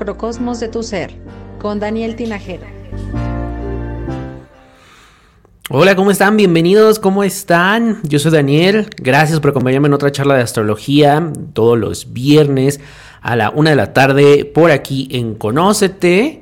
Macrocosmos 0.00 0.60
de 0.60 0.68
tu 0.68 0.82
ser 0.82 1.12
con 1.60 1.78
Daniel 1.78 2.16
Tinajero. 2.16 2.64
Hola, 5.68 5.94
¿cómo 5.94 6.10
están? 6.10 6.38
Bienvenidos, 6.38 6.98
¿cómo 6.98 7.22
están? 7.22 8.00
Yo 8.04 8.18
soy 8.18 8.32
Daniel, 8.32 8.88
gracias 8.96 9.40
por 9.40 9.50
acompañarme 9.50 9.88
en 9.88 9.92
otra 9.92 10.10
charla 10.10 10.36
de 10.36 10.42
astrología 10.42 11.30
todos 11.52 11.78
los 11.78 12.14
viernes 12.14 12.80
a 13.20 13.36
la 13.36 13.50
una 13.50 13.68
de 13.68 13.76
la 13.76 13.92
tarde 13.92 14.46
por 14.46 14.70
aquí 14.70 15.06
en 15.10 15.34
Conócete. 15.34 16.39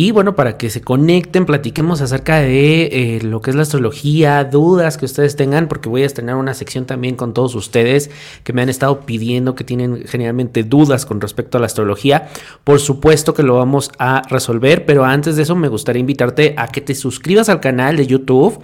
Y 0.00 0.12
bueno, 0.12 0.36
para 0.36 0.58
que 0.58 0.70
se 0.70 0.80
conecten, 0.80 1.44
platiquemos 1.44 2.00
acerca 2.00 2.36
de 2.36 3.16
eh, 3.16 3.20
lo 3.20 3.42
que 3.42 3.50
es 3.50 3.56
la 3.56 3.62
astrología, 3.62 4.44
dudas 4.44 4.96
que 4.96 5.04
ustedes 5.04 5.34
tengan, 5.34 5.66
porque 5.66 5.88
voy 5.88 6.04
a 6.04 6.06
estrenar 6.06 6.36
una 6.36 6.54
sección 6.54 6.86
también 6.86 7.16
con 7.16 7.34
todos 7.34 7.56
ustedes 7.56 8.08
que 8.44 8.52
me 8.52 8.62
han 8.62 8.68
estado 8.68 9.00
pidiendo, 9.00 9.56
que 9.56 9.64
tienen 9.64 10.04
generalmente 10.06 10.62
dudas 10.62 11.04
con 11.04 11.20
respecto 11.20 11.58
a 11.58 11.60
la 11.60 11.66
astrología. 11.66 12.28
Por 12.62 12.78
supuesto 12.78 13.34
que 13.34 13.42
lo 13.42 13.56
vamos 13.56 13.90
a 13.98 14.22
resolver, 14.30 14.86
pero 14.86 15.04
antes 15.04 15.34
de 15.34 15.42
eso 15.42 15.56
me 15.56 15.66
gustaría 15.66 15.98
invitarte 15.98 16.54
a 16.56 16.68
que 16.68 16.80
te 16.80 16.94
suscribas 16.94 17.48
al 17.48 17.58
canal 17.58 17.96
de 17.96 18.06
YouTube 18.06 18.62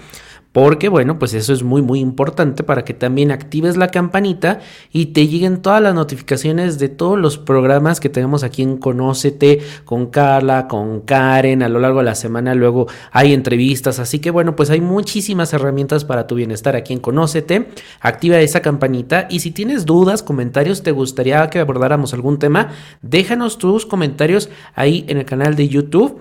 porque 0.55 0.89
bueno, 0.89 1.19
pues 1.19 1.35
eso 1.35 1.53
es 1.53 1.65
muy 1.65 1.83
muy 1.83 1.99
importante 1.99 2.63
para 2.63 2.85
que 2.85 2.95
también 2.95 3.33
actives 3.33 3.77
la 3.77 3.89
campanita 3.89 4.61
y 4.93 5.07
te 5.07 5.27
lleguen 5.27 5.61
todas 5.61 5.83
las 5.83 5.97
notificaciones 5.97 6.79
de 6.79 6.89
todos 6.89 7.19
los 7.19 7.39
programas 7.39 7.99
que 7.99 8.09
tenemos 8.09 8.45
aquí 8.45 8.63
en 8.63 8.77
Conócete 8.77 9.59
con 9.85 10.07
Carla, 10.07 10.69
con 10.69 11.01
Karen, 11.01 11.65
a 11.65 11.69
lo 11.69 11.81
largo 11.81 11.99
de 11.99 12.05
la 12.05 12.15
semana 12.15 12.55
luego 12.55 12.87
hay 13.11 13.33
entrevistas, 13.33 13.99
así 13.99 14.21
que 14.21 14.31
bueno, 14.31 14.55
pues 14.55 14.71
hay 14.71 14.81
muchísimas 14.81 15.53
herramientas 15.53 16.05
para 16.05 16.29
tu 16.29 16.37
bienestar 16.37 16.77
aquí 16.77 16.93
en 16.93 17.01
Conócete. 17.01 17.71
Activa 18.01 18.39
esa 18.39 18.63
campanita 18.63 19.27
y 19.29 19.41
si 19.41 19.51
tienes 19.51 19.85
dudas, 19.85 20.23
comentarios, 20.23 20.85
te 20.85 20.93
gustaría 20.93 21.51
que 21.51 21.59
abordáramos 21.59 22.15
algún 22.15 22.39
tema, 22.39 22.69
déjanos 23.03 23.59
tus 23.59 23.87
comentarios 23.87 24.51
ahí 24.77 25.05
en 25.09 25.19
el 25.19 25.25
canal 25.25 25.57
de 25.57 25.69
YouTube 25.69 26.21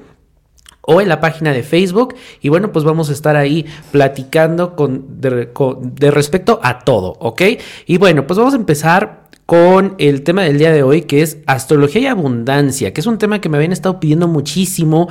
o 0.86 1.02
en 1.02 1.10
la 1.10 1.20
página 1.20 1.52
de 1.52 1.64
Facebook. 1.64 2.16
Y 2.42 2.50
bueno, 2.50 2.72
pues 2.72 2.86
vamos 2.86 3.10
a 3.10 3.14
estar 3.14 3.36
ahí 3.36 3.66
platicando 3.92 4.76
con, 4.76 5.20
de, 5.20 6.12
respecto 6.12 6.60
a 6.62 6.80
todo, 6.80 7.16
¿ok? 7.20 7.42
Y 7.86 7.98
bueno, 7.98 8.28
pues 8.28 8.38
vamos 8.38 8.54
a 8.54 8.58
empezar 8.58 9.24
con 9.46 9.96
el 9.98 10.24
tema 10.24 10.44
del 10.44 10.58
día 10.58 10.72
de 10.72 10.84
hoy, 10.84 11.02
que 11.02 11.22
es 11.22 11.38
astrología 11.48 12.02
y 12.02 12.08
abundancia, 12.08 12.94
que 12.94 13.02
es 13.02 13.08
un 13.08 13.18
tema 13.18 13.42
que 13.42 13.50
me 13.50 13.58
habían 13.58 13.74
estado 13.74 14.00
pidiendo 14.00 14.28
muchísimo. 14.28 15.10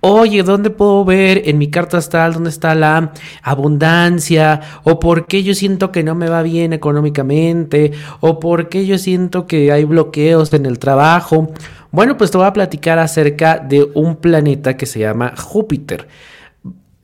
Oye, 0.00 0.44
¿dónde 0.44 0.70
puedo 0.70 1.04
ver 1.04 1.42
en 1.46 1.58
mi 1.58 1.70
carta 1.70 1.98
astral 1.98 2.34
dónde 2.34 2.50
está 2.50 2.76
la 2.76 3.12
abundancia? 3.42 4.60
¿O 4.84 5.00
por 5.00 5.26
qué 5.26 5.42
yo 5.42 5.54
siento 5.54 5.90
que 5.90 6.04
no 6.04 6.14
me 6.14 6.28
va 6.28 6.42
bien 6.42 6.72
económicamente? 6.72 7.90
¿O 8.20 8.38
por 8.38 8.68
qué 8.68 8.86
yo 8.86 8.96
siento 8.96 9.48
que 9.48 9.72
hay 9.72 9.84
bloqueos 9.84 10.52
en 10.52 10.66
el 10.66 10.78
trabajo? 10.78 11.52
Bueno, 11.90 12.16
pues 12.18 12.30
te 12.30 12.38
voy 12.38 12.46
a 12.46 12.52
platicar 12.52 12.98
acerca 12.98 13.58
de 13.58 13.88
un 13.94 14.16
planeta 14.16 14.76
que 14.76 14.86
se 14.86 15.00
llama 15.00 15.34
Júpiter. 15.36 16.06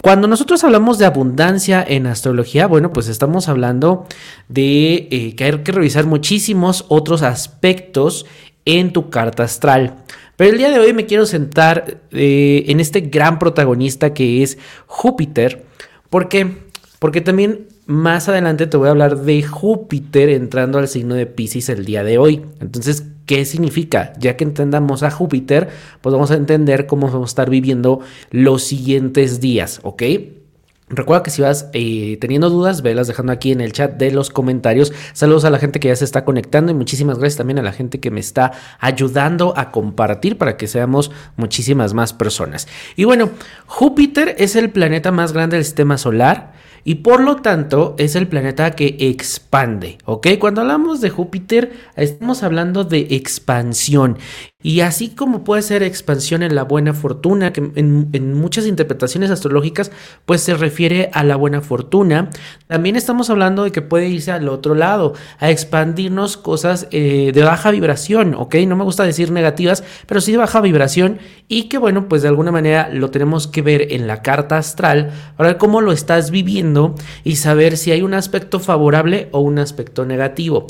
Cuando 0.02 0.28
nosotros 0.28 0.62
hablamos 0.64 0.98
de 0.98 1.06
abundancia 1.06 1.82
en 1.86 2.06
astrología, 2.06 2.66
bueno, 2.66 2.92
pues 2.92 3.08
estamos 3.08 3.48
hablando 3.48 4.06
de 4.48 5.08
eh, 5.10 5.34
que 5.34 5.44
hay 5.44 5.58
que 5.60 5.72
revisar 5.72 6.04
muchísimos 6.04 6.84
otros 6.88 7.22
aspectos 7.22 8.26
en 8.66 8.92
tu 8.92 9.08
carta 9.08 9.44
astral. 9.44 9.96
Pero 10.36 10.50
el 10.50 10.58
día 10.58 10.68
de 10.68 10.78
hoy 10.78 10.92
me 10.92 11.06
quiero 11.06 11.24
sentar 11.24 12.02
eh, 12.10 12.64
en 12.66 12.80
este 12.80 13.00
gran 13.00 13.38
protagonista 13.38 14.12
que 14.12 14.42
es 14.42 14.58
Júpiter. 14.86 15.64
¿Por 16.10 16.28
qué? 16.28 16.58
Porque 16.98 17.22
también 17.22 17.68
más 17.86 18.28
adelante 18.28 18.66
te 18.66 18.76
voy 18.76 18.88
a 18.88 18.90
hablar 18.90 19.20
de 19.20 19.42
Júpiter 19.42 20.28
entrando 20.28 20.78
al 20.78 20.88
signo 20.88 21.14
de 21.14 21.24
Pisces 21.24 21.70
el 21.70 21.86
día 21.86 22.04
de 22.04 22.18
hoy. 22.18 22.42
Entonces, 22.60 23.04
¿qué 23.26 23.44
significa? 23.44 24.12
Ya 24.18 24.36
que 24.36 24.44
entendamos 24.44 25.02
a 25.02 25.10
Júpiter, 25.10 25.68
pues 26.00 26.12
vamos 26.12 26.30
a 26.30 26.34
entender 26.34 26.86
cómo 26.86 27.08
vamos 27.08 27.30
a 27.30 27.32
estar 27.32 27.50
viviendo 27.50 28.00
los 28.30 28.64
siguientes 28.64 29.40
días, 29.40 29.80
¿ok? 29.82 30.02
Recuerda 30.90 31.22
que 31.22 31.30
si 31.30 31.40
vas 31.40 31.70
eh, 31.72 32.18
teniendo 32.20 32.50
dudas, 32.50 32.82
velas 32.82 33.08
dejando 33.08 33.32
aquí 33.32 33.52
en 33.52 33.62
el 33.62 33.72
chat 33.72 33.94
de 33.94 34.10
los 34.10 34.28
comentarios. 34.28 34.92
Saludos 35.14 35.46
a 35.46 35.50
la 35.50 35.58
gente 35.58 35.80
que 35.80 35.88
ya 35.88 35.96
se 35.96 36.04
está 36.04 36.26
conectando 36.26 36.72
y 36.72 36.74
muchísimas 36.74 37.18
gracias 37.18 37.38
también 37.38 37.58
a 37.58 37.62
la 37.62 37.72
gente 37.72 38.00
que 38.00 38.10
me 38.10 38.20
está 38.20 38.52
ayudando 38.80 39.54
a 39.56 39.70
compartir 39.70 40.36
para 40.36 40.58
que 40.58 40.66
seamos 40.66 41.10
muchísimas 41.36 41.94
más 41.94 42.12
personas. 42.12 42.68
Y 42.96 43.04
bueno, 43.04 43.30
Júpiter 43.66 44.36
es 44.38 44.56
el 44.56 44.70
planeta 44.70 45.10
más 45.10 45.32
grande 45.32 45.56
del 45.56 45.64
sistema 45.64 45.96
solar 45.96 46.52
y 46.84 46.96
por 46.96 47.20
lo 47.20 47.36
tanto 47.36 47.94
es 47.98 48.14
el 48.14 48.28
planeta 48.28 48.72
que 48.72 48.96
expande, 49.00 49.98
¿ok? 50.04 50.28
Cuando 50.38 50.60
hablamos 50.60 51.00
de 51.00 51.10
Júpiter 51.10 51.72
estamos 51.96 52.42
hablando 52.42 52.84
de 52.84 53.08
expansión 53.10 54.18
y 54.64 54.80
así 54.80 55.10
como 55.10 55.44
puede 55.44 55.60
ser 55.60 55.82
expansión 55.82 56.42
en 56.42 56.54
la 56.54 56.62
buena 56.62 56.94
fortuna, 56.94 57.52
que 57.52 57.70
en, 57.74 58.32
muchas 58.32 58.64
interpretaciones 58.64 59.30
astrológicas 59.30 59.92
pues 60.24 60.40
se 60.40 60.54
refiere 60.54 61.10
a 61.12 61.22
la 61.22 61.36
buena 61.36 61.60
fortuna, 61.60 62.30
también 62.66 62.96
estamos 62.96 63.28
hablando 63.28 63.64
de 63.64 63.72
que 63.72 63.82
puede 63.82 64.08
irse 64.08 64.32
al 64.32 64.48
otro 64.48 64.74
lado, 64.74 65.12
a 65.38 65.50
expandirnos 65.50 66.38
cosas 66.38 66.88
eh, 66.92 67.30
de 67.34 67.42
baja 67.42 67.70
vibración, 67.72 68.32
¿ok? 68.32 68.54
No 68.66 68.74
me 68.74 68.84
gusta 68.84 69.04
decir 69.04 69.30
negativas, 69.30 69.84
pero 70.06 70.22
sí 70.22 70.32
de 70.32 70.38
baja 70.38 70.62
vibración 70.62 71.18
y 71.46 71.64
que 71.64 71.76
bueno, 71.76 72.08
pues 72.08 72.22
de 72.22 72.28
alguna 72.28 72.50
manera 72.50 72.88
lo 72.88 73.10
tenemos 73.10 73.46
que 73.46 73.60
ver 73.60 73.92
en 73.92 74.06
la 74.06 74.22
carta 74.22 74.56
astral 74.56 75.12
para 75.36 75.50
ver 75.50 75.58
cómo 75.58 75.82
lo 75.82 75.92
estás 75.92 76.30
viviendo 76.30 76.94
y 77.22 77.36
saber 77.36 77.76
si 77.76 77.90
hay 77.90 78.00
un 78.00 78.14
aspecto 78.14 78.60
favorable 78.60 79.28
o 79.32 79.40
un 79.40 79.58
aspecto 79.58 80.06
negativo. 80.06 80.66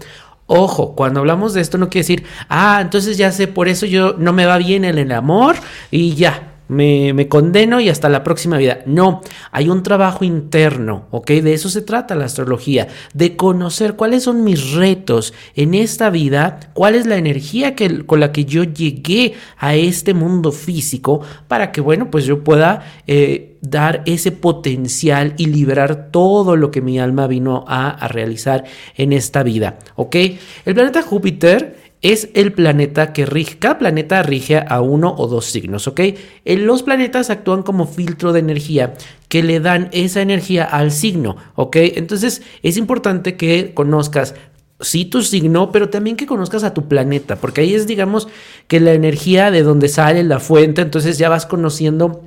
Ojo, 0.47 0.95
cuando 0.95 1.21
hablamos 1.21 1.55
de 1.55 1.61
esto 1.61 1.79
no 1.79 1.89
quiere 1.89 2.03
decir, 2.03 2.25
ah, 2.49 2.81
entonces 2.83 3.17
ya 3.17 3.33
sé, 3.33 3.47
por 3.49 3.69
eso 3.69 3.87
yo 3.87 4.15
no 4.19 4.33
me 4.33 4.45
va 4.45 4.59
bien 4.59 4.85
en 4.85 4.99
el 4.99 5.13
amor 5.13 5.57
y 5.91 6.15
ya, 6.15 6.55
me, 6.69 7.29
condeno 7.29 7.81
y 7.81 7.89
hasta 7.89 8.09
la 8.09 8.25
próxima 8.25 8.59
vida. 8.59 8.81
No, 8.87 9.21
hay 9.53 9.69
un 9.69 9.83
trabajo 9.83 10.25
interno, 10.25 11.07
¿ok? 11.11 11.31
De 11.31 11.55
eso 11.55 11.69
se 11.69 11.83
trata 11.83 12.15
la 12.15 12.25
astrología, 12.25 12.89
de 13.13 13.37
conocer 13.37 13.95
cuáles 13.95 14.25
son 14.25 14.45
mis 14.45 14.73
retos 14.73 15.35
en 15.55 15.75
esta 15.75 16.11
vida, 16.11 16.61
cuál 16.73 16.95
es 16.95 17.07
la 17.07 17.17
energía 17.17 17.75
que, 17.75 18.05
con 18.07 18.21
la 18.21 18.33
que 18.33 18.45
yo 18.45 18.65
llegué 18.65 19.35
a 19.59 19.75
este 19.75 20.15
mundo 20.15 20.53
físico 20.53 21.21
para 21.49 21.73
que, 21.73 21.81
bueno, 21.81 22.11
pues 22.11 22.25
yo 22.25 22.45
pueda 22.45 22.85
eh, 23.07 23.54
dar 23.71 24.03
ese 24.07 24.33
potencial 24.33 25.35
y 25.37 25.47
liberar 25.47 26.11
todo 26.11 26.57
lo 26.57 26.71
que 26.71 26.81
mi 26.81 26.99
alma 26.99 27.27
vino 27.27 27.65
a, 27.67 28.09
realizar 28.09 28.65
en 28.97 29.13
esta 29.13 29.43
vida, 29.43 29.79
¿ok? 29.97 30.17
El 30.65 30.75
planeta 30.75 31.03
Júpiter 31.03 31.77
es 32.03 32.29
el 32.35 32.53
planeta 32.53 33.15
que 33.15 33.25
rige. 33.25 33.59
Cada 33.59 33.79
planeta 33.79 34.23
rige 34.23 34.63
a 34.69 34.83
uno 34.83 35.15
o 35.17 35.27
dos 35.27 35.47
signos, 35.47 35.89
¿ok? 35.89 36.01
Los 36.45 36.83
planetas 36.83 37.31
actúan 37.31 37.63
como 37.63 37.87
filtro 37.87 38.33
de 38.33 38.41
energía 38.41 38.95
que 39.29 39.43
le 39.43 39.59
dan 39.59 39.89
esa 39.93 40.21
energía 40.21 40.65
al 40.65 40.93
signo, 40.93 41.37
¿ok? 41.55 41.77
Entonces 41.77 42.43
es 42.63 42.77
importante 42.77 43.37
que 43.37 43.73
conozcas 43.73 44.35
sí 44.81 45.07
tu 45.07 45.23
signo, 45.23 45.73
pero 45.73 45.89
también 45.89 46.17
que 46.17 46.27
conozcas 46.27 46.63
a 46.63 46.75
tu 46.75 46.89
planeta, 46.89 47.37
porque 47.37 47.63
ahí 47.63 47.75
es, 47.75 47.87
digamos, 47.87 48.29
que 48.69 48.81
la 48.81 48.93
energía 48.93 49.51
de 49.51 49.63
donde 49.63 49.89
sale 49.89 50.23
la 50.25 50.41
fuente, 50.41 50.83
entonces 50.83 51.17
ya 51.17 51.31
vas 51.31 51.47
conociendo 51.47 52.23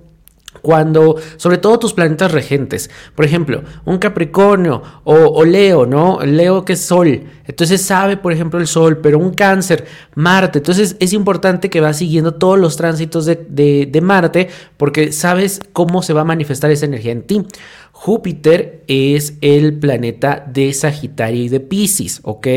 cuando, 0.62 1.16
sobre 1.38 1.58
todo 1.58 1.80
tus 1.80 1.94
planetas 1.94 2.32
regentes, 2.32 2.90
por 3.16 3.26
ejemplo, 3.26 3.64
un 3.86 3.98
Capricornio 3.98 4.82
o, 5.04 5.44
Leo, 5.46 5.86
¿no? 5.86 6.20
Leo 6.22 6.66
que 6.66 6.74
es 6.74 6.82
Sol, 6.82 7.24
entonces 7.46 7.82
sabe, 7.82 8.18
por 8.18 8.32
ejemplo, 8.34 8.60
el 8.60 8.68
Sol, 8.68 8.98
pero 8.98 9.20
un 9.20 9.34
Cáncer, 9.34 9.86
Marte, 10.16 10.60
entonces 10.60 10.96
es 11.00 11.14
importante 11.14 11.70
que 11.70 11.82
vas 11.82 11.98
siguiendo 11.98 12.34
todos 12.36 12.60
los 12.60 12.76
tránsitos 12.78 13.26
de, 13.26 14.00
Marte 14.02 14.50
porque 14.78 15.12
sabes 15.12 15.60
cómo 15.74 16.02
se 16.02 16.14
va 16.14 16.22
a 16.22 16.26
manifestar 16.26 16.72
esa 16.72 16.86
energía 16.86 17.12
en 17.12 17.24
ti. 17.24 17.46
Júpiter 17.92 18.84
es 18.88 19.34
el 19.42 19.80
planeta 19.80 20.46
de 20.48 20.72
Sagitario 20.72 21.44
y 21.44 21.50
de 21.50 21.60
Pisces, 21.60 22.20
¿ok? 22.24 22.48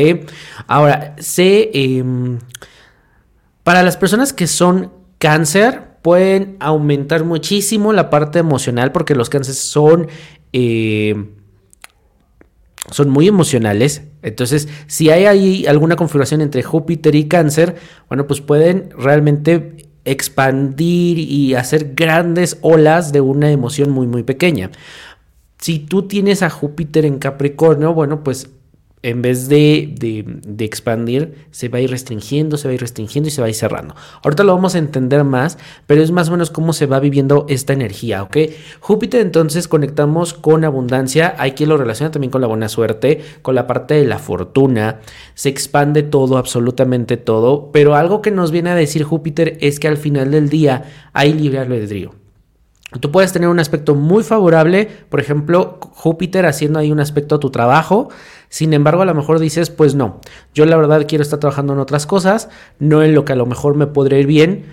Ahora, 0.67 1.15
sé, 1.17 1.71
em, 1.73 2.37
para 3.63 3.83
las 3.83 3.97
personas 3.97 4.33
que 4.33 4.47
son 4.47 4.91
cáncer, 5.17 5.90
pueden 6.01 6.57
aumentar 6.59 7.23
muchísimo 7.23 7.93
la 7.93 8.09
parte 8.09 8.39
emocional 8.39 8.91
porque 8.91 9.15
los 9.15 9.29
cánceres 9.29 9.59
son... 9.59 10.07
Eh, 10.53 11.15
son 12.89 13.09
muy 13.09 13.27
emocionales. 13.27 14.03
Entonces, 14.23 14.67
si 14.87 15.11
hay 15.11 15.25
ahí 15.25 15.65
alguna 15.67 15.95
configuración 15.95 16.41
entre 16.41 16.63
Júpiter 16.63 17.13
y 17.15 17.27
Cáncer, 17.27 17.75
bueno, 18.09 18.25
pues 18.25 18.41
pueden 18.41 18.89
realmente 18.97 19.87
expandir 20.03 21.19
y 21.19 21.53
hacer 21.53 21.93
grandes 21.93 22.57
olas 22.61 23.11
de 23.11 23.21
una 23.21 23.51
emoción 23.51 23.91
muy, 23.91 24.07
muy 24.07 24.23
pequeña. 24.23 24.71
Si 25.59 25.79
tú 25.79 26.07
tienes 26.07 26.41
a 26.41 26.49
Júpiter 26.49 27.05
en 27.05 27.19
Capricornio, 27.19 27.93
bueno, 27.93 28.23
pues 28.23 28.49
en 29.03 29.21
vez 29.21 29.49
de, 29.49 29.93
de, 29.97 30.65
expandir, 30.65 31.47
se 31.49 31.69
va 31.69 31.79
a 31.79 31.81
ir 31.81 31.89
restringiendo, 31.89 32.57
se 32.57 32.67
va 32.67 32.71
a 32.71 32.75
ir 32.75 32.81
restringiendo 32.81 33.29
y 33.29 33.31
se 33.31 33.41
va 33.41 33.47
a 33.47 33.49
ir 33.49 33.55
cerrando. 33.55 33.95
Ahorita 34.23 34.43
lo 34.43 34.53
vamos 34.53 34.75
a 34.75 34.77
entender 34.77 35.23
más, 35.23 35.57
pero 35.87 36.03
es 36.03 36.11
más 36.11 36.29
o 36.29 36.31
menos 36.31 36.51
cómo 36.51 36.71
se 36.71 36.85
va 36.85 36.99
viviendo 36.99 37.45
esta 37.49 37.73
energía, 37.73 38.21
¿ok? 38.23 38.37
Júpiter 38.79 39.21
entonces 39.21 39.67
conectamos 39.67 40.33
con 40.33 40.63
abundancia, 40.65 41.35
hay 41.39 41.53
quien 41.53 41.69
lo 41.69 41.77
relaciona 41.77 42.11
también 42.11 42.31
con 42.31 42.41
la 42.41 42.47
buena 42.47 42.69
suerte, 42.69 43.21
con 43.41 43.55
la 43.55 43.65
parte 43.65 43.95
de 43.95 44.05
la 44.05 44.19
fortuna, 44.19 44.99
se 45.33 45.49
expande 45.49 46.03
todo, 46.03 46.37
absolutamente 46.37 47.17
todo, 47.17 47.71
pero 47.71 47.95
algo 47.95 48.21
que 48.21 48.31
nos 48.31 48.51
viene 48.51 48.69
a 48.69 48.75
decir 48.75 49.03
Júpiter 49.03 49.57
es 49.61 49.79
que 49.79 49.87
al 49.87 49.97
final 49.97 50.29
del 50.31 50.49
día 50.49 50.83
hay 51.13 51.33
libre 51.33 51.59
albedrío. 51.59 52.20
Tú 52.99 53.09
puedes 53.09 53.31
tener 53.31 53.47
un 53.47 53.59
aspecto 53.59 53.95
muy 53.95 54.23
favorable, 54.23 54.89
por 55.09 55.21
ejemplo, 55.21 55.79
Júpiter 55.79 56.45
haciendo 56.45 56.77
ahí 56.79 56.91
un 56.91 56.99
aspecto 56.99 57.35
a 57.35 57.39
tu 57.39 57.49
trabajo, 57.49 58.09
sin 58.49 58.73
embargo, 58.73 59.01
a 59.01 59.05
lo 59.05 59.15
mejor 59.15 59.39
dices, 59.39 59.69
pues 59.69 59.95
no, 59.95 60.19
yo 60.53 60.65
la 60.65 60.75
verdad 60.75 61.05
quiero 61.07 61.21
estar 61.21 61.39
trabajando 61.39 61.71
en 61.71 61.79
otras 61.79 62.05
cosas, 62.05 62.49
no 62.79 63.01
en 63.01 63.15
lo 63.15 63.23
que 63.23 63.31
a 63.31 63.37
lo 63.37 63.45
mejor 63.45 63.75
me 63.75 63.87
podría 63.87 64.19
ir 64.19 64.27
bien 64.27 64.65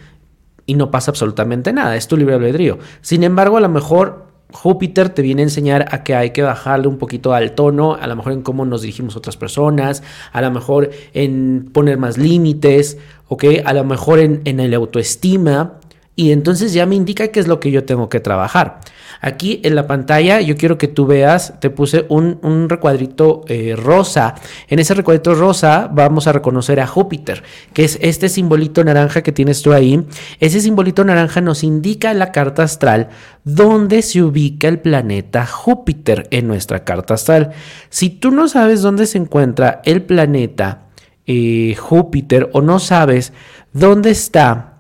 y 0.67 0.75
no 0.75 0.91
pasa 0.91 1.13
absolutamente 1.13 1.73
nada, 1.73 1.95
es 1.95 2.09
tu 2.09 2.17
libre 2.17 2.35
albedrío. 2.35 2.79
Sin 3.03 3.23
embargo, 3.23 3.57
a 3.57 3.61
lo 3.61 3.69
mejor 3.69 4.27
Júpiter 4.53 5.11
te 5.11 5.23
viene 5.23 5.43
a 5.43 5.45
enseñar 5.45 5.87
a 5.93 6.03
que 6.03 6.17
hay 6.17 6.31
que 6.31 6.43
bajarle 6.43 6.89
un 6.89 6.99
poquito 6.99 7.35
al 7.35 7.53
tono, 7.53 7.95
a 7.95 8.07
lo 8.09 8.17
mejor 8.17 8.33
en 8.33 8.43
cómo 8.43 8.65
nos 8.65 8.83
dirigimos 8.83 9.15
a 9.15 9.19
otras 9.19 9.37
personas, 9.37 10.03
a 10.33 10.41
lo 10.41 10.51
mejor 10.51 10.91
en 11.15 11.71
poner 11.73 11.99
más 11.99 12.19
límites, 12.19 12.99
¿ok? 13.29 13.45
A 13.65 13.73
lo 13.75 13.85
mejor 13.85 14.19
en, 14.19 14.41
en 14.45 14.59
el 14.59 14.75
autoestima, 14.75 15.75
y 16.19 16.33
entonces 16.33 16.73
ya 16.73 16.85
me 16.85 16.97
indica 16.97 17.29
qué 17.29 17.39
es 17.39 17.47
lo 17.47 17.61
que 17.61 17.71
yo 17.71 17.85
tengo 17.85 18.09
que 18.09 18.19
trabajar. 18.19 18.81
Aquí 19.21 19.61
en 19.63 19.77
la 19.77 19.87
pantalla 19.87 20.41
yo 20.41 20.57
quiero 20.57 20.77
que 20.77 20.89
tú 20.89 21.07
veas, 21.07 21.55
te 21.61 21.71
puse 21.71 22.07
un, 22.09 22.69
recuadrito 22.69 23.45
eh, 23.47 23.77
rosa. 23.77 24.35
En 24.67 24.81
ese 24.81 24.95
recuadrito 24.95 25.37
rosa 25.37 25.89
vamos 25.93 26.27
a 26.27 26.33
reconocer 26.33 26.81
a 26.81 26.89
Júpiter, 26.89 27.45
que 27.73 27.85
es 27.85 28.01
este 28.03 28.29
simbolito 28.29 28.83
naranja 28.83 29.23
que 29.23 29.31
tienes 29.31 29.63
tú 29.63 29.73
ahí. 29.73 30.09
Ese 30.41 30.61
simbolito 30.61 31.05
naranja 31.05 31.41
nos 31.41 31.63
indica 31.63 32.11
en 32.11 32.19
la 32.19 32.33
carta 32.33 32.65
astral 32.65 33.11
dónde 33.45 34.03
se 34.03 34.21
ubica 34.21 34.67
el 34.67 34.81
planeta 34.81 35.47
Júpiter 35.47 36.27
en 36.33 36.49
nuestra 36.49 36.83
carta 36.83 37.15
astral. 37.15 37.51
Si 37.91 38.11
tú 38.11 38.33
no 38.33 38.49
sabes 38.49 38.83
dónde 38.83 39.07
se 39.07 39.19
encuentra 39.19 39.83
el 39.85 40.03
planeta 40.03 40.89
eh, 41.29 41.77
Júpiter 41.79 42.51
o 42.55 42.61
no 42.61 42.81
sabes 42.81 43.33
dónde 43.73 44.11
está 44.11 44.78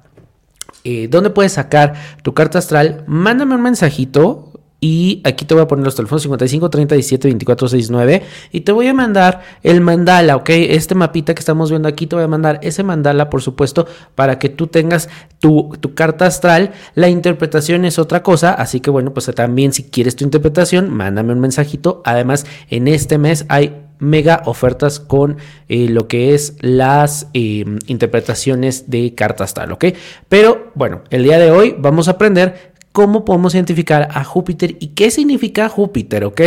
eh, 0.84 1.08
dónde 1.10 1.30
puedes 1.30 1.52
sacar 1.52 1.94
tu 2.22 2.34
carta 2.34 2.58
astral, 2.58 3.04
mándame 3.06 3.54
un 3.54 3.62
mensajito. 3.62 4.44
Y 4.80 5.22
aquí 5.24 5.44
te 5.44 5.54
voy 5.54 5.64
a 5.64 5.66
poner 5.66 5.84
los 5.84 5.96
teléfonos 5.96 6.22
55 6.22 6.70
30 6.70 6.94
17 6.94 7.26
24 7.26 7.66
69 7.66 8.22
y 8.52 8.60
te 8.60 8.70
voy 8.70 8.86
a 8.86 8.94
mandar 8.94 9.42
el 9.64 9.80
mandala, 9.80 10.36
¿ok? 10.36 10.50
Este 10.50 10.94
mapita 10.94 11.34
que 11.34 11.40
estamos 11.40 11.70
viendo 11.70 11.88
aquí, 11.88 12.06
te 12.06 12.14
voy 12.14 12.24
a 12.24 12.28
mandar 12.28 12.60
ese 12.62 12.84
mandala, 12.84 13.28
por 13.28 13.42
supuesto, 13.42 13.88
para 14.14 14.38
que 14.38 14.50
tú 14.50 14.68
tengas 14.68 15.08
tu, 15.40 15.76
tu 15.80 15.94
carta 15.94 16.26
astral. 16.26 16.70
La 16.94 17.08
interpretación 17.08 17.84
es 17.86 17.98
otra 17.98 18.22
cosa, 18.22 18.52
así 18.52 18.78
que 18.78 18.90
bueno, 18.90 19.12
pues 19.12 19.26
también 19.34 19.72
si 19.72 19.82
quieres 19.82 20.14
tu 20.14 20.22
interpretación, 20.22 20.90
mándame 20.90 21.32
un 21.32 21.40
mensajito. 21.40 22.00
Además, 22.04 22.46
en 22.70 22.86
este 22.86 23.18
mes 23.18 23.46
hay 23.48 23.87
mega 23.98 24.42
ofertas 24.46 25.00
con 25.00 25.36
eh, 25.68 25.88
lo 25.88 26.08
que 26.08 26.34
es 26.34 26.56
las 26.60 27.28
eh, 27.34 27.64
interpretaciones 27.86 28.90
de 28.90 29.14
cartas 29.14 29.54
tal, 29.54 29.72
¿ok? 29.72 29.86
Pero 30.28 30.70
bueno, 30.74 31.02
el 31.10 31.24
día 31.24 31.38
de 31.38 31.50
hoy 31.50 31.74
vamos 31.78 32.08
a 32.08 32.12
aprender 32.12 32.72
cómo 32.92 33.24
podemos 33.24 33.54
identificar 33.54 34.08
a 34.12 34.24
Júpiter 34.24 34.76
y 34.80 34.88
qué 34.88 35.10
significa 35.10 35.68
Júpiter, 35.68 36.24
¿ok? 36.24 36.40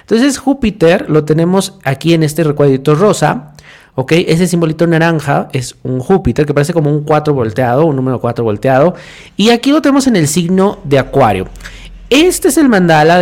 Entonces 0.00 0.38
Júpiter 0.38 1.10
lo 1.10 1.24
tenemos 1.24 1.78
aquí 1.84 2.14
en 2.14 2.22
este 2.22 2.44
recuadrito 2.44 2.94
rosa. 2.94 3.52
¿ok? 3.96 4.12
Ese 4.12 4.46
simbolito 4.46 4.86
naranja 4.86 5.48
es 5.52 5.74
un 5.82 6.00
Júpiter 6.00 6.46
que 6.46 6.54
parece 6.54 6.72
como 6.72 6.90
un 6.90 7.02
4 7.02 7.34
volteado, 7.34 7.86
un 7.86 7.96
número 7.96 8.20
4 8.20 8.44
volteado. 8.44 8.94
Y 9.36 9.50
aquí 9.50 9.72
lo 9.72 9.82
tenemos 9.82 10.06
en 10.06 10.16
el 10.16 10.28
signo 10.28 10.78
de 10.84 10.98
Acuario. 10.98 11.48
Este 12.08 12.48
es 12.48 12.56
el 12.56 12.68
mandala 12.68 13.16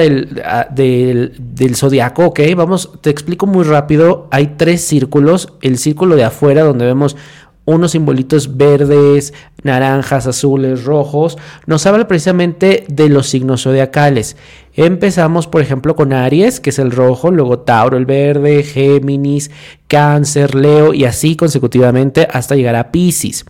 ah, 0.44 0.68
del, 0.70 1.34
del, 1.38 1.76
zodiaco, 1.76 2.26
ok. 2.26 2.40
Vamos, 2.54 2.90
te 3.00 3.08
explico 3.08 3.46
muy 3.46 3.64
rápido. 3.64 4.28
Hay 4.30 4.54
tres 4.58 4.82
círculos. 4.82 5.54
El 5.62 5.78
círculo 5.78 6.16
de 6.16 6.24
afuera, 6.24 6.62
donde 6.62 6.84
vemos 6.84 7.16
unos 7.64 7.92
simbolitos 7.92 8.58
verdes, 8.58 9.32
naranjas, 9.62 10.26
azules, 10.26 10.84
rojos, 10.84 11.38
nos 11.66 11.86
habla 11.86 12.06
precisamente 12.06 12.84
de 12.88 13.08
los 13.08 13.28
signos 13.28 13.62
zodiacales. 13.62 14.36
Empezamos, 14.74 15.46
por 15.46 15.62
ejemplo, 15.62 15.96
con 15.96 16.12
Aries, 16.12 16.60
que 16.60 16.70
es 16.70 16.78
el 16.78 16.90
rojo, 16.90 17.30
luego 17.30 17.60
Tauro, 17.60 17.96
el 17.96 18.04
verde, 18.04 18.62
Géminis, 18.62 19.50
Cáncer, 19.88 20.54
Leo 20.54 20.92
y 20.92 21.06
así 21.06 21.36
consecutivamente 21.36 22.28
hasta 22.30 22.54
llegar 22.54 22.74
a 22.74 22.92
Pisces. 22.92 23.46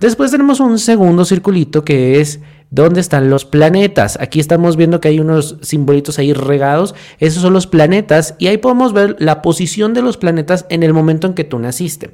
Después 0.00 0.30
tenemos 0.30 0.60
un 0.60 0.78
segundo 0.78 1.24
circulito 1.24 1.82
que 1.82 2.20
es 2.20 2.40
¿Dónde 2.70 3.00
están 3.00 3.30
los 3.30 3.44
planetas? 3.44 4.18
Aquí 4.20 4.40
estamos 4.40 4.76
viendo 4.76 5.00
que 5.00 5.08
hay 5.08 5.20
unos 5.20 5.56
simbolitos 5.62 6.18
ahí 6.18 6.32
regados. 6.32 6.96
Esos 7.20 7.42
son 7.42 7.52
los 7.52 7.68
planetas 7.68 8.34
y 8.38 8.48
ahí 8.48 8.58
podemos 8.58 8.92
ver 8.92 9.16
la 9.20 9.40
posición 9.40 9.94
de 9.94 10.02
los 10.02 10.16
planetas 10.16 10.66
en 10.68 10.82
el 10.82 10.92
momento 10.92 11.28
en 11.28 11.34
que 11.34 11.44
tú 11.44 11.60
naciste. 11.60 12.10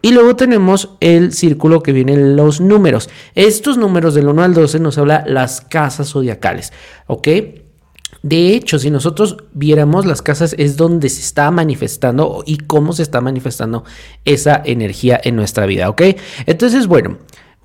Y 0.00 0.12
luego 0.12 0.36
tenemos 0.36 0.90
el 1.00 1.32
círculo 1.32 1.82
que 1.82 1.92
vienen 1.92 2.36
los 2.36 2.60
números. 2.60 3.10
Estos 3.34 3.76
números 3.76 4.14
del 4.14 4.28
1 4.28 4.42
al 4.42 4.54
12 4.54 4.78
nos 4.78 4.98
habla 4.98 5.24
las 5.26 5.60
casas 5.62 6.10
zodiacales, 6.10 6.72
¿ok? 7.08 7.28
De 8.22 8.54
hecho, 8.54 8.78
si 8.78 8.90
nosotros 8.90 9.36
viéramos 9.52 10.06
las 10.06 10.22
casas 10.22 10.54
es 10.58 10.76
donde 10.76 11.08
se 11.08 11.20
está 11.20 11.50
manifestando 11.50 12.42
y 12.46 12.58
cómo 12.58 12.92
se 12.92 13.02
está 13.02 13.20
manifestando 13.20 13.84
esa 14.24 14.60
energía 14.64 15.20
en 15.22 15.36
nuestra 15.36 15.66
vida, 15.66 15.88
¿ok? 15.88 16.02
Entonces, 16.46 16.86
bueno, 16.88 17.18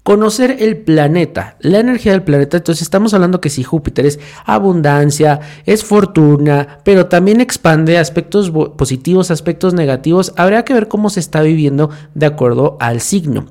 Conocer 0.04 0.58
el 0.60 0.78
planeta, 0.78 1.56
la 1.62 1.80
energía 1.80 2.12
del 2.12 2.24
planeta, 2.24 2.58
entonces 2.58 2.82
estamos 2.82 3.14
hablando 3.14 3.40
que 3.40 3.50
si 3.50 3.64
Júpiter 3.64 4.06
es 4.06 4.20
abundancia, 4.46 5.40
es 5.66 5.86
fortuna, 5.86 6.80
pero 6.84 7.06
también 7.06 7.40
expande 7.40 7.98
aspectos 7.98 8.52
positivos, 8.52 9.32
aspectos 9.32 9.74
negativos, 9.74 10.34
habría 10.36 10.66
que 10.66 10.74
ver 10.74 10.90
cómo 10.90 11.10
se 11.10 11.22
está 11.22 11.42
viviendo 11.42 11.90
de 12.16 12.26
acuerdo 12.26 12.76
al 12.82 13.00
signo. 13.00 13.48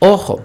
Ojo, 0.00 0.44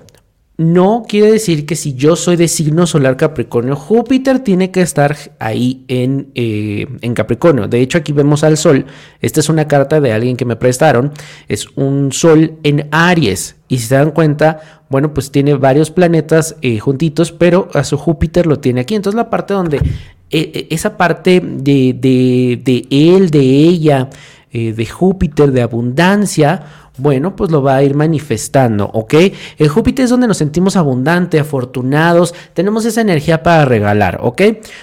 no 0.62 1.06
quiere 1.08 1.32
decir 1.32 1.65
que 1.65 1.75
si 1.75 1.96
yo 1.96 2.15
soy 2.15 2.36
de 2.36 2.48
signo 2.48 2.86
solar 2.86 3.18
Capricornio, 3.18 3.75
Júpiter 3.75 4.39
tiene 4.39 4.70
que 4.70 4.82
estar 4.82 5.18
ahí 5.39 5.84
en, 5.88 6.30
eh, 6.36 6.86
en, 7.01 7.15
Capricornio. 7.15 7.68
De 7.68 7.82
hecho, 7.82 7.98
aquí 7.98 8.13
vemos 8.13 8.44
al 8.44 8.58
Sol. 8.58 8.86
Esta 9.22 9.39
es 9.39 9.50
una 9.50 9.68
carta 9.68 10.00
de 10.00 10.13
alguien 10.13 10.38
que 10.38 10.46
me 10.46 10.56
prestaron. 10.56 11.13
Es 11.48 11.68
un 11.75 12.12
Sol 12.12 12.60
en 12.62 12.88
Aries. 12.91 13.56
Y 13.70 13.80
si 13.80 13.88
se 13.88 13.96
dan 13.96 14.12
cuenta, 14.12 14.84
bueno, 14.89 15.15
pues 15.15 15.32
tiene 15.32 15.56
varios 15.56 15.89
planetas 15.89 16.56
eh, 16.62 16.77
juntitos, 16.77 17.32
pero 17.32 17.70
a 17.74 17.84
su 17.84 17.98
Júpiter 17.98 18.46
lo 18.46 18.60
tiene 18.60 18.82
aquí. 18.82 18.94
Entonces 18.94 19.18
la 19.18 19.32
parte 19.32 19.56
donde 19.56 19.82
eh, 20.30 20.68
esa 20.70 20.96
parte 20.96 21.41
de, 21.44 21.96
de, 21.98 22.62
de 22.63 22.88
él, 22.91 23.32
de 23.32 23.39
ella, 23.39 24.10
de 24.51 24.86
Júpiter, 24.86 25.51
de 25.51 25.62
abundancia, 25.62 26.63
bueno, 26.98 27.36
pues 27.36 27.51
lo 27.51 27.63
va 27.63 27.75
a 27.75 27.84
ir 27.84 27.96
manifestando, 27.96 28.86
¿ok? 28.86 29.13
El 29.58 29.70
Júpiter 29.70 30.03
es 30.05 30.12
donde 30.12 30.27
nos 30.27 30.38
sentimos 30.38 30.75
abundantes, 30.75 31.39
afortunados, 31.39 32.36
tenemos 32.53 32.86
esa 32.86 33.01
energía 33.01 33.43
para 33.43 33.65
regalar, 33.65 34.20
¿ok? 34.22 34.41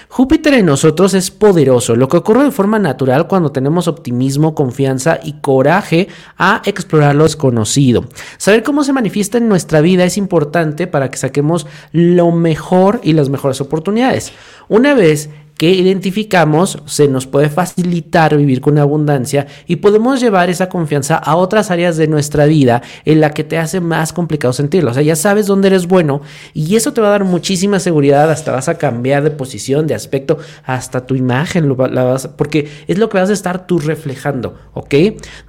Júpiter 0.09 0.55
en 0.55 0.65
nosotros 0.65 1.13
es 1.13 1.29
poderoso, 1.29 1.95
lo 1.95 2.07
que 2.07 2.17
ocurre 2.17 2.43
de 2.43 2.51
forma 2.51 2.79
natural 2.79 3.27
cuando 3.27 3.51
tenemos 3.51 3.87
optimismo, 3.87 4.55
confianza 4.55 5.19
y 5.23 5.33
coraje 5.33 6.07
a 6.37 6.61
explorar 6.65 7.15
lo 7.15 7.23
desconocido. 7.23 8.05
Saber 8.37 8.63
cómo 8.63 8.83
se 8.83 8.93
manifiesta 8.93 9.37
en 9.37 9.47
nuestra 9.47 9.79
vida 9.79 10.03
es 10.03 10.17
importante 10.17 10.87
para 10.87 11.11
que 11.11 11.17
saquemos 11.17 11.67
lo 11.91 12.31
mejor 12.31 13.01
y 13.03 13.13
las 13.13 13.29
mejores 13.29 13.61
oportunidades. 13.61 14.33
Una 14.67 14.95
vez 14.95 15.29
que 15.59 15.71
identificamos, 15.71 16.81
se 16.85 17.09
nos 17.09 17.27
puede 17.27 17.49
facilitar 17.49 18.37
vivir 18.37 18.61
con 18.61 18.77
abundancia 18.77 19.45
y 19.67 19.75
podemos 19.75 20.21
llevar 20.21 20.49
esa 20.49 20.69
confianza 20.69 21.17
a 21.17 21.35
otras 21.35 21.69
áreas 21.69 21.97
de 21.97 22.07
nuestra 22.07 22.45
vida 22.45 22.81
en 23.03 23.19
la 23.19 23.31
que 23.31 23.43
te 23.43 23.57
hace 23.57 23.81
más 23.81 24.13
complicado 24.13 24.53
sentirlo. 24.53 24.91
O 24.91 24.93
sea, 24.93 25.03
ya 25.03 25.17
sabes 25.17 25.47
dónde 25.47 25.67
eres 25.67 25.85
bueno 25.85 26.21
y 26.53 26.77
eso 26.77 26.93
te 26.93 27.01
va 27.01 27.07
a 27.07 27.11
dar 27.11 27.25
muchísima 27.25 27.81
seguridad, 27.81 28.31
hasta 28.31 28.53
vas 28.53 28.69
a 28.69 28.77
cambiar 28.77 29.21
de 29.21 29.31
posición, 29.31 29.85
de 29.85 29.95
aspecto, 29.95 30.37
hasta 30.63 31.05
tu 31.05 31.15
imagen, 31.15 31.67
lo, 31.67 31.75
vas, 31.75 32.29
porque 32.37 32.69
es 32.87 32.97
lo 32.97 33.09
que 33.09 33.17
vas 33.17 33.29
a 33.29 33.33
estar 33.33 33.67
tú 33.67 33.79
reflejando, 33.79 34.55
¿ok? 34.73 34.95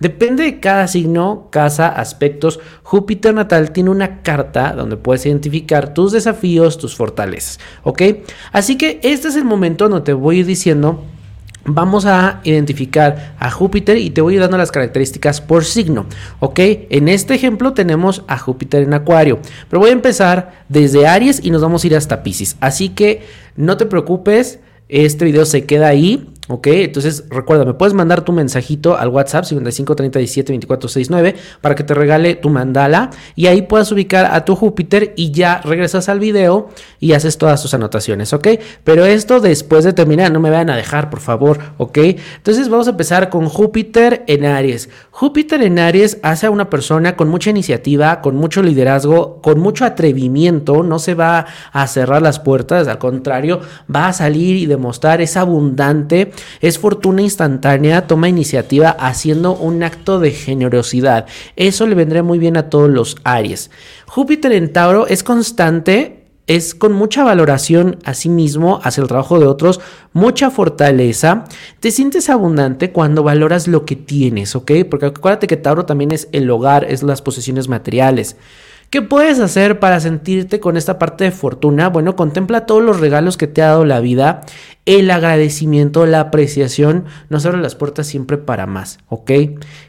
Depende 0.00 0.42
de 0.42 0.58
cada 0.58 0.88
signo, 0.88 1.46
casa, 1.52 1.86
aspectos. 1.86 2.58
Júpiter 2.82 3.32
natal 3.32 3.70
tiene 3.70 3.90
una 3.90 4.22
carta 4.22 4.72
donde 4.72 4.96
puedes 4.96 5.24
identificar 5.24 5.94
tus 5.94 6.10
desafíos, 6.10 6.78
tus 6.78 6.96
fortalezas, 6.96 7.60
¿ok? 7.84 8.02
Así 8.50 8.76
que 8.76 8.98
este 9.04 9.28
es 9.28 9.36
el 9.36 9.44
momento 9.44 9.88
te 10.02 10.12
voy 10.12 10.42
diciendo, 10.42 11.04
vamos 11.64 12.06
a 12.06 12.40
identificar 12.44 13.34
a 13.38 13.50
Júpiter 13.50 13.98
y 13.98 14.10
te 14.10 14.20
voy 14.20 14.36
dando 14.36 14.56
las 14.56 14.72
características 14.72 15.40
por 15.40 15.64
signo, 15.64 16.06
¿ok? 16.40 16.58
En 16.90 17.08
este 17.08 17.34
ejemplo 17.34 17.72
tenemos 17.72 18.24
a 18.28 18.38
Júpiter 18.38 18.82
en 18.82 18.94
Acuario, 18.94 19.38
pero 19.68 19.80
voy 19.80 19.90
a 19.90 19.94
empezar 19.94 20.64
desde 20.68 21.06
Aries 21.06 21.40
y 21.44 21.50
nos 21.50 21.62
vamos 21.62 21.84
a 21.84 21.86
ir 21.86 21.96
hasta 21.96 22.22
Pisces, 22.22 22.56
así 22.60 22.90
que 22.90 23.22
no 23.56 23.76
te 23.76 23.86
preocupes, 23.86 24.60
este 24.88 25.24
video 25.24 25.44
se 25.44 25.64
queda 25.64 25.88
ahí, 25.88 26.28
¿ok? 26.50 26.66
Entonces 26.66 27.24
recuerda, 27.30 27.64
me 27.64 27.74
puedes 27.74 27.94
mandar 27.94 28.22
tu 28.22 28.32
mensajito 28.32 28.96
al 28.98 29.08
WhatsApp 29.08 29.44
55 29.44 29.96
37 29.96 30.52
24 30.52 30.88
69 30.88 31.36
para 31.60 31.74
que 31.74 31.84
te 31.84 31.94
regale 31.94 32.34
tu 32.34 32.50
mandala 32.50 33.10
y 33.36 33.46
ahí 33.46 33.62
puedas 33.62 33.90
ubicar 33.92 34.26
a 34.26 34.44
tu 34.44 34.56
Júpiter 34.56 35.14
y 35.16 35.30
ya 35.30 35.60
regresas 35.64 36.08
al 36.08 36.20
video 36.20 36.68
y 36.98 37.12
haces 37.12 37.38
todas 37.38 37.62
tus 37.62 37.72
anotaciones, 37.74 38.32
¿ok? 38.32 38.48
Pero 38.84 39.04
esto 39.04 39.40
después 39.40 39.84
de 39.84 39.92
terminar, 39.92 40.32
no 40.32 40.40
me 40.40 40.50
vayan 40.50 40.70
a 40.70 40.76
dejar, 40.76 41.10
por 41.10 41.20
favor, 41.20 41.58
¿ok? 41.78 41.98
Entonces 42.36 42.68
vamos 42.68 42.88
a 42.88 42.90
empezar 42.90 43.30
con 43.30 43.48
Júpiter 43.48 44.24
en 44.26 44.44
Aries. 44.44 44.88
Júpiter 45.10 45.62
en 45.62 45.78
Aries 45.78 46.18
hace 46.22 46.46
a 46.46 46.50
una 46.50 46.68
persona 46.68 47.16
con 47.16 47.28
mucha 47.28 47.50
iniciativa, 47.50 48.20
con 48.20 48.36
mucho 48.36 48.62
liderazgo, 48.62 49.40
con 49.40 49.60
mucho 49.60 49.84
atrevimiento, 49.84 50.82
no 50.82 50.98
se 50.98 51.14
va 51.14 51.46
a 51.72 51.86
cerrar 51.86 52.22
las 52.22 52.40
puertas, 52.40 52.88
al 52.88 52.98
contrario, 52.98 53.60
va 53.94 54.08
a 54.08 54.12
salir 54.12 54.56
y 54.56 54.66
demostrar 54.66 55.20
es 55.20 55.36
abundante, 55.36 56.32
es 56.60 56.78
fortuna 56.78 57.22
instantánea, 57.22 58.06
toma 58.06 58.28
iniciativa 58.28 58.90
haciendo 58.90 59.54
un 59.54 59.82
acto 59.82 60.20
de 60.20 60.30
generosidad. 60.30 61.26
Eso 61.56 61.86
le 61.86 61.94
vendría 61.94 62.22
muy 62.22 62.38
bien 62.38 62.56
a 62.56 62.68
todos 62.70 62.90
los 62.90 63.16
Aries. 63.24 63.70
Júpiter 64.06 64.52
en 64.52 64.72
Tauro 64.72 65.06
es 65.06 65.22
constante, 65.22 66.24
es 66.46 66.74
con 66.74 66.92
mucha 66.92 67.22
valoración 67.22 67.98
a 68.04 68.14
sí 68.14 68.28
mismo, 68.28 68.80
hacia 68.82 69.02
el 69.02 69.08
trabajo 69.08 69.38
de 69.38 69.46
otros, 69.46 69.80
mucha 70.12 70.50
fortaleza. 70.50 71.44
Te 71.78 71.92
sientes 71.92 72.28
abundante 72.28 72.90
cuando 72.90 73.22
valoras 73.22 73.68
lo 73.68 73.84
que 73.84 73.94
tienes, 73.94 74.56
¿ok? 74.56 74.72
Porque 74.90 75.06
acuérdate 75.06 75.46
que 75.46 75.56
Tauro 75.56 75.86
también 75.86 76.10
es 76.10 76.28
el 76.32 76.50
hogar, 76.50 76.84
es 76.90 77.04
las 77.04 77.22
posesiones 77.22 77.68
materiales. 77.68 78.36
¿Qué 78.90 79.02
puedes 79.02 79.38
hacer 79.38 79.78
para 79.78 80.00
sentirte 80.00 80.58
con 80.58 80.76
esta 80.76 80.98
parte 80.98 81.22
de 81.22 81.30
fortuna? 81.30 81.88
Bueno, 81.88 82.16
contempla 82.16 82.66
todos 82.66 82.82
los 82.82 82.98
regalos 82.98 83.36
que 83.36 83.46
te 83.46 83.62
ha 83.62 83.68
dado 83.68 83.84
la 83.84 84.00
vida, 84.00 84.40
el 84.84 85.12
agradecimiento, 85.12 86.06
la 86.06 86.18
apreciación, 86.18 87.04
nos 87.28 87.46
abre 87.46 87.58
las 87.58 87.76
puertas 87.76 88.08
siempre 88.08 88.36
para 88.36 88.66
más, 88.66 88.98
¿ok? 89.08 89.30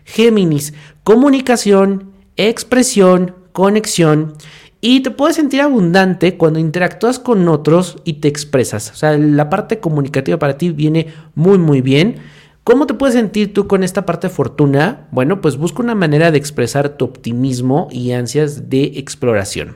Géminis, 0.06 0.76
comunicación, 1.04 2.12
expresión, 2.36 3.34
conexión. 3.54 4.36
Y 4.82 5.00
te 5.00 5.10
puedes 5.10 5.36
sentir 5.36 5.62
abundante 5.62 6.38
cuando 6.38 6.60
interactúas 6.60 7.18
con 7.18 7.48
otros 7.48 7.98
y 8.04 8.14
te 8.14 8.28
expresas. 8.28 8.92
O 8.92 8.96
sea, 8.96 9.18
la 9.18 9.50
parte 9.50 9.80
comunicativa 9.80 10.38
para 10.38 10.60
ti 10.60 10.70
viene 10.70 11.08
muy, 11.34 11.58
muy 11.58 11.82
bien. 11.82 12.18
¿Cómo 12.72 12.88
te 12.88 12.94
puedes 12.94 13.16
sentir 13.16 13.54
tú 13.54 13.68
con 13.68 13.84
esta 13.84 14.06
parte 14.06 14.30
de 14.30 14.34
fortuna? 14.34 15.06
Bueno, 15.12 15.42
pues 15.42 15.58
busca 15.58 15.84
una 15.84 15.94
manera 15.94 16.32
de 16.32 16.38
expresar 16.38 16.96
tu 16.96 17.04
optimismo 17.04 17.90
y 17.92 18.14
ansias 18.14 18.70
de 18.70 18.94
exploración. 18.96 19.76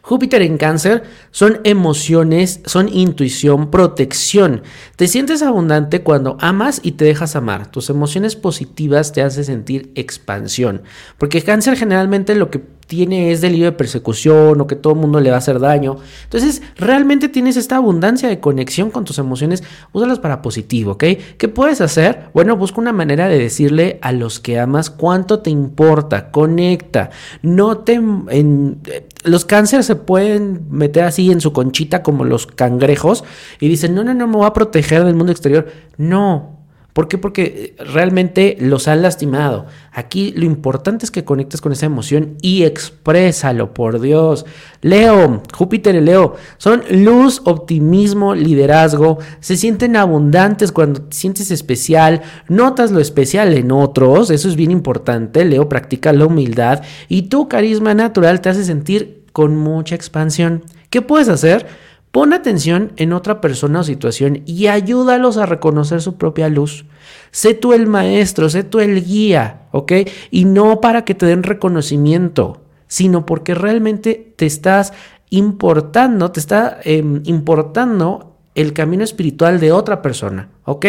Júpiter 0.00 0.42
en 0.42 0.58
cáncer 0.58 1.04
son 1.30 1.60
emociones, 1.62 2.60
son 2.66 2.88
intuición, 2.88 3.70
protección. 3.70 4.62
Te 4.96 5.06
sientes 5.06 5.42
abundante 5.42 6.02
cuando 6.02 6.36
amas 6.40 6.80
y 6.82 6.92
te 6.92 7.04
dejas 7.04 7.36
amar. 7.36 7.70
Tus 7.70 7.88
emociones 7.88 8.34
positivas 8.34 9.12
te 9.12 9.22
hacen 9.22 9.44
sentir 9.44 9.92
expansión. 9.94 10.82
Porque 11.18 11.42
cáncer 11.42 11.76
generalmente 11.76 12.34
lo 12.34 12.50
que 12.50 12.58
tiene 12.86 13.32
es 13.32 13.40
delirio 13.40 13.66
de 13.66 13.72
persecución 13.72 14.60
o 14.60 14.66
que 14.66 14.76
todo 14.76 14.94
el 14.94 15.00
mundo 15.00 15.20
le 15.20 15.30
va 15.30 15.36
a 15.36 15.38
hacer 15.38 15.58
daño. 15.58 15.96
Entonces, 16.24 16.62
realmente 16.76 17.28
tienes 17.28 17.56
esta 17.56 17.76
abundancia 17.76 18.28
de 18.28 18.40
conexión 18.40 18.90
con 18.90 19.04
tus 19.04 19.18
emociones, 19.18 19.62
úsalas 19.92 20.18
para 20.18 20.42
positivo, 20.42 20.92
¿ok? 20.92 21.04
¿Qué 21.38 21.48
puedes 21.48 21.80
hacer? 21.80 22.26
Bueno, 22.34 22.56
busca 22.56 22.80
una 22.80 22.92
manera 22.92 23.28
de 23.28 23.38
decirle 23.38 23.98
a 24.02 24.12
los 24.12 24.40
que 24.40 24.58
amas 24.58 24.90
cuánto 24.90 25.40
te 25.40 25.50
importa, 25.50 26.30
conecta, 26.30 27.10
no 27.42 27.78
te... 27.78 27.94
En, 27.94 28.80
los 29.24 29.44
cánceres 29.44 29.86
se 29.86 29.96
pueden 29.96 30.66
meter 30.70 31.04
así 31.04 31.30
en 31.30 31.40
su 31.40 31.52
conchita 31.52 32.02
como 32.02 32.24
los 32.24 32.46
cangrejos 32.46 33.24
y 33.60 33.68
dicen, 33.68 33.94
no, 33.94 34.04
no, 34.04 34.14
no, 34.14 34.26
me 34.26 34.36
voy 34.36 34.46
a 34.46 34.52
proteger 34.52 35.04
del 35.04 35.14
mundo 35.14 35.32
exterior. 35.32 35.68
No, 35.96 36.61
¿Por 36.92 37.08
qué? 37.08 37.16
Porque 37.16 37.74
eh, 37.78 37.82
realmente 37.84 38.56
los 38.60 38.86
han 38.86 39.00
lastimado. 39.00 39.66
Aquí 39.92 40.32
lo 40.36 40.44
importante 40.44 41.06
es 41.06 41.10
que 41.10 41.24
conectes 41.24 41.62
con 41.62 41.72
esa 41.72 41.86
emoción 41.86 42.36
y 42.42 42.64
exprésalo, 42.64 43.72
por 43.72 44.00
Dios. 44.00 44.44
Leo, 44.82 45.42
Júpiter 45.54 45.94
y 45.94 46.00
Leo, 46.02 46.36
son 46.58 46.82
luz, 46.90 47.40
optimismo, 47.44 48.34
liderazgo. 48.34 49.18
Se 49.40 49.56
sienten 49.56 49.96
abundantes 49.96 50.70
cuando 50.70 51.02
te 51.02 51.16
sientes 51.16 51.50
especial. 51.50 52.22
Notas 52.48 52.90
lo 52.90 53.00
especial 53.00 53.54
en 53.54 53.72
otros. 53.72 54.30
Eso 54.30 54.48
es 54.48 54.56
bien 54.56 54.70
importante. 54.70 55.46
Leo 55.46 55.70
practica 55.70 56.12
la 56.12 56.26
humildad 56.26 56.82
y 57.08 57.22
tu 57.22 57.48
carisma 57.48 57.94
natural 57.94 58.42
te 58.42 58.50
hace 58.50 58.64
sentir 58.64 59.24
con 59.32 59.56
mucha 59.56 59.94
expansión. 59.94 60.62
¿Qué 60.90 61.00
puedes 61.00 61.28
hacer? 61.28 61.66
Pon 62.12 62.34
atención 62.34 62.92
en 62.96 63.14
otra 63.14 63.40
persona 63.40 63.80
o 63.80 63.84
situación 63.84 64.42
y 64.44 64.66
ayúdalos 64.66 65.38
a 65.38 65.46
reconocer 65.46 66.02
su 66.02 66.18
propia 66.18 66.50
luz. 66.50 66.84
Sé 67.30 67.54
tú 67.54 67.72
el 67.72 67.86
maestro, 67.86 68.50
sé 68.50 68.64
tú 68.64 68.80
el 68.80 69.02
guía, 69.02 69.62
¿ok? 69.72 69.92
Y 70.30 70.44
no 70.44 70.82
para 70.82 71.06
que 71.06 71.14
te 71.14 71.24
den 71.24 71.42
reconocimiento, 71.42 72.64
sino 72.86 73.24
porque 73.24 73.54
realmente 73.54 74.34
te 74.36 74.44
estás 74.44 74.92
importando, 75.30 76.30
te 76.30 76.40
está 76.40 76.78
em, 76.84 77.22
importando 77.24 78.36
el 78.54 78.74
camino 78.74 79.02
espiritual 79.02 79.58
de 79.58 79.72
otra 79.72 80.02
persona, 80.02 80.50
¿ok? 80.64 80.84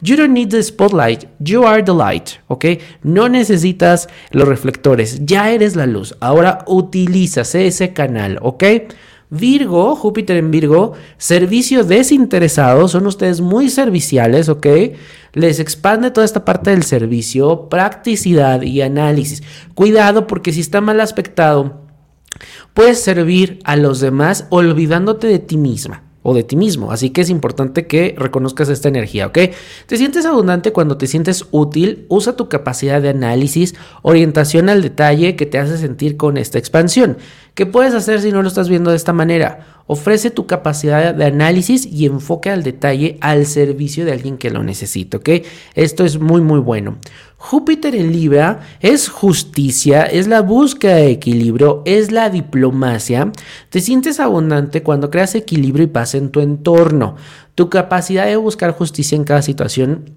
You 0.00 0.16
don't 0.16 0.32
need 0.32 0.48
the 0.48 0.60
spotlight, 0.60 1.26
you 1.38 1.64
are 1.64 1.84
the 1.84 1.94
light, 1.94 2.30
¿ok? 2.48 2.64
No 3.04 3.28
necesitas 3.28 4.08
los 4.32 4.48
reflectores, 4.48 5.24
ya 5.24 5.52
eres 5.52 5.76
la 5.76 5.86
luz. 5.86 6.16
Ahora 6.18 6.64
utiliza 6.66 7.42
ese 7.42 7.92
canal, 7.92 8.40
¿ok? 8.42 8.64
Virgo, 9.30 9.94
Júpiter 9.94 10.36
en 10.38 10.50
Virgo, 10.50 10.94
servicio 11.18 11.84
desinteresado, 11.84 12.88
son 12.88 13.06
ustedes 13.06 13.40
muy 13.40 13.68
serviciales, 13.68 14.48
¿ok? 14.48 14.66
Les 15.34 15.60
expande 15.60 16.10
toda 16.10 16.24
esta 16.24 16.44
parte 16.44 16.70
del 16.70 16.82
servicio, 16.82 17.68
practicidad 17.68 18.62
y 18.62 18.80
análisis. 18.80 19.42
Cuidado 19.74 20.26
porque 20.26 20.52
si 20.52 20.60
está 20.60 20.80
mal 20.80 21.00
aspectado, 21.00 21.82
puedes 22.72 23.00
servir 23.00 23.58
a 23.64 23.76
los 23.76 24.00
demás 24.00 24.46
olvidándote 24.50 25.26
de 25.26 25.38
ti 25.38 25.56
misma 25.56 26.07
o 26.28 26.34
de 26.34 26.42
ti 26.42 26.56
mismo. 26.56 26.92
Así 26.92 27.10
que 27.10 27.22
es 27.22 27.30
importante 27.30 27.86
que 27.86 28.14
reconozcas 28.18 28.68
esta 28.68 28.88
energía, 28.88 29.26
¿ok? 29.26 29.38
Te 29.86 29.96
sientes 29.96 30.26
abundante 30.26 30.72
cuando 30.72 30.98
te 30.98 31.06
sientes 31.06 31.46
útil, 31.50 32.04
usa 32.08 32.36
tu 32.36 32.48
capacidad 32.48 33.00
de 33.00 33.08
análisis, 33.08 33.74
orientación 34.02 34.68
al 34.68 34.82
detalle 34.82 35.36
que 35.36 35.46
te 35.46 35.58
hace 35.58 35.78
sentir 35.78 36.16
con 36.18 36.36
esta 36.36 36.58
expansión. 36.58 37.16
¿Qué 37.54 37.64
puedes 37.64 37.94
hacer 37.94 38.20
si 38.20 38.30
no 38.30 38.42
lo 38.42 38.48
estás 38.48 38.68
viendo 38.68 38.90
de 38.90 38.96
esta 38.96 39.12
manera? 39.12 39.77
Ofrece 39.90 40.30
tu 40.30 40.46
capacidad 40.46 41.14
de 41.14 41.24
análisis 41.24 41.86
y 41.86 42.04
enfoque 42.04 42.50
al 42.50 42.62
detalle 42.62 43.16
al 43.22 43.46
servicio 43.46 44.04
de 44.04 44.12
alguien 44.12 44.36
que 44.36 44.50
lo 44.50 44.62
necesite, 44.62 45.16
¿ok? 45.16 45.28
Esto 45.74 46.04
es 46.04 46.20
muy, 46.20 46.42
muy 46.42 46.60
bueno. 46.60 46.98
Júpiter 47.38 47.94
en 47.94 48.12
Libra 48.12 48.60
es 48.80 49.08
justicia, 49.08 50.02
es 50.02 50.28
la 50.28 50.42
búsqueda 50.42 50.96
de 50.96 51.10
equilibrio, 51.10 51.82
es 51.86 52.12
la 52.12 52.28
diplomacia. 52.28 53.32
Te 53.70 53.80
sientes 53.80 54.20
abundante 54.20 54.82
cuando 54.82 55.10
creas 55.10 55.34
equilibrio 55.34 55.84
y 55.84 55.88
paz 55.88 56.14
en 56.14 56.30
tu 56.30 56.40
entorno. 56.40 57.16
Tu 57.54 57.70
capacidad 57.70 58.26
de 58.26 58.36
buscar 58.36 58.72
justicia 58.72 59.16
en 59.16 59.24
cada 59.24 59.40
situación 59.40 60.10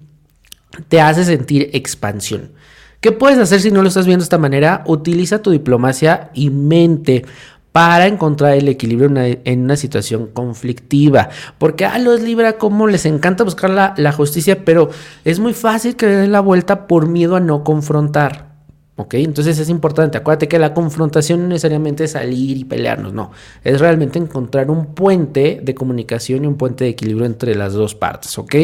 te 0.88 1.00
hace 1.00 1.24
sentir 1.24 1.70
expansión. 1.72 2.52
¿Qué 3.00 3.10
puedes 3.10 3.38
hacer 3.38 3.60
si 3.60 3.70
no 3.70 3.82
lo 3.82 3.88
estás 3.88 4.06
viendo 4.06 4.22
de 4.22 4.26
esta 4.26 4.38
manera? 4.38 4.84
Utiliza 4.86 5.42
tu 5.42 5.50
diplomacia 5.50 6.30
y 6.34 6.50
mente 6.50 7.24
para 7.72 8.06
encontrar 8.06 8.54
el 8.54 8.68
equilibrio 8.68 9.10
en 9.16 9.64
una, 9.64 9.76
situación 9.76 10.26
conflictiva. 10.26 11.30
Porque 11.58 11.86
a 11.86 11.98
los 11.98 12.20
Libra, 12.20 12.58
como 12.58 12.86
les 12.86 13.06
encanta 13.06 13.44
buscar 13.44 13.70
la, 13.70 14.12
justicia, 14.12 14.64
pero 14.64 14.90
es 15.24 15.40
muy 15.40 15.54
fácil 15.54 15.96
que 15.96 16.06
den 16.06 16.32
la 16.32 16.40
vuelta 16.40 16.86
por 16.86 17.08
miedo 17.08 17.34
a 17.34 17.40
no 17.40 17.64
confrontar. 17.64 18.52
¿Ok? 18.96 19.14
Entonces 19.14 19.58
es 19.58 19.70
importante, 19.70 20.18
acuérdate 20.18 20.48
que 20.48 20.58
la 20.58 20.74
confrontación 20.74 21.40
no 21.40 21.48
necesariamente 21.48 22.04
es 22.04 22.12
salir 22.12 22.58
y 22.58 22.64
pelearnos, 22.64 23.14
no. 23.14 23.30
Es 23.64 23.80
realmente 23.80 24.18
encontrar 24.18 24.70
un 24.70 24.94
puente 24.94 25.60
de 25.62 25.74
comunicación 25.74 26.44
y 26.44 26.46
un 26.46 26.56
puente 26.56 26.84
de 26.84 26.90
equilibrio 26.90 27.24
entre 27.24 27.54
las 27.54 27.72
dos 27.72 27.94
partes, 27.94 28.38
¿ok? 28.38 28.54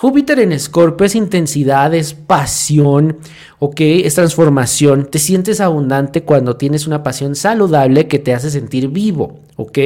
Júpiter 0.00 0.38
en 0.38 0.52
Escorpio 0.52 1.06
es 1.06 1.16
intensidad, 1.16 1.92
es 1.92 2.14
pasión, 2.14 3.18
¿ok? 3.58 3.80
Es 3.80 4.14
transformación. 4.14 5.06
Te 5.06 5.18
sientes 5.18 5.60
abundante 5.60 6.22
cuando 6.22 6.54
tienes 6.54 6.86
una 6.86 7.02
pasión 7.02 7.34
saludable 7.34 8.06
que 8.06 8.20
te 8.20 8.32
hace 8.32 8.48
sentir 8.48 8.90
vivo, 8.90 9.40
¿ok? 9.56 9.76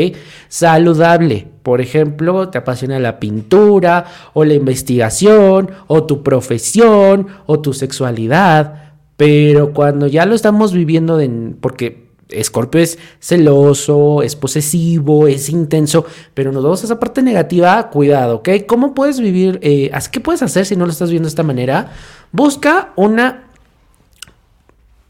Saludable. 0.50 1.49
Por 1.62 1.81
ejemplo, 1.81 2.50
te 2.50 2.59
apasiona 2.59 2.99
la 2.99 3.19
pintura 3.19 4.04
o 4.35 4.45
la 4.45 4.52
investigación 4.52 5.71
o 5.87 6.04
tu 6.04 6.23
profesión 6.23 7.28
o 7.47 7.61
tu 7.61 7.73
sexualidad. 7.73 8.97
Pero 9.16 9.73
cuando 9.73 10.09
ya 10.09 10.26
lo 10.26 10.35
estamos 10.35 10.75
viviendo, 10.75 11.16
de, 11.16 11.54
porque 11.59 12.12
Escorpio 12.33 12.81
es 12.81 12.99
celoso, 13.21 14.23
es 14.23 14.37
posesivo, 14.37 15.27
es 15.27 15.49
intenso, 15.49 16.05
pero 16.35 16.53
nos 16.53 16.62
vamos 16.62 16.83
a 16.83 16.87
esa 16.87 16.99
parte 16.99 17.23
negativa, 17.23 17.91
cuidado, 17.91 18.37
¿ok? 18.37 18.49
¿Cómo 18.67 18.95
puedes 18.95 19.21
vivir? 19.21 19.59
Eh, 19.62 19.91
¿Qué 20.11 20.21
puedes 20.21 20.43
hacer 20.43 20.67
si 20.67 20.77
no 20.77 20.87
lo 20.87 20.93
estás 20.93 21.11
viendo 21.11 21.27
de 21.27 21.31
esta 21.31 21.43
manera? 21.43 21.93
Busca 22.33 22.93
una, 22.97 23.45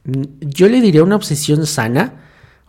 yo 0.05 0.69
le 0.69 0.81
diría 0.81 1.03
una 1.03 1.17
obsesión 1.17 1.67
sana, 1.67 2.15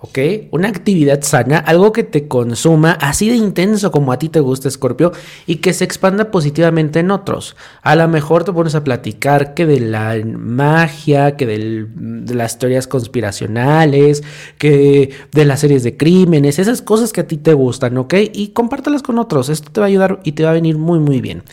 ¿ok? 0.04 0.20
Una 0.52 0.68
actividad 0.68 1.22
sana, 1.22 1.60
algo 1.60 1.94
que 1.94 2.04
te 2.04 2.28
consuma 2.28 2.92
así 2.92 3.30
de 3.30 3.38
intenso 3.38 3.90
como 3.90 4.12
a 4.12 4.20
ti 4.20 4.28
te 4.28 4.42
gusta, 4.42 4.70
Scorpio, 4.70 5.14
y 5.48 5.58
que 5.58 5.72
se 5.72 5.86
expanda 5.86 6.30
positivamente 6.30 7.00
en 7.00 7.10
otros. 7.10 7.56
A 7.82 7.96
lo 7.96 8.06
mejor 8.10 8.44
te 8.44 8.52
pones 8.52 8.76
a 8.76 8.84
platicar 8.84 9.54
que 9.54 9.66
de 9.66 9.80
la 9.80 10.18
magia, 10.26 11.38
que 11.38 11.46
de 11.46 12.36
las 12.36 12.60
teorías 12.60 12.86
conspiracionales, 12.86 14.24
que 14.58 15.12
de 15.32 15.46
las 15.46 15.62
series 15.62 15.84
de 15.84 15.96
crímenes, 15.96 16.60
esas 16.60 16.82
cosas 16.82 17.14
que 17.14 17.22
a 17.22 17.28
ti 17.28 17.38
te 17.38 17.54
gustan, 17.54 17.98
¿ok? 17.98 18.16
Y 18.34 18.50
compártelas 18.50 19.04
con 19.04 19.20
otros, 19.20 19.48
esto 19.48 19.72
te 19.72 19.80
va 19.80 19.86
a 19.86 19.90
ayudar 19.90 20.20
y 20.26 20.34
te 20.34 20.44
va 20.44 20.50
a 20.50 20.54
venir 20.54 20.78
muy, 20.78 21.00
muy 21.00 21.22
bien. 21.22 21.44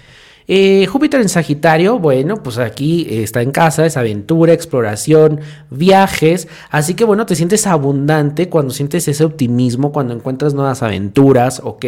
Eh, 0.52 0.84
Júpiter 0.86 1.20
en 1.20 1.28
Sagitario, 1.28 2.00
bueno, 2.00 2.42
pues 2.42 2.58
aquí 2.58 3.06
está 3.08 3.40
en 3.40 3.52
casa, 3.52 3.86
es 3.86 3.96
aventura, 3.96 4.52
exploración, 4.52 5.38
viajes, 5.70 6.48
así 6.70 6.94
que 6.94 7.04
bueno, 7.04 7.24
te 7.24 7.36
sientes 7.36 7.68
abundante 7.68 8.48
cuando 8.48 8.74
sientes 8.74 9.06
ese 9.06 9.22
optimismo, 9.22 9.92
cuando 9.92 10.12
encuentras 10.12 10.52
nuevas 10.52 10.82
aventuras, 10.82 11.60
¿ok? 11.62 11.86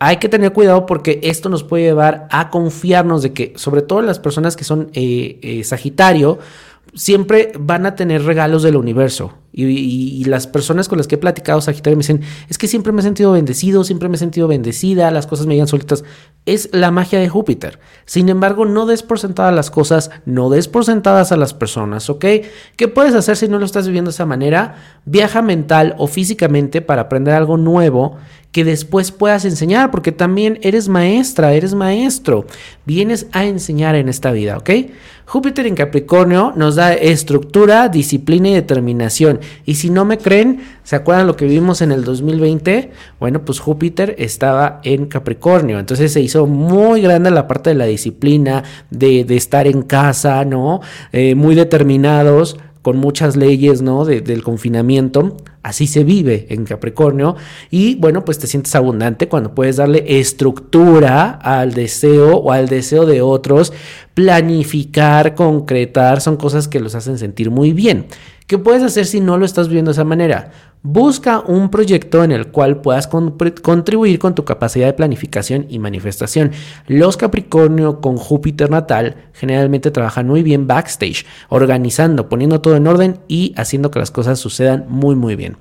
Hay 0.00 0.18
que 0.18 0.28
tener 0.28 0.52
cuidado 0.52 0.84
porque 0.84 1.18
esto 1.22 1.48
nos 1.48 1.64
puede 1.64 1.84
llevar 1.84 2.28
a 2.30 2.50
confiarnos 2.50 3.22
de 3.22 3.32
que, 3.32 3.54
sobre 3.56 3.80
todo 3.80 4.02
las 4.02 4.18
personas 4.18 4.54
que 4.54 4.64
son 4.64 4.90
eh, 4.92 5.38
eh, 5.40 5.64
Sagitario, 5.64 6.40
siempre 6.94 7.52
van 7.58 7.86
a 7.86 7.94
tener 7.94 8.24
regalos 8.24 8.62
del 8.62 8.76
universo. 8.76 9.34
Y, 9.50 10.24
las 10.26 10.46
personas 10.46 10.88
con 10.88 10.98
las 10.98 11.08
que 11.08 11.16
he 11.16 11.18
platicado 11.18 11.60
Sagitario 11.60 11.96
me 11.96 12.02
dicen, 12.02 12.20
es 12.48 12.58
que 12.58 12.68
siempre 12.68 12.92
me 12.92 13.00
he 13.00 13.02
sentido 13.02 13.32
bendecido, 13.32 13.82
siempre 13.82 14.08
me 14.08 14.14
he 14.14 14.18
sentido 14.18 14.46
bendecida, 14.46 15.10
las 15.10 15.26
cosas 15.26 15.46
me 15.46 15.54
llegan 15.54 15.66
solitas. 15.66 16.04
Es 16.46 16.68
la 16.72 16.90
magia 16.90 17.18
de 17.18 17.28
Júpiter. 17.28 17.80
Sin 18.04 18.28
embargo, 18.28 18.66
no 18.66 18.86
des 18.86 19.02
por 19.02 19.18
las 19.52 19.70
cosas, 19.70 20.10
no 20.26 20.48
des 20.48 20.68
por 20.68 20.84
sentadas 20.84 21.32
a 21.32 21.36
las 21.36 21.54
personas, 21.54 22.08
¿ok? 22.08 22.24
¿Qué 22.76 22.88
puedes 22.88 23.14
hacer 23.14 23.36
si 23.36 23.48
no 23.48 23.58
lo 23.58 23.64
estás 23.64 23.86
viviendo 23.86 24.10
de 24.10 24.14
esa 24.14 24.26
manera? 24.26 24.76
Viaja 25.04 25.42
mental 25.42 25.94
o 25.98 26.06
físicamente 26.06 26.80
para 26.80 27.02
aprender 27.02 27.34
algo 27.34 27.56
nuevo 27.56 28.16
que 28.52 28.64
después 28.64 29.12
puedas 29.12 29.44
enseñar, 29.44 29.90
porque 29.90 30.12
también 30.12 30.58
eres 30.62 30.88
maestra, 30.88 31.52
eres 31.52 31.74
maestro, 31.74 32.46
vienes 32.86 33.26
a 33.32 33.44
enseñar 33.44 33.94
en 33.94 34.08
esta 34.08 34.30
vida, 34.32 34.56
¿ok? 34.56 34.70
Júpiter 35.28 35.66
en 35.66 35.74
Capricornio 35.74 36.54
nos 36.56 36.76
da 36.76 36.94
estructura, 36.94 37.90
disciplina 37.90 38.48
y 38.48 38.54
determinación. 38.54 39.40
Y 39.66 39.74
si 39.74 39.90
no 39.90 40.06
me 40.06 40.16
creen, 40.16 40.62
¿se 40.84 40.96
acuerdan 40.96 41.26
lo 41.26 41.36
que 41.36 41.44
vimos 41.44 41.82
en 41.82 41.92
el 41.92 42.02
2020? 42.02 42.90
Bueno, 43.20 43.44
pues 43.44 43.60
Júpiter 43.60 44.14
estaba 44.16 44.80
en 44.84 45.04
Capricornio, 45.04 45.78
entonces 45.78 46.14
se 46.14 46.22
hizo 46.22 46.46
muy 46.46 47.02
grande 47.02 47.30
la 47.30 47.46
parte 47.46 47.68
de 47.68 47.76
la 47.76 47.84
disciplina, 47.84 48.64
de, 48.88 49.26
estar 49.28 49.66
en 49.66 49.82
casa, 49.82 50.46
¿no? 50.46 50.80
Eh, 51.12 51.34
muy 51.34 51.54
determinados 51.54 52.56
con 52.88 52.96
muchas 52.96 53.36
leyes, 53.36 53.82
¿no? 53.82 54.06
del 54.06 54.42
confinamiento. 54.42 55.36
Así 55.62 55.86
se 55.86 56.04
vive 56.04 56.46
en 56.48 56.64
Capricornio. 56.64 57.36
Y 57.70 57.96
bueno, 57.96 58.24
pues 58.24 58.38
te 58.38 58.46
sientes 58.46 58.74
abundante 58.74 59.28
cuando 59.28 59.54
puedes 59.54 59.76
darle 59.76 60.18
estructura 60.18 61.32
al 61.32 61.74
deseo 61.74 62.38
o 62.38 62.50
al 62.50 62.66
deseo 62.70 63.04
de 63.04 63.20
otros. 63.20 63.74
Planificar, 64.14 65.34
concretar, 65.34 66.22
son 66.22 66.38
cosas 66.38 66.66
que 66.66 66.80
los 66.80 66.94
hacen 66.94 67.18
sentir 67.18 67.50
muy 67.50 67.74
bien. 67.74 68.06
¿Qué 68.48 68.56
puedes 68.56 68.82
hacer 68.82 69.04
si 69.04 69.20
no 69.20 69.36
lo 69.36 69.44
estás 69.44 69.68
viendo 69.68 69.90
de 69.90 69.92
esa 69.92 70.04
manera? 70.04 70.52
Busca 70.82 71.40
un 71.40 71.70
proyecto 71.70 72.24
en 72.24 72.32
el 72.32 72.46
cual 72.46 72.80
puedas 72.80 73.06
contribuir 73.06 74.18
con 74.18 74.34
tu 74.34 74.46
capacidad 74.46 74.86
de 74.86 74.94
planificación 74.94 75.66
y 75.68 75.78
manifestación. 75.78 76.52
Los 76.86 77.18
Capricornio 77.18 78.00
con 78.00 78.16
Júpiter 78.16 78.70
natal 78.70 79.16
generalmente 79.34 79.90
trabajan 79.90 80.26
muy 80.26 80.42
bien 80.42 80.66
backstage, 80.66 81.26
organizando, 81.50 82.30
poniendo 82.30 82.62
todo 82.62 82.76
en 82.76 82.86
orden 82.86 83.18
y 83.28 83.52
haciendo 83.58 83.90
que 83.90 83.98
las 83.98 84.10
cosas 84.10 84.38
sucedan 84.38 84.86
muy 84.88 85.14
muy 85.14 85.36
bien. 85.36 85.58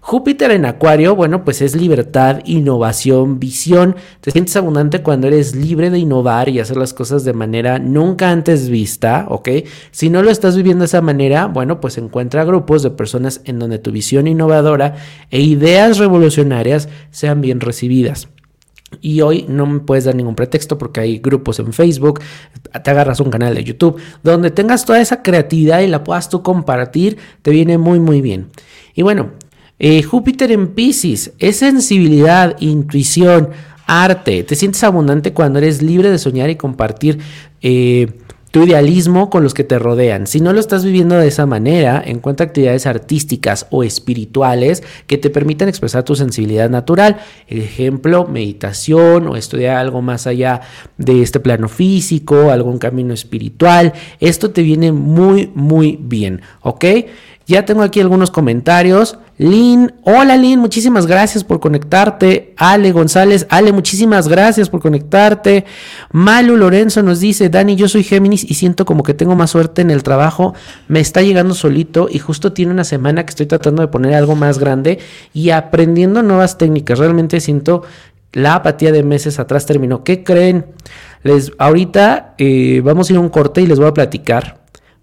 Júpiter 0.00 0.52
en 0.52 0.64
Acuario, 0.64 1.14
bueno, 1.14 1.44
pues 1.44 1.60
es 1.60 1.74
libertad, 1.76 2.40
innovación, 2.44 3.38
visión. 3.38 3.96
Te 4.20 4.30
sientes 4.30 4.56
abundante 4.56 5.02
cuando 5.02 5.26
eres 5.26 5.54
libre 5.54 5.90
de 5.90 5.98
innovar 5.98 6.48
y 6.48 6.60
hacer 6.60 6.76
las 6.76 6.94
cosas 6.94 7.24
de 7.24 7.32
manera 7.32 7.78
nunca 7.78 8.30
antes 8.30 8.68
vista, 8.68 9.26
¿ok? 9.28 9.48
Si 9.90 10.08
no 10.08 10.22
lo 10.22 10.30
estás 10.30 10.56
viviendo 10.56 10.82
de 10.82 10.86
esa 10.86 11.02
manera, 11.02 11.46
bueno, 11.46 11.80
pues 11.80 11.98
encuentra 11.98 12.44
grupos 12.44 12.82
de 12.82 12.90
personas 12.90 13.42
en 13.44 13.58
donde 13.58 13.78
tu 13.78 13.90
visión 13.90 14.26
innovadora 14.26 14.94
e 15.30 15.40
ideas 15.40 15.98
revolucionarias 15.98 16.88
sean 17.10 17.40
bien 17.40 17.60
recibidas. 17.60 18.28
Y 19.02 19.20
hoy 19.20 19.44
no 19.48 19.66
me 19.66 19.80
puedes 19.80 20.04
dar 20.04 20.14
ningún 20.14 20.34
pretexto 20.34 20.78
porque 20.78 21.00
hay 21.00 21.18
grupos 21.18 21.58
en 21.58 21.74
Facebook, 21.74 22.20
te 22.82 22.90
agarras 22.90 23.20
un 23.20 23.30
canal 23.30 23.54
de 23.54 23.62
YouTube, 23.62 24.00
donde 24.22 24.50
tengas 24.50 24.86
toda 24.86 25.00
esa 25.00 25.22
creatividad 25.22 25.80
y 25.80 25.88
la 25.88 26.04
puedas 26.04 26.30
tú 26.30 26.42
compartir, 26.42 27.18
te 27.42 27.50
viene 27.50 27.76
muy 27.76 28.00
muy 28.00 28.22
bien. 28.22 28.48
Y 28.94 29.02
bueno, 29.02 29.32
eh, 29.78 30.02
Júpiter 30.02 30.52
en 30.52 30.68
Pisces 30.68 31.32
es 31.38 31.56
sensibilidad, 31.56 32.56
intuición, 32.60 33.50
arte. 33.86 34.42
Te 34.44 34.54
sientes 34.54 34.84
abundante 34.84 35.32
cuando 35.32 35.58
eres 35.58 35.82
libre 35.82 36.10
de 36.10 36.18
soñar 36.18 36.50
y 36.50 36.56
compartir 36.56 37.18
eh, 37.62 38.08
tu 38.50 38.64
idealismo 38.64 39.28
con 39.30 39.42
los 39.42 39.54
que 39.54 39.64
te 39.64 39.78
rodean. 39.78 40.26
Si 40.26 40.40
no 40.40 40.52
lo 40.52 40.60
estás 40.60 40.84
viviendo 40.84 41.16
de 41.16 41.28
esa 41.28 41.46
manera, 41.46 42.02
encuentra 42.04 42.46
actividades 42.46 42.86
artísticas 42.86 43.66
o 43.70 43.82
espirituales 43.82 44.82
que 45.06 45.18
te 45.18 45.30
permitan 45.30 45.68
expresar 45.68 46.02
tu 46.02 46.14
sensibilidad 46.14 46.70
natural. 46.70 47.18
Ejemplo, 47.46 48.26
meditación 48.26 49.28
o 49.28 49.36
estudiar 49.36 49.76
algo 49.76 50.02
más 50.02 50.26
allá 50.26 50.62
de 50.96 51.22
este 51.22 51.40
plano 51.40 51.68
físico, 51.68 52.50
algún 52.50 52.78
camino 52.78 53.12
espiritual. 53.12 53.92
Esto 54.18 54.50
te 54.50 54.62
viene 54.62 54.92
muy, 54.92 55.50
muy 55.54 55.98
bien, 56.00 56.40
¿ok? 56.62 56.84
Ya 57.46 57.64
tengo 57.64 57.82
aquí 57.82 58.00
algunos 58.00 58.30
comentarios. 58.30 59.18
Lin, 59.38 59.92
hola 60.02 60.36
Lin, 60.36 60.58
muchísimas 60.58 61.06
gracias 61.06 61.44
por 61.44 61.60
conectarte. 61.60 62.54
Ale 62.56 62.90
González, 62.90 63.46
Ale, 63.48 63.70
muchísimas 63.70 64.26
gracias 64.26 64.68
por 64.68 64.80
conectarte. 64.80 65.64
Malu 66.10 66.56
Lorenzo 66.56 67.04
nos 67.04 67.20
dice, 67.20 67.48
Dani, 67.48 67.76
yo 67.76 67.86
soy 67.86 68.02
Géminis 68.02 68.42
y 68.42 68.54
siento 68.54 68.84
como 68.84 69.04
que 69.04 69.14
tengo 69.14 69.36
más 69.36 69.50
suerte 69.50 69.80
en 69.80 69.92
el 69.92 70.02
trabajo. 70.02 70.54
Me 70.88 70.98
está 70.98 71.22
llegando 71.22 71.54
solito 71.54 72.08
y 72.10 72.18
justo 72.18 72.52
tiene 72.52 72.72
una 72.72 72.82
semana 72.82 73.24
que 73.24 73.30
estoy 73.30 73.46
tratando 73.46 73.80
de 73.80 73.88
poner 73.88 74.14
algo 74.14 74.34
más 74.34 74.58
grande 74.58 74.98
y 75.32 75.50
aprendiendo 75.50 76.24
nuevas 76.24 76.58
técnicas. 76.58 76.98
Realmente 76.98 77.38
siento 77.38 77.84
la 78.32 78.56
apatía 78.56 78.90
de 78.90 79.04
meses 79.04 79.38
atrás 79.38 79.66
terminó. 79.66 80.02
¿Qué 80.02 80.24
creen? 80.24 80.66
Les, 81.22 81.52
ahorita 81.58 82.34
eh, 82.38 82.82
vamos 82.84 83.08
a 83.08 83.12
ir 83.12 83.18
a 83.18 83.20
un 83.20 83.28
corte 83.28 83.62
y 83.62 83.68
les 83.68 83.78
voy 83.78 83.86
a 83.86 83.94
platicar 83.94 84.58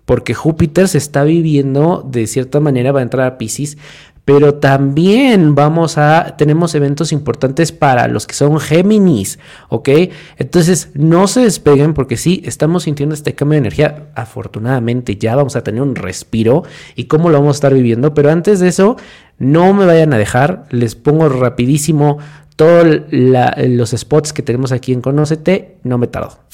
porque 0.06 0.34
Júpiter 0.34 0.88
se 0.88 1.00
está 1.00 1.24
viviendo 1.24 2.08
de 2.08 2.28
cierta 2.28 2.60
manera, 2.60 2.91
va 2.91 3.00
a 3.00 3.04
entrar 3.04 3.26
a 3.26 3.38
Pisces, 3.38 3.78
pero 4.25 4.55
también 4.55 5.53
vamos 5.53 5.99
a, 5.99 6.35
tenemos 6.38 6.73
eventos 6.73 7.11
importantes 7.11 7.71
para 7.71 8.07
los 8.07 8.25
que 8.25 8.33
son 8.33 8.59
Géminis, 8.59 9.38
¿ok? 9.69 9.89
Entonces, 10.38 10.89
no 10.95 11.27
se 11.27 11.41
despeguen 11.41 11.93
porque 11.93 12.17
sí, 12.17 12.41
estamos 12.43 12.83
sintiendo 12.83 13.13
este 13.13 13.35
cambio 13.35 13.53
de 13.53 13.59
energía. 13.59 14.07
Afortunadamente, 14.15 15.15
ya 15.17 15.35
vamos 15.35 15.55
a 15.55 15.63
tener 15.63 15.83
un 15.83 15.95
respiro 15.95 16.63
y 16.95 17.05
cómo 17.05 17.29
lo 17.29 17.38
vamos 17.38 17.55
a 17.55 17.57
estar 17.57 17.73
viviendo, 17.73 18.15
pero 18.15 18.31
antes 18.31 18.59
de 18.59 18.67
eso, 18.67 18.97
no 19.38 19.73
me 19.73 19.85
vayan 19.85 20.11
a 20.13 20.17
dejar, 20.17 20.65
les 20.71 20.95
pongo 20.95 21.29
rapidísimo 21.29 22.17
todos 22.55 23.01
los 23.11 23.91
spots 23.91 24.33
que 24.33 24.41
tenemos 24.41 24.71
aquí 24.71 24.91
en 24.93 25.01
Conócete, 25.01 25.77
no 25.83 25.97
me 25.97 26.07
tardo. 26.07 26.44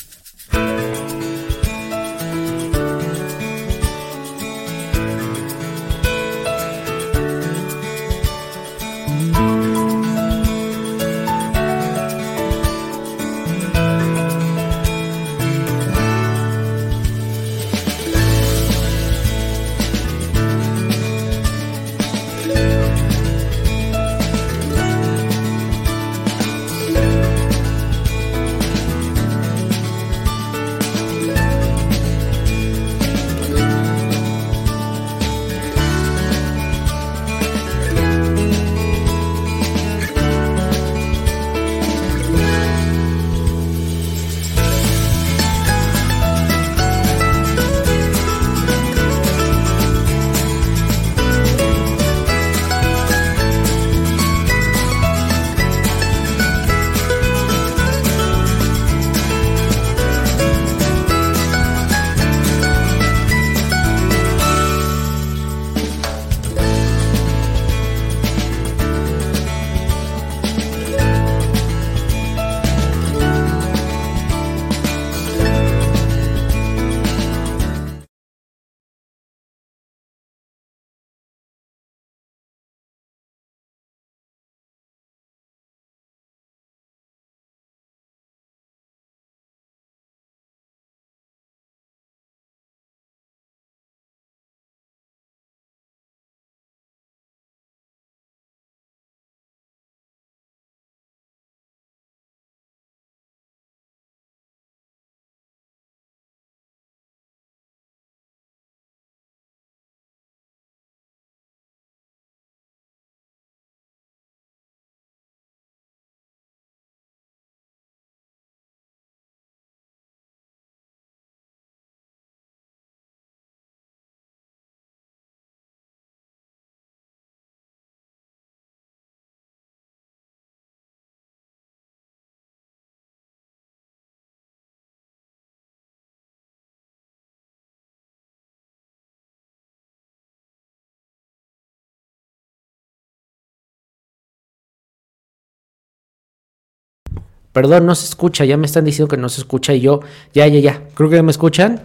Perdón, 147.54 147.86
no 147.86 147.96
se 147.96 148.06
escucha, 148.06 148.46
ya 148.46 148.58
me 148.58 148.66
están 148.66 148.86
diciendo 148.86 149.10
que 149.10 149.18
no 149.18 149.28
se 149.30 149.42
escucha 149.42 149.74
y 149.74 149.82
yo, 149.82 150.00
ya, 150.34 150.48
ya, 150.48 150.60
ya, 150.60 150.84
creo 150.94 151.10
que 151.10 151.22
me 151.22 151.32
escuchan. 151.32 151.82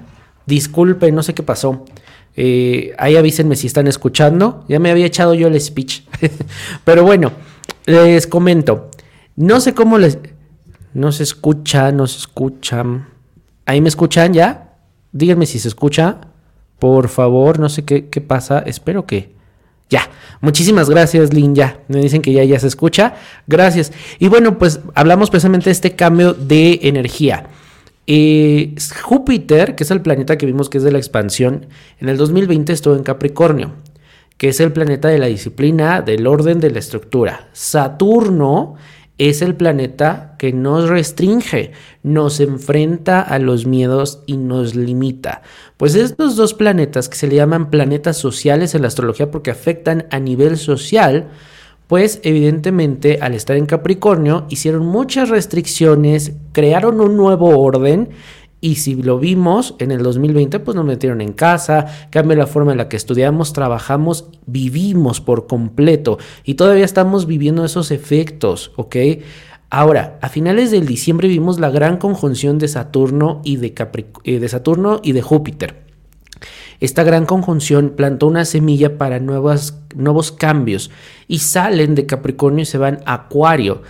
Disculpe, 0.46 1.10
no 1.10 1.22
sé 1.22 1.34
qué 1.34 1.42
pasó. 1.42 1.84
Eh, 2.36 2.94
ahí 2.98 3.16
avísenme 3.16 3.56
si 3.56 3.66
están 3.66 3.88
escuchando. 3.88 4.64
Ya 4.68 4.78
me 4.78 4.90
había 4.90 5.06
echado 5.06 5.34
yo 5.34 5.48
el 5.48 5.60
speech. 5.60 6.02
Pero 6.84 7.02
bueno, 7.02 7.32
les 7.86 8.26
comento. 8.26 8.90
No 9.34 9.60
sé 9.60 9.74
cómo 9.74 9.98
les... 9.98 10.18
No 10.94 11.12
se 11.12 11.24
escucha, 11.24 11.90
no 11.92 12.06
se 12.06 12.18
escuchan. 12.18 13.08
¿Ahí 13.66 13.80
me 13.80 13.88
escuchan 13.88 14.32
ya? 14.32 14.76
Díganme 15.12 15.46
si 15.46 15.58
se 15.58 15.68
escucha. 15.68 16.20
Por 16.78 17.08
favor, 17.08 17.58
no 17.58 17.68
sé 17.68 17.84
qué, 17.84 18.08
qué 18.08 18.20
pasa. 18.20 18.60
Espero 18.60 19.06
que... 19.06 19.35
Ya, 19.88 20.10
muchísimas 20.40 20.90
gracias, 20.90 21.32
Lin. 21.32 21.54
Ya, 21.54 21.80
me 21.88 22.00
dicen 22.00 22.22
que 22.22 22.32
ya, 22.32 22.42
ya 22.44 22.58
se 22.58 22.66
escucha. 22.66 23.14
Gracias. 23.46 23.92
Y 24.18 24.28
bueno, 24.28 24.58
pues 24.58 24.80
hablamos 24.94 25.30
precisamente 25.30 25.66
de 25.66 25.72
este 25.72 25.94
cambio 25.94 26.34
de 26.34 26.80
energía. 26.82 27.48
Eh, 28.08 28.74
Júpiter, 29.02 29.74
que 29.74 29.84
es 29.84 29.90
el 29.90 30.00
planeta 30.00 30.38
que 30.38 30.46
vimos 30.46 30.68
que 30.68 30.78
es 30.78 30.84
de 30.84 30.92
la 30.92 30.98
expansión, 30.98 31.66
en 32.00 32.08
el 32.08 32.16
2020 32.16 32.72
estuvo 32.72 32.94
en 32.94 33.02
Capricornio, 33.02 33.72
que 34.36 34.48
es 34.48 34.60
el 34.60 34.72
planeta 34.72 35.08
de 35.08 35.18
la 35.18 35.26
disciplina, 35.26 36.02
del 36.02 36.26
orden, 36.26 36.60
de 36.60 36.70
la 36.70 36.78
estructura. 36.78 37.48
Saturno 37.52 38.74
es 39.18 39.40
el 39.40 39.54
planeta 39.54 40.34
que 40.38 40.52
nos 40.52 40.88
restringe, 40.88 41.72
nos 42.02 42.40
enfrenta 42.40 43.20
a 43.22 43.38
los 43.38 43.66
miedos 43.66 44.22
y 44.26 44.36
nos 44.36 44.74
limita. 44.74 45.42
Pues 45.76 45.94
estos 45.94 46.36
dos 46.36 46.54
planetas 46.54 47.08
que 47.08 47.16
se 47.16 47.26
le 47.26 47.36
llaman 47.36 47.70
planetas 47.70 48.18
sociales 48.18 48.74
en 48.74 48.82
la 48.82 48.88
astrología 48.88 49.30
porque 49.30 49.50
afectan 49.50 50.06
a 50.10 50.20
nivel 50.20 50.58
social, 50.58 51.28
pues 51.86 52.20
evidentemente 52.24 53.18
al 53.22 53.34
estar 53.34 53.56
en 53.56 53.66
Capricornio 53.66 54.46
hicieron 54.50 54.84
muchas 54.86 55.28
restricciones, 55.30 56.32
crearon 56.52 57.00
un 57.00 57.16
nuevo 57.16 57.58
orden 57.58 58.10
y 58.66 58.74
si 58.74 59.00
lo 59.00 59.20
vimos 59.20 59.76
en 59.78 59.92
el 59.92 60.02
2020, 60.02 60.58
pues 60.58 60.74
nos 60.74 60.84
metieron 60.84 61.20
en 61.20 61.32
casa, 61.32 61.86
cambió 62.10 62.36
la 62.36 62.48
forma 62.48 62.72
en 62.72 62.78
la 62.78 62.88
que 62.88 62.96
estudiamos, 62.96 63.52
trabajamos, 63.52 64.28
vivimos 64.46 65.20
por 65.20 65.46
completo 65.46 66.18
y 66.42 66.54
todavía 66.54 66.84
estamos 66.84 67.28
viviendo 67.28 67.64
esos 67.64 67.92
efectos, 67.92 68.72
¿ok? 68.74 68.96
Ahora, 69.70 70.18
a 70.20 70.28
finales 70.28 70.72
del 70.72 70.84
diciembre 70.84 71.28
vimos 71.28 71.60
la 71.60 71.70
gran 71.70 71.96
conjunción 71.98 72.58
de 72.58 72.66
Saturno 72.66 73.40
y 73.44 73.58
de, 73.58 73.72
eh, 74.24 74.40
de 74.40 74.48
Saturno 74.48 74.98
y 75.00 75.12
de 75.12 75.22
Júpiter. 75.22 75.84
Esta 76.80 77.04
gran 77.04 77.24
conjunción 77.24 77.90
plantó 77.90 78.26
una 78.26 78.44
semilla 78.44 78.98
para 78.98 79.20
nuevos 79.20 80.32
cambios 80.36 80.90
y 81.28 81.38
salen 81.38 81.94
de 81.94 82.06
Capricornio 82.06 82.64
y 82.64 82.66
se 82.66 82.78
van 82.78 82.98
a 83.06 83.14
Acuario. 83.14 83.82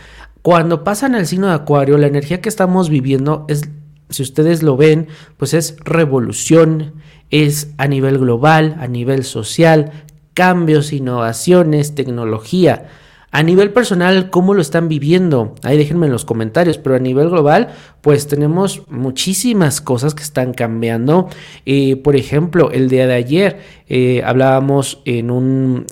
Cuando 0.42 0.84
pasan 0.84 1.14
al 1.14 1.26
signo 1.26 1.46
de 1.46 1.54
Acuario, 1.54 1.96
la 1.96 2.08
energía 2.08 2.42
que 2.42 2.50
estamos 2.50 2.90
viviendo 2.90 3.46
es 3.48 3.70
si 4.10 4.22
ustedes 4.22 4.62
lo 4.62 4.76
ven, 4.76 5.08
pues 5.36 5.54
es 5.54 5.76
revolución, 5.84 6.94
es 7.30 7.72
a 7.78 7.88
nivel 7.88 8.18
global, 8.18 8.76
a 8.78 8.86
nivel 8.86 9.24
social, 9.24 9.92
cambios, 10.34 10.92
innovaciones, 10.92 11.94
tecnología. 11.94 12.88
A 13.32 13.42
nivel 13.42 13.72
personal, 13.72 14.30
¿cómo 14.30 14.54
lo 14.54 14.62
están 14.62 14.88
viviendo? 14.88 15.54
Ahí 15.62 15.76
déjenme 15.76 16.06
en 16.06 16.12
los 16.12 16.24
comentarios, 16.24 16.78
pero 16.78 16.94
a 16.94 17.00
nivel 17.00 17.28
global, 17.28 17.68
pues 18.00 18.28
tenemos 18.28 18.82
muchísimas 18.88 19.80
cosas 19.80 20.14
que 20.14 20.22
están 20.22 20.54
cambiando. 20.54 21.28
Eh, 21.66 21.96
por 21.96 22.16
ejemplo, 22.16 22.70
el 22.70 22.88
día 22.88 23.06
de 23.06 23.14
ayer 23.14 23.60
eh, 23.88 24.22
hablábamos 24.24 25.02
en 25.04 25.30
un 25.30 25.86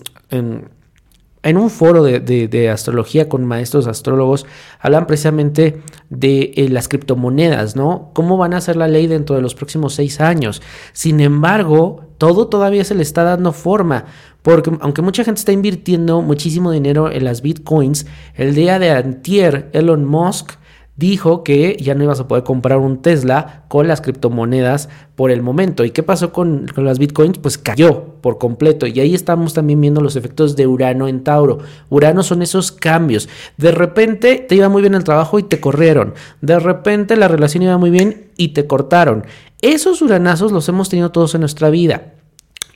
un 1.53 1.69
foro 1.69 2.03
de, 2.03 2.69
astrología 2.69 3.29
con 3.29 3.45
maestros 3.45 3.85
astrólogos, 3.85 4.47
hablan 4.79 5.05
precisamente 5.05 5.81
de 6.09 6.53
eh, 6.55 6.69
las 6.69 6.87
criptomonedas, 6.87 7.75
¿no? 7.75 8.09
¿Cómo 8.13 8.37
van 8.37 8.55
a 8.55 8.61
ser 8.61 8.75
la 8.75 8.87
ley 8.87 9.05
dentro 9.05 9.35
de 9.35 9.43
los 9.43 9.53
próximos 9.53 9.93
seis 9.93 10.19
años? 10.19 10.63
Sin 10.91 11.19
embargo, 11.19 12.05
todo 12.17 12.47
todavía 12.47 12.83
se 12.83 12.95
le 12.95 13.03
está 13.03 13.23
dando 13.23 13.51
forma, 13.51 14.05
porque 14.41 14.71
aunque 14.79 15.03
mucha 15.03 15.23
gente 15.23 15.39
está 15.39 15.51
invirtiendo 15.51 16.21
muchísimo 16.21 16.71
dinero 16.71 17.11
en 17.11 17.23
las 17.23 17.43
bitcoins, 17.43 18.07
el 18.33 18.55
día 18.55 18.79
de 18.79 18.89
antier, 18.89 19.69
Elon 19.73 20.03
Musk 20.03 20.53
dijo 20.97 21.43
que 21.43 21.75
ya 21.79 21.93
no 21.93 22.03
ibas 22.03 22.19
a 22.19 22.27
poder 22.27 22.43
comprar 22.43 22.77
un 22.79 23.01
Tesla 23.01 23.63
con 23.67 23.87
las 23.87 24.01
criptomonedas 24.01 24.89
por 25.15 25.31
el 25.31 25.41
momento. 25.41 25.83
¿Y 25.83 25.91
qué 25.91 26.03
pasó 26.03 26.31
con, 26.31 26.67
las 26.75 26.99
bitcoins? 26.99 27.37
Pues 27.39 27.57
cayó 27.57 28.15
por 28.21 28.37
completo. 28.37 28.87
Y 28.87 28.99
ahí 28.99 29.13
estamos 29.13 29.53
también 29.53 29.81
viendo 29.81 30.01
los 30.01 30.15
efectos 30.15 30.55
de 30.55 30.67
Urano 30.67 31.07
en 31.07 31.23
Tauro. 31.23 31.59
Urano 31.89 32.23
son 32.23 32.41
esos 32.41 32.71
cambios. 32.71 33.27
De 33.57 33.71
repente 33.71 34.45
te 34.47 34.55
iba 34.55 34.69
muy 34.69 34.81
bien 34.81 34.95
el 34.95 35.03
trabajo 35.03 35.37
y 35.39 35.43
te 35.43 35.59
corrieron. 35.59 36.13
De 36.41 36.59
repente 36.59 37.17
la 37.17 37.27
relación 37.27 37.63
iba 37.63 37.77
muy 37.77 37.89
bien 37.89 38.29
y 38.37 38.49
te 38.49 38.65
cortaron. 38.65 39.25
Esos 39.61 40.01
uranazos 40.01 40.51
los 40.51 40.69
hemos 40.69 40.89
tenido 40.89 41.11
todos 41.11 41.35
en 41.35 41.41
nuestra 41.41 41.69
vida. 41.69 42.13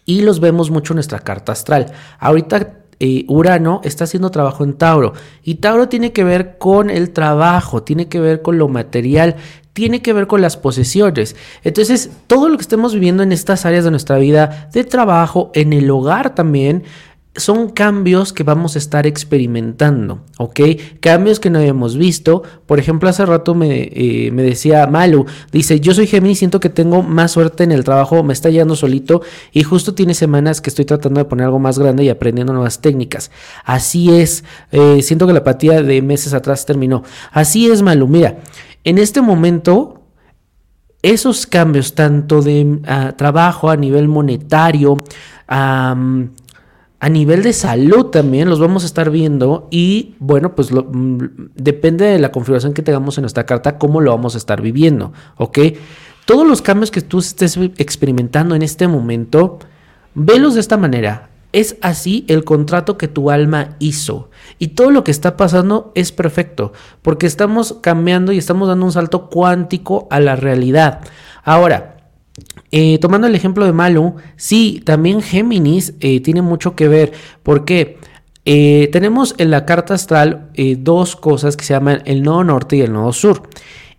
Y 0.06 0.22
los 0.22 0.40
vemos 0.40 0.72
mucho 0.72 0.94
en 0.94 0.96
nuestra 0.96 1.20
carta 1.20 1.52
astral. 1.52 1.94
Ahorita 2.20 2.80
Urano 3.28 3.82
está 3.84 4.04
haciendo 4.04 4.30
trabajo 4.30 4.64
en 4.64 4.74
Tauro. 4.74 5.14
Y 5.44 5.56
Tauro 5.56 5.88
tiene 5.88 6.12
que 6.12 6.24
ver 6.24 6.58
con 6.58 6.90
el 6.90 7.12
trabajo, 7.12 7.84
tiene 7.84 8.08
que 8.10 8.20
ver 8.20 8.42
con 8.42 8.58
lo 8.58 8.68
material, 8.68 9.38
tiene 9.74 10.02
que 10.02 10.12
ver 10.12 10.28
con 10.28 10.42
las 10.42 10.58
posesiones. 10.58 11.38
Entonces, 11.64 12.12
todo 12.28 12.50
lo 12.50 12.58
que 12.58 12.64
estemos 12.64 12.94
viviendo 12.94 13.24
en 13.24 13.32
estas 13.32 13.66
áreas 13.66 13.86
de 13.86 13.92
nuestra 13.92 14.18
vida, 14.18 14.70
de 14.74 14.84
trabajo, 14.84 15.52
en 15.54 15.72
el 15.72 15.90
hogar 15.90 16.36
también, 16.36 16.84
son 17.40 17.70
cambios 17.70 18.34
que 18.34 18.44
vamos 18.44 18.76
a 18.76 18.80
estar 18.80 19.08
experimentando, 19.08 20.22
¿ok? 20.38 20.60
Cambios 21.00 21.40
que 21.40 21.50
no 21.50 21.60
habíamos 21.60 21.98
visto. 21.98 22.44
Por 22.66 22.80
ejemplo, 22.80 23.10
hace 23.10 23.26
rato 23.26 23.56
me, 23.56 23.90
eh, 23.94 24.32
me, 24.32 24.44
decía 24.44 24.86
Malu, 24.88 25.26
dice, 25.52 25.80
yo 25.80 25.94
soy 25.94 26.08
Géminis, 26.08 26.40
siento 26.40 26.60
que 26.60 26.70
tengo 26.70 27.02
más 27.02 27.32
suerte 27.32 27.64
en 27.64 27.72
el 27.72 27.84
trabajo, 27.84 28.24
me 28.24 28.34
está 28.34 28.50
yendo 28.50 28.76
solito 28.76 29.22
y 29.52 29.64
justo 29.64 29.94
tiene 29.94 30.14
semanas 30.14 30.62
que 30.62 30.70
estoy 30.70 30.86
tratando 30.86 31.20
de 31.20 31.26
poner 31.26 31.46
algo 31.46 31.60
más 31.60 31.80
grande 31.80 32.04
y 32.04 32.10
aprendiendo 32.10 32.54
nuevas 32.54 32.82
técnicas. 32.82 33.32
Así 33.64 34.14
es, 34.14 34.44
eh, 34.72 35.02
siento 35.02 35.26
que 35.28 35.34
la 35.34 35.40
apatía 35.40 35.82
de 35.82 36.02
meses 36.02 36.34
atrás 36.34 36.66
terminó. 36.66 37.04
Así 37.32 37.70
es, 37.70 37.82
Malu, 37.82 38.08
mira, 38.08 38.40
en 38.84 38.98
este 38.98 39.22
momento 39.22 40.00
esos 41.02 41.46
cambios 41.46 41.96
tanto 41.96 42.42
de 42.42 42.80
ah, 42.86 43.14
trabajo 43.16 43.70
a 43.70 43.78
nivel 43.78 44.08
monetario, 44.08 45.04
a 47.00 47.10
nivel 47.10 47.44
de 47.44 47.54
salud 47.54 48.08
también 48.08 48.50
los 48.50 48.60
vamos 48.60 48.84
a 48.84 48.86
estar 48.86 49.10
viendo 49.10 49.68
y 49.72 50.16
bueno, 50.20 50.54
pues 50.56 50.72
mm, 50.72 51.24
depende 51.56 52.06
de 52.06 52.20
la 52.20 52.32
configuración 52.32 52.74
que 52.74 52.82
tengamos 52.82 53.18
en 53.18 53.22
nuestra 53.22 53.46
carta, 53.46 53.78
cómo 53.78 54.02
lo 54.02 54.12
vamos 54.12 54.36
a 54.36 54.38
estar 54.38 54.62
viviendo, 54.62 55.14
¿ok? 55.38 55.60
Todos 56.26 56.46
los 56.46 56.62
cambios 56.62 56.92
que 56.92 57.02
tú 57.02 57.20
estés 57.20 57.58
experimentando 57.78 58.54
en 58.54 58.62
este 58.62 58.88
momento, 58.88 59.60
velos 60.14 60.54
de 60.56 60.60
esta 60.60 60.78
manera. 60.78 61.30
Es 61.52 61.78
así 61.82 62.26
el 62.28 62.44
contrato 62.44 62.96
que 62.96 63.08
tu 63.08 63.32
alma 63.32 63.76
hizo. 63.80 64.30
Y 64.60 64.68
todo 64.68 64.92
lo 64.92 65.04
que 65.04 65.10
está 65.10 65.36
pasando 65.36 65.92
es 65.96 66.12
perfecto, 66.12 66.74
porque 67.02 67.26
estamos 67.26 67.78
cambiando 67.82 68.32
y 68.32 68.38
estamos 68.38 68.68
dando 68.68 68.86
un 68.86 68.92
salto 68.92 69.30
cuántico 69.30 70.08
a 70.12 70.20
la 70.20 70.36
realidad. 70.36 71.00
Ahora, 71.44 71.99
eh, 72.72 72.98
tomando 73.00 73.28
el 73.28 73.36
ejemplo 73.36 73.66
de 73.66 73.74
Malu, 73.74 74.16
sí, 74.36 74.82
también 74.86 75.22
Géminis 75.22 75.94
eh, 76.00 76.22
tiene 76.22 76.42
mucho 76.42 76.76
que 76.76 76.88
ver. 76.88 77.14
porque 77.44 77.98
eh, 78.46 78.90
tenemos 78.92 79.36
en 79.38 79.52
la 79.52 79.66
carta 79.66 79.94
astral 79.94 80.50
dos 80.80 81.16
cosas 81.16 81.56
que 81.56 81.66
se 81.66 81.74
llaman 81.74 82.02
el 82.06 82.24
nodo 82.24 82.44
norte 82.44 82.78
y 82.78 82.82
el 82.82 82.94
nodo 82.94 83.14
sur. 83.14 83.44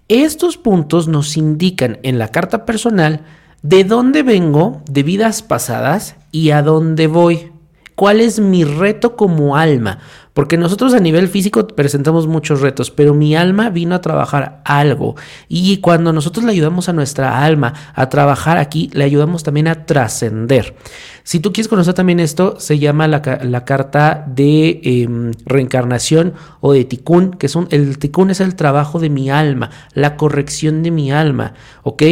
Estos 0.09 0.57
puntos 0.57 1.07
nos 1.07 1.37
indican 1.37 1.98
en 2.03 2.18
la 2.18 2.29
carta 2.29 2.66
personal 2.66 3.20
de 3.62 3.85
dónde 3.85 4.22
vengo 4.22 4.83
de 4.90 5.03
vidas 5.03 5.42
pasadas 5.42 6.16
y 6.33 6.50
a 6.50 6.62
dónde 6.62 7.07
voy. 7.07 7.53
¿Cuál 7.94 8.20
es 8.20 8.40
mi 8.40 8.64
reto 8.64 9.14
como 9.14 9.57
alma? 9.57 9.98
Porque 10.34 10.56
nosotros 10.56 10.94
a 10.94 11.00
nivel 11.00 11.28
físico 11.28 11.66
presentamos 11.66 12.26
muchos 12.26 12.60
retos, 12.60 12.90
pero 12.90 13.14
mi 13.14 13.34
alma 13.34 13.70
vino 13.70 13.94
a 13.94 14.00
trabajar 14.00 14.62
algo. 14.64 15.16
Y 15.48 15.78
cuando 15.78 16.12
nosotros 16.12 16.44
le 16.44 16.52
ayudamos 16.52 16.88
a 16.88 16.92
nuestra 16.92 17.44
alma 17.44 17.74
a 17.94 18.08
trabajar 18.08 18.58
aquí, 18.58 18.90
le 18.92 19.04
ayudamos 19.04 19.42
también 19.42 19.68
a 19.68 19.86
trascender. 19.86 20.76
Si 21.24 21.40
tú 21.40 21.52
quieres 21.52 21.68
conocer 21.68 21.94
también 21.94 22.20
esto, 22.20 22.58
se 22.58 22.78
llama 22.78 23.08
la, 23.08 23.22
carta 23.64 24.24
de 24.26 24.80
em, 24.82 25.32
reencarnación 25.44 26.34
o 26.60 26.72
de 26.72 26.84
ticún, 26.84 27.32
que 27.32 27.46
es 27.46 27.56
el 27.70 27.98
ticún 27.98 28.30
es 28.30 28.40
el 28.40 28.54
trabajo 28.54 28.98
de 28.98 29.10
mi 29.10 29.30
alma, 29.30 29.70
la 29.94 30.16
corrección 30.16 30.82
de 30.82 30.90
mi 30.90 31.12
alma, 31.12 31.54
¿ok? 31.82 32.02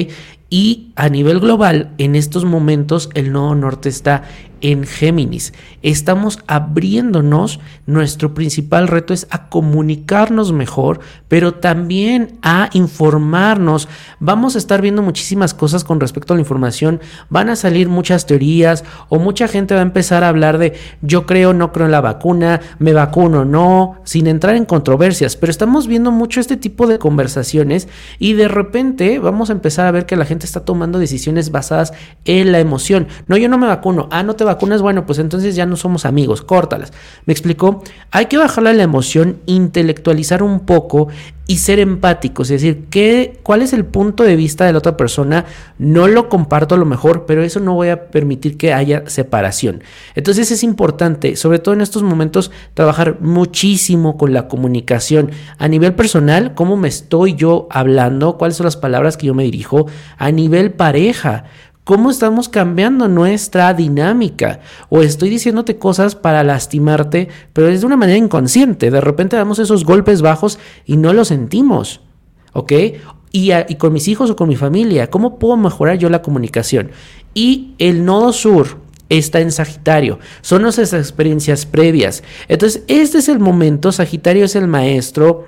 Y 0.50 0.92
a 0.96 1.10
nivel 1.10 1.40
global, 1.40 1.92
en 1.98 2.14
estos 2.14 2.46
momentos 2.46 3.10
el 3.12 3.32
nodo 3.32 3.54
norte 3.54 3.90
está 3.90 4.22
en 4.60 4.84
Géminis. 4.84 5.52
Estamos 5.82 6.38
abriéndonos, 6.46 7.60
nuestro 7.86 8.34
principal 8.34 8.88
reto 8.88 9.14
es 9.14 9.26
a 9.30 9.48
comunicarnos 9.48 10.52
mejor, 10.52 11.00
pero 11.28 11.54
también 11.54 12.38
a 12.42 12.68
informarnos. 12.72 13.88
Vamos 14.20 14.54
a 14.54 14.58
estar 14.58 14.82
viendo 14.82 15.02
muchísimas 15.02 15.54
cosas 15.54 15.84
con 15.84 16.00
respecto 16.00 16.32
a 16.32 16.36
la 16.36 16.42
información, 16.42 17.00
van 17.30 17.48
a 17.48 17.56
salir 17.56 17.88
muchas 17.88 18.26
teorías 18.26 18.84
o 19.08 19.18
mucha 19.18 19.48
gente 19.48 19.74
va 19.74 19.80
a 19.80 19.82
empezar 19.82 20.24
a 20.24 20.28
hablar 20.28 20.58
de 20.58 20.74
yo 21.02 21.26
creo, 21.26 21.52
no 21.52 21.72
creo 21.72 21.86
en 21.86 21.92
la 21.92 22.00
vacuna, 22.00 22.60
me 22.78 22.92
vacuno, 22.92 23.44
no, 23.44 23.96
sin 24.04 24.26
entrar 24.26 24.56
en 24.56 24.64
controversias, 24.64 25.36
pero 25.36 25.50
estamos 25.50 25.86
viendo 25.86 26.10
mucho 26.10 26.40
este 26.40 26.56
tipo 26.56 26.86
de 26.86 26.98
conversaciones 26.98 27.88
y 28.18 28.32
de 28.32 28.48
repente 28.48 29.18
vamos 29.18 29.50
a 29.50 29.52
empezar 29.52 29.86
a 29.86 29.90
ver 29.92 30.06
que 30.06 30.16
la 30.16 30.24
gente 30.24 30.46
está 30.46 30.60
tomando 30.64 30.98
decisiones 30.98 31.50
basadas 31.50 31.92
en 32.24 32.52
la 32.52 32.60
emoción. 32.60 33.08
No, 33.26 33.36
yo 33.36 33.48
no 33.48 33.58
me 33.58 33.66
vacuno, 33.66 34.08
ah, 34.10 34.22
no 34.22 34.34
te 34.34 34.44
vacunas, 34.48 34.82
bueno, 34.82 35.06
pues 35.06 35.18
entonces 35.18 35.54
ya 35.54 35.66
no 35.66 35.76
somos 35.76 36.04
amigos, 36.04 36.42
córtalas. 36.42 36.92
¿Me 37.26 37.32
explicó? 37.32 37.82
Hay 38.10 38.26
que 38.26 38.36
bajarle 38.36 38.74
la 38.74 38.82
emoción, 38.82 39.38
intelectualizar 39.46 40.42
un 40.42 40.60
poco 40.60 41.08
y 41.50 41.56
ser 41.56 41.78
empáticos, 41.78 42.50
es 42.50 42.60
decir, 42.60 42.88
¿qué, 42.90 43.40
¿cuál 43.42 43.62
es 43.62 43.72
el 43.72 43.86
punto 43.86 44.22
de 44.22 44.36
vista 44.36 44.66
de 44.66 44.72
la 44.72 44.78
otra 44.78 44.98
persona? 44.98 45.46
No 45.78 46.06
lo 46.06 46.28
comparto 46.28 46.74
a 46.74 46.78
lo 46.78 46.84
mejor, 46.84 47.24
pero 47.24 47.42
eso 47.42 47.58
no 47.58 47.72
voy 47.72 47.88
a 47.88 48.10
permitir 48.10 48.58
que 48.58 48.74
haya 48.74 49.04
separación. 49.06 49.82
Entonces 50.14 50.50
es 50.50 50.62
importante, 50.62 51.36
sobre 51.36 51.58
todo 51.58 51.72
en 51.72 51.80
estos 51.80 52.02
momentos, 52.02 52.50
trabajar 52.74 53.16
muchísimo 53.20 54.18
con 54.18 54.34
la 54.34 54.46
comunicación 54.46 55.30
a 55.56 55.68
nivel 55.68 55.94
personal, 55.94 56.52
cómo 56.54 56.76
me 56.76 56.88
estoy 56.88 57.34
yo 57.34 57.66
hablando, 57.70 58.36
cuáles 58.36 58.58
son 58.58 58.66
las 58.66 58.76
palabras 58.76 59.16
que 59.16 59.28
yo 59.28 59.34
me 59.34 59.44
dirijo, 59.44 59.86
a 60.18 60.30
nivel 60.30 60.72
pareja 60.72 61.44
cómo 61.88 62.10
estamos 62.10 62.50
cambiando 62.50 63.08
nuestra 63.08 63.72
dinámica. 63.72 64.60
O 64.90 65.00
estoy 65.00 65.30
diciéndote 65.30 65.78
cosas 65.78 66.14
para 66.14 66.44
lastimarte, 66.44 67.28
pero 67.54 67.68
es 67.68 67.80
de 67.80 67.86
una 67.86 67.96
manera 67.96 68.18
inconsciente. 68.18 68.90
De 68.90 69.00
repente 69.00 69.36
damos 69.36 69.58
esos 69.58 69.86
golpes 69.86 70.20
bajos 70.20 70.58
y 70.84 70.98
no 70.98 71.14
los 71.14 71.28
sentimos. 71.28 72.02
¿Ok? 72.52 72.72
Y, 73.32 73.52
y, 73.54 73.74
con 73.76 73.94
mis 73.94 74.06
hijos 74.06 74.28
o 74.28 74.36
con 74.36 74.50
mi 74.50 74.56
familia, 74.56 75.08
¿cómo 75.08 75.38
puedo 75.38 75.56
mejorar 75.56 75.96
yo 75.96 76.10
la 76.10 76.20
comunicación? 76.20 76.90
Y 77.32 77.74
el 77.78 78.04
nodo 78.04 78.34
sur 78.34 78.76
está 79.08 79.40
en 79.40 79.50
Sagitario, 79.50 80.18
son 80.42 80.60
nuestras 80.60 80.92
experiencias 80.92 81.64
previas. 81.64 82.22
Entonces, 82.48 82.82
este 82.88 83.16
es 83.16 83.30
el 83.30 83.38
momento, 83.38 83.92
Sagitario 83.92 84.44
es 84.44 84.56
el 84.56 84.68
maestro 84.68 85.46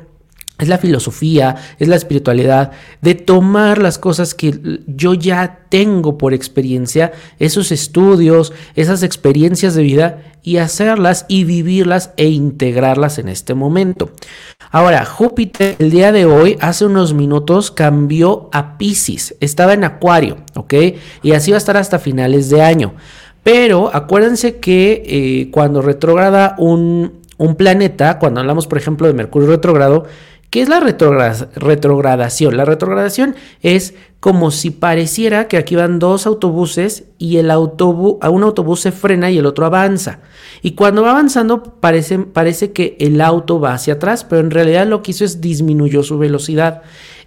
es 0.61 0.69
la 0.69 0.79
filosofía, 0.79 1.57
es 1.79 1.89
la 1.89 1.97
espiritualidad, 1.97 2.73
de 3.01 3.15
tomar 3.15 3.79
las 3.79 3.99
cosas 3.99 4.35
que 4.35 4.81
yo 4.87 5.15
ya 5.15 5.67
tengo 5.69 6.19
por 6.19 6.35
experiencia, 6.35 7.13
esos 7.39 7.73
estudios, 7.73 8.53
esas 8.75 9.03
experiencias 9.03 9.75
de 9.75 9.83
vida, 9.83 10.23
y 10.43 10.57
hacerlas 10.57 11.27
y 11.29 11.45
vivirlas 11.45 12.13
e 12.17 12.29
integrarlas 12.29 13.19
en 13.19 13.29
este 13.29 13.55
momento. 13.55 14.11
Ahora, 14.71 15.05
Júpiter 15.05 15.77
el 15.79 15.91
día 15.91 16.13
de 16.13 16.25
hoy, 16.25 16.57
hace 16.61 16.87
unos 16.87 17.13
minutos, 17.15 17.71
cambió 17.71 18.49
a 18.53 18.79
Pisces, 18.79 19.37
estaba 19.41 19.75
en 19.75 19.85
Acuario, 19.85 20.39
¿ok? 20.55 20.75
Y 21.23 21.33
así 21.33 21.51
va 21.51 21.57
a 21.57 21.59
estar 21.59 21.77
hasta 21.77 21.99
finales 21.99 22.49
de 22.49 22.63
año. 22.63 22.95
Pero 23.43 23.91
acuérdense 23.95 24.57
que 24.59 25.03
eh, 25.07 25.51
cuando 25.51 25.83
retrograda 25.83 26.55
un, 26.59 27.21
un 27.39 27.55
planeta, 27.55 28.19
cuando 28.19 28.41
hablamos 28.41 28.67
por 28.67 28.79
ejemplo 28.79 29.07
de 29.07 29.15
Mercurio 29.15 29.49
retrógrado, 29.49 30.05
¿Qué 30.51 30.63
es 30.63 30.69
la 30.69 30.81
retrogradación? 30.81 32.57
La 32.57 32.65
retrogradación 32.65 33.37
es 33.63 33.95
como 34.19 34.51
si 34.51 34.71
pareciera 34.71 35.47
que 35.47 35.57
aquí 35.57 35.77
van 35.77 36.01
dos 36.01 36.27
autobuses 36.27 37.05
y 37.19 37.37
el 37.37 37.51
un 38.31 38.43
autobús 38.43 38.81
se 38.81 38.91
frena 38.91 39.31
y 39.31 39.39
el 39.39 39.47
otro 39.47 39.65
avanza. 39.65 40.19
Y 40.61 40.73
cuando 40.73 41.03
va 41.03 41.13
avanzando 41.13 41.63
parece, 41.63 42.19
parece 42.19 42.73
que 42.73 42.97
el 42.99 43.21
auto 43.21 43.61
va 43.61 43.75
hacia 43.75 43.95
atrás, 43.95 44.25
pero 44.25 44.41
en 44.41 44.51
realidad 44.51 44.89
lo 44.89 45.03
que 45.03 45.13
hizo 45.13 45.25
es 45.25 45.41
disminuyó 45.41 46.03
su 46.03 46.19
velocidad. 46.19 46.83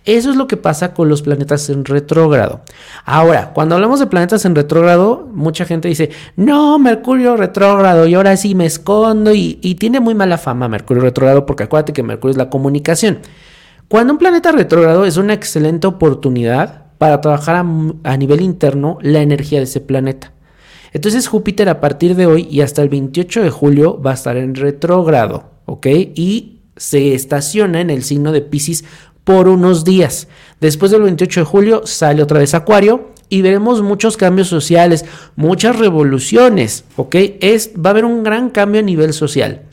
Eso 0.06 0.32
es 0.32 0.36
lo 0.36 0.48
que 0.48 0.58
pasa 0.58 0.94
con 0.94 1.08
los 1.08 1.22
planetas 1.22 1.70
en 1.70 1.86
retrógrado. 1.86 2.62
Ahora, 3.06 3.54
cuando 3.54 3.76
hablamos 3.76 4.00
de 4.00 4.08
planetas 4.08 4.44
en 4.44 4.54
retrógrado, 4.54 5.30
mucha 5.34 5.64
gente 5.64 5.88
dice, 5.88 6.10
no, 6.36 6.78
Mercurio 6.78 7.38
retrógrado, 7.38 8.06
y 8.06 8.14
ahora 8.14 8.36
sí 8.36 8.54
me 8.54 8.66
escondo, 8.66 9.34
y, 9.34 9.56
tiene 9.80 10.02
muy 10.02 10.14
mala 10.14 10.38
fama 10.38 10.68
Mercurio 10.68 11.04
retrógrado, 11.04 11.46
porque 11.46 11.64
acuérdate 11.64 11.94
que 11.94 12.04
Mercurio 12.04 12.32
es 12.32 12.38
la 12.38 12.50
comunicación. 12.50 13.20
Cuando 13.88 14.14
un 14.14 14.20
planeta 14.20 14.52
retrógrado 14.52 15.06
es 15.06 15.18
una 15.18 15.34
excelente 15.34 15.88
oportunidad 15.88 16.88
para 16.98 17.22
trabajar 17.22 17.56
a, 17.56 17.66
a 18.04 18.18
nivel 18.18 18.42
interno 18.42 18.98
la 19.02 19.22
energía 19.22 19.60
de 19.60 19.66
ese 19.66 19.82
planeta. 19.82 20.34
Entonces 20.92 21.28
Júpiter 21.28 21.70
a 21.70 21.80
partir 21.80 22.16
de 22.16 22.26
hoy 22.26 22.48
y 22.50 22.62
hasta 22.62 22.82
el 22.82 22.90
28 22.90 23.42
de 23.42 23.50
julio 23.50 24.02
va 24.02 24.12
a 24.12 24.14
estar 24.16 24.38
en 24.38 24.56
retrógrado, 24.56 25.52
¿ok? 25.66 25.88
Y 26.16 26.62
se 26.78 27.14
estaciona 27.14 27.82
en 27.82 27.90
el 27.90 28.04
signo 28.04 28.32
de 28.32 28.42
Pisces 28.42 28.84
por 29.24 29.48
unos 29.48 29.84
días. 29.84 30.28
Después 30.60 30.92
del 30.92 31.04
28 31.04 31.42
de 31.42 31.46
julio 31.46 31.82
sale 31.86 32.24
otra 32.24 32.40
vez 32.40 32.54
Acuario 32.54 33.12
y 33.30 33.42
veremos 33.42 33.82
muchos 33.82 34.18
cambios 34.18 34.48
sociales, 34.48 35.06
muchas 35.36 35.78
revoluciones, 35.78 36.86
¿ok? 36.96 37.16
Es, 37.42 37.72
va 37.76 37.90
a 37.90 37.92
haber 37.92 38.06
un 38.06 38.24
gran 38.24 38.50
cambio 38.50 38.80
a 38.80 38.84
nivel 38.84 39.14
social. 39.14 39.64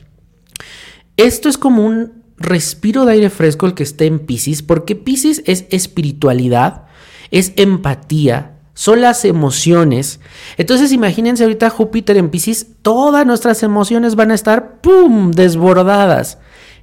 Esto 1.17 1.49
es 1.49 1.57
como 1.57 1.85
un 1.85 2.23
respiro 2.37 3.05
de 3.05 3.13
aire 3.13 3.29
fresco 3.29 3.67
el 3.67 3.73
que 3.73 3.83
esté 3.83 4.05
en 4.05 4.19
Pisces, 4.19 4.63
porque 4.63 4.95
Pisces 4.95 5.43
es 5.45 5.65
espiritualidad, 5.69 6.85
es 7.29 7.53
empatía, 7.55 8.57
son 8.73 9.01
las 9.01 9.25
emociones. 9.25 10.19
Entonces 10.57 10.91
imagínense 10.91 11.43
ahorita 11.43 11.69
Júpiter 11.69 12.17
en 12.17 12.29
Pisces, 12.29 12.67
todas 12.81 13.25
nuestras 13.25 13.61
emociones 13.63 14.15
van 14.15 14.31
a 14.31 14.35
estar, 14.35 14.81
¡pum!, 14.81 15.31
desbordadas. 15.31 16.39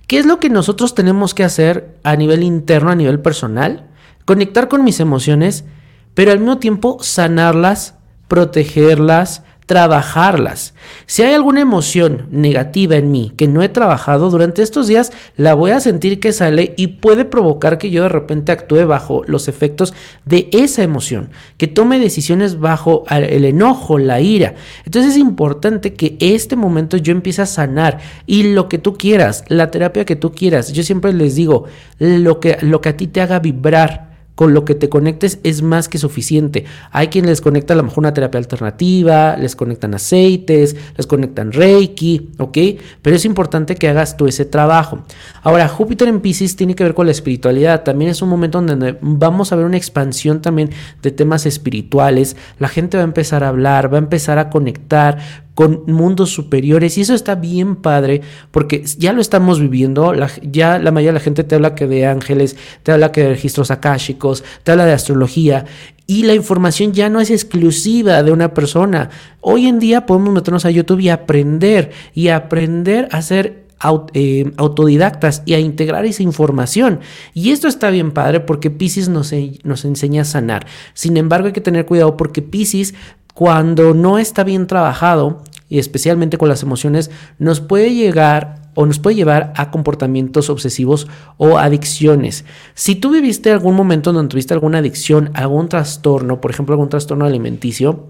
¿Qué 0.09 0.19
es 0.19 0.25
lo 0.25 0.41
que 0.41 0.49
nosotros 0.49 0.95
tenemos 0.95 1.35
que 1.35 1.45
hacer 1.45 1.99
a 2.03 2.17
nivel 2.17 2.43
interno, 2.43 2.91
a 2.91 2.95
nivel 2.95 3.21
personal? 3.21 3.91
Conectar 4.25 4.67
con 4.67 4.83
mis 4.83 5.01
emociones, 5.01 5.67
pero 6.15 6.33
al 6.33 6.39
mismo 6.39 6.57
tiempo 6.57 6.97
sanarlas, 7.03 7.95
protegerlas, 8.27 9.43
trabajarlas. 9.69 10.73
Si 11.05 11.23
hay 11.23 11.35
alguna 11.35 11.61
emoción 11.61 12.27
negativa 12.31 12.97
en 12.97 13.11
mí 13.11 13.35
que 13.37 13.47
no 13.47 13.63
he 13.63 13.69
trabajado 13.69 14.31
durante 14.31 14.63
estos 14.63 14.87
días, 14.87 15.13
la 15.37 15.53
voy 15.53 15.73
a 15.73 15.81
sentir 15.81 16.21
que 16.21 16.33
sale 16.33 16.73
y 16.79 16.87
puede 16.87 17.27
provocar 17.27 17.77
que 17.77 17.91
yo 17.91 18.05
de 18.05 18.09
repente 18.09 18.51
actúe 18.51 18.87
bajo 18.87 19.25
los 19.27 19.47
efectos 19.47 19.93
de 20.25 20.49
esa 20.53 20.83
emoción, 20.83 21.29
que 21.59 21.67
tome 21.67 21.99
decisiones 21.99 22.59
bajo 22.59 23.05
el 23.11 23.45
enojo, 23.45 23.99
la 23.99 24.23
ira. 24.23 24.55
Entonces 24.87 25.13
es 25.13 25.19
importante 25.19 25.93
que 25.93 26.17
este 26.19 26.57
momento 26.57 26.97
yo 26.97 27.13
empiece 27.13 27.43
a 27.43 27.47
sanar 27.47 27.99
y 28.27 28.55
lo 28.55 28.71
que 28.71 28.79
tú 28.79 28.97
quieras, 28.97 29.45
la 29.49 29.71
terapia 29.71 30.07
que 30.07 30.17
tú 30.17 30.33
quieras. 30.33 30.73
Yo 30.73 30.83
siempre 30.83 31.13
les 31.13 31.35
digo, 31.35 31.67
lo 31.99 32.41
que, 32.41 32.57
lo 32.63 32.81
que 32.81 32.89
a 32.89 32.97
ti 32.97 33.07
te 33.07 33.21
haga 33.21 33.39
vibrar 33.39 34.08
con 34.39 34.55
lo 34.55 34.65
que 34.65 34.77
te 34.77 34.89
conectes 34.89 35.41
es 35.43 35.63
más 35.63 35.89
que 35.89 35.99
suficiente. 35.99 36.65
Hay 36.93 37.09
quien 37.09 37.27
les 37.27 37.41
conecta 37.41 37.75
a 37.75 37.77
lo 37.77 37.83
mejor 37.83 37.99
una 37.99 38.15
terapia 38.15 38.39
alternativa, 38.39 39.37
les 39.37 39.57
conectan 39.57 39.95
aceites, 39.95 40.77
les 40.97 41.09
conectan 41.09 41.51
Reiki, 41.51 42.31
¿ok? 42.39 42.57
Pero 43.03 43.17
es 43.17 43.25
importante 43.25 43.75
que 43.75 43.89
hagas 43.89 44.17
tú 44.17 44.29
ese 44.29 44.45
trabajo. 44.45 45.01
Ahora, 45.43 45.67
Júpiter 45.67 46.07
en 46.07 46.21
Pisces 46.21 46.55
tiene 46.55 46.77
que 46.77 46.85
ver 46.85 46.95
con 46.95 47.07
la 47.07 47.13
espiritualidad. 47.13 47.83
También 47.83 48.13
es 48.13 48.23
un 48.23 48.29
momento 48.29 48.63
donde 48.63 48.97
vamos 49.01 49.51
a 49.51 49.57
ver 49.57 49.65
una 49.65 49.77
expansión 49.77 50.41
también 50.41 50.71
de 51.03 51.11
temas 51.11 51.45
espirituales. 51.45 52.37
La 52.61 52.69
gente 52.69 52.97
va 52.97 53.03
a 53.03 53.07
empezar 53.07 53.43
a 53.43 53.49
hablar, 53.49 53.93
va 53.93 53.97
a 53.97 54.03
empezar 54.03 54.39
a 54.39 54.51
conectar 54.51 55.19
con 55.59 55.83
mundos 55.89 56.31
superiores 56.31 56.97
y 56.97 57.01
eso 57.01 57.15
está 57.15 57.35
bien 57.35 57.75
padre 57.75 58.21
porque 58.53 58.85
ya 58.97 59.13
lo 59.13 59.21
estamos 59.21 59.59
viviendo, 59.59 60.15
ya 60.41 60.79
la 60.79 60.93
mayoría 60.93 61.11
de 61.11 61.19
la 61.19 61.25
gente 61.25 61.43
te 61.43 61.57
habla 61.57 61.75
que 61.75 61.89
de 61.89 62.07
ángeles, 62.07 62.55
te 62.85 62.93
habla 62.93 63.11
que 63.11 63.25
de 63.25 63.31
registros 63.31 63.73
akáshicos, 63.73 64.45
te 64.63 64.71
habla 64.71 64.87
de 64.87 64.93
astrología 64.93 65.65
y 66.07 66.23
la 66.23 66.35
información 66.35 66.93
ya 66.93 67.09
no 67.09 67.21
es 67.21 67.33
exclusiva 67.33 68.23
de 68.23 68.31
una 68.31 68.55
persona. 68.55 69.11
Hoy 69.41 69.67
en 69.67 69.81
día 69.81 70.07
podemos 70.07 70.33
meternos 70.33 70.65
a 70.65 70.71
YouTube 70.71 71.01
y 71.01 71.09
aprender 71.09 71.91
y 72.15 72.29
aprender 72.29 73.09
a 73.11 73.21
ser 73.21 73.67
eh, 74.13 74.53
autodidactas 74.59 75.43
y 75.45 75.55
a 75.55 75.59
integrar 75.59 76.05
esa 76.05 76.23
información. 76.23 77.01
Y 77.35 77.51
esto 77.51 77.67
está 77.67 77.91
bien 77.91 78.13
padre 78.13 78.39
porque 78.39 78.71
Pisces 78.71 79.09
nos, 79.09 79.33
nos 79.65 79.85
enseña 79.85 80.23
a 80.23 80.25
sanar. 80.25 80.67
Sin 80.95 81.17
embargo, 81.17 81.47
hay 81.47 81.53
que 81.53 81.61
tener 81.61 81.85
cuidado 81.85 82.17
porque 82.17 82.43
Pisces 82.43 82.95
cuando 83.39 83.95
no 83.95 84.19
está 84.19 84.43
bien 84.43 84.67
trabajado, 84.67 85.45
y 85.69 85.79
especialmente 85.79 86.39
con 86.39 86.49
las 86.49 86.65
emociones, 86.65 87.09
nos 87.39 87.61
puede 87.61 87.95
llegar 87.95 88.73
o 88.75 88.85
nos 88.85 88.99
puede 88.99 89.15
llevar 89.15 89.53
a 89.55 89.71
comportamientos 89.71 90.51
obsesivos 90.51 91.07
o 91.37 91.57
adicciones. 91.57 92.45
Si 92.75 92.97
tú 92.97 93.13
viviste 93.13 93.53
algún 93.53 93.77
momento 93.77 94.13
donde 94.13 94.29
tuviste 94.29 94.55
alguna 94.55 94.79
adicción, 94.79 95.31
algún 95.35 95.69
trastorno, 95.69 96.41
por 96.41 96.51
ejemplo, 96.51 96.73
algún 96.73 96.89
trastorno 96.89 97.27
alimenticio, 97.27 98.09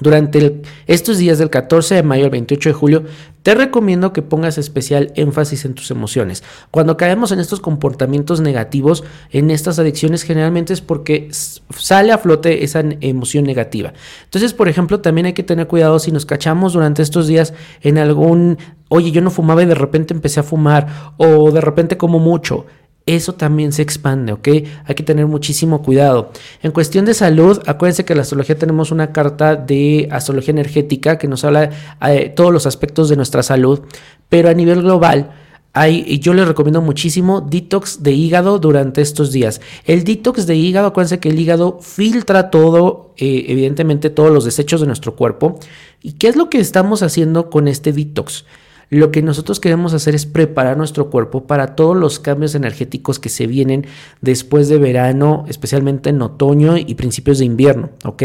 Durante 0.00 0.62
estos 0.86 1.18
días 1.18 1.38
del 1.38 1.50
14 1.50 1.96
de 1.96 2.02
mayo 2.02 2.24
al 2.24 2.30
28 2.30 2.68
de 2.68 2.72
julio, 2.72 3.04
te 3.42 3.54
recomiendo 3.54 4.12
que 4.12 4.22
pongas 4.22 4.58
especial 4.58 5.12
énfasis 5.14 5.64
en 5.64 5.74
tus 5.74 5.90
emociones. 5.90 6.42
Cuando 6.70 6.96
caemos 6.96 7.32
en 7.32 7.40
estos 7.40 7.60
comportamientos 7.60 8.40
negativos, 8.40 9.04
en 9.30 9.50
estas 9.50 9.78
adicciones, 9.78 10.22
generalmente 10.22 10.72
es 10.72 10.80
porque 10.80 11.28
sale 11.30 12.12
a 12.12 12.18
flote 12.18 12.64
esa 12.64 12.80
emoción 13.00 13.44
negativa. 13.44 13.92
Entonces, 14.24 14.54
por 14.54 14.68
ejemplo, 14.68 15.00
también 15.00 15.26
hay 15.26 15.32
que 15.32 15.42
tener 15.42 15.66
cuidado 15.66 15.98
si 15.98 16.12
nos 16.12 16.26
cachamos 16.26 16.74
durante 16.74 17.02
estos 17.02 17.26
días 17.26 17.54
en 17.80 17.98
algún, 17.98 18.58
oye, 18.88 19.10
yo 19.12 19.20
no 19.20 19.30
fumaba 19.30 19.62
y 19.62 19.66
de 19.66 19.74
repente 19.74 20.12
empecé 20.12 20.40
a 20.40 20.42
fumar, 20.42 21.14
o 21.16 21.50
de 21.50 21.60
repente 21.60 21.96
como 21.96 22.18
mucho 22.18 22.66
eso 23.08 23.34
también 23.34 23.72
se 23.72 23.80
expande, 23.80 24.32
¿ok? 24.32 24.48
Hay 24.84 24.94
que 24.94 25.02
tener 25.02 25.26
muchísimo 25.26 25.82
cuidado. 25.82 26.30
En 26.62 26.72
cuestión 26.72 27.06
de 27.06 27.14
salud, 27.14 27.60
acuérdense 27.66 28.04
que 28.04 28.12
en 28.12 28.18
la 28.18 28.22
astrología 28.22 28.58
tenemos 28.58 28.90
una 28.90 29.12
carta 29.12 29.56
de 29.56 30.08
astrología 30.10 30.52
energética 30.52 31.16
que 31.16 31.26
nos 31.26 31.42
habla 31.42 31.68
de 31.68 31.70
eh, 32.16 32.28
todos 32.28 32.52
los 32.52 32.66
aspectos 32.66 33.08
de 33.08 33.16
nuestra 33.16 33.42
salud, 33.42 33.80
pero 34.28 34.50
a 34.50 34.54
nivel 34.54 34.82
global, 34.82 35.30
hay, 35.72 36.18
yo 36.18 36.34
les 36.34 36.46
recomiendo 36.46 36.82
muchísimo 36.82 37.40
detox 37.40 38.02
de 38.02 38.12
hígado 38.12 38.58
durante 38.58 39.00
estos 39.00 39.32
días. 39.32 39.60
El 39.84 40.04
detox 40.04 40.46
de 40.46 40.56
hígado, 40.56 40.88
acuérdense 40.88 41.18
que 41.18 41.30
el 41.30 41.38
hígado 41.38 41.78
filtra 41.80 42.50
todo, 42.50 43.14
eh, 43.16 43.46
evidentemente 43.48 44.10
todos 44.10 44.32
los 44.32 44.44
desechos 44.44 44.80
de 44.80 44.86
nuestro 44.86 45.16
cuerpo. 45.16 45.58
¿Y 46.02 46.12
qué 46.12 46.28
es 46.28 46.36
lo 46.36 46.50
que 46.50 46.58
estamos 46.58 47.02
haciendo 47.02 47.48
con 47.48 47.68
este 47.68 47.92
detox? 47.92 48.44
Lo 48.90 49.10
que 49.10 49.20
nosotros 49.20 49.60
queremos 49.60 49.92
hacer 49.92 50.14
es 50.14 50.24
preparar 50.24 50.78
nuestro 50.78 51.10
cuerpo 51.10 51.46
para 51.46 51.76
todos 51.76 51.94
los 51.94 52.18
cambios 52.18 52.54
energéticos 52.54 53.18
que 53.18 53.28
se 53.28 53.46
vienen 53.46 53.86
después 54.22 54.68
de 54.68 54.78
verano, 54.78 55.44
especialmente 55.46 56.08
en 56.08 56.22
otoño 56.22 56.78
y 56.78 56.94
principios 56.94 57.38
de 57.38 57.44
invierno, 57.44 57.90
¿ok? 58.04 58.22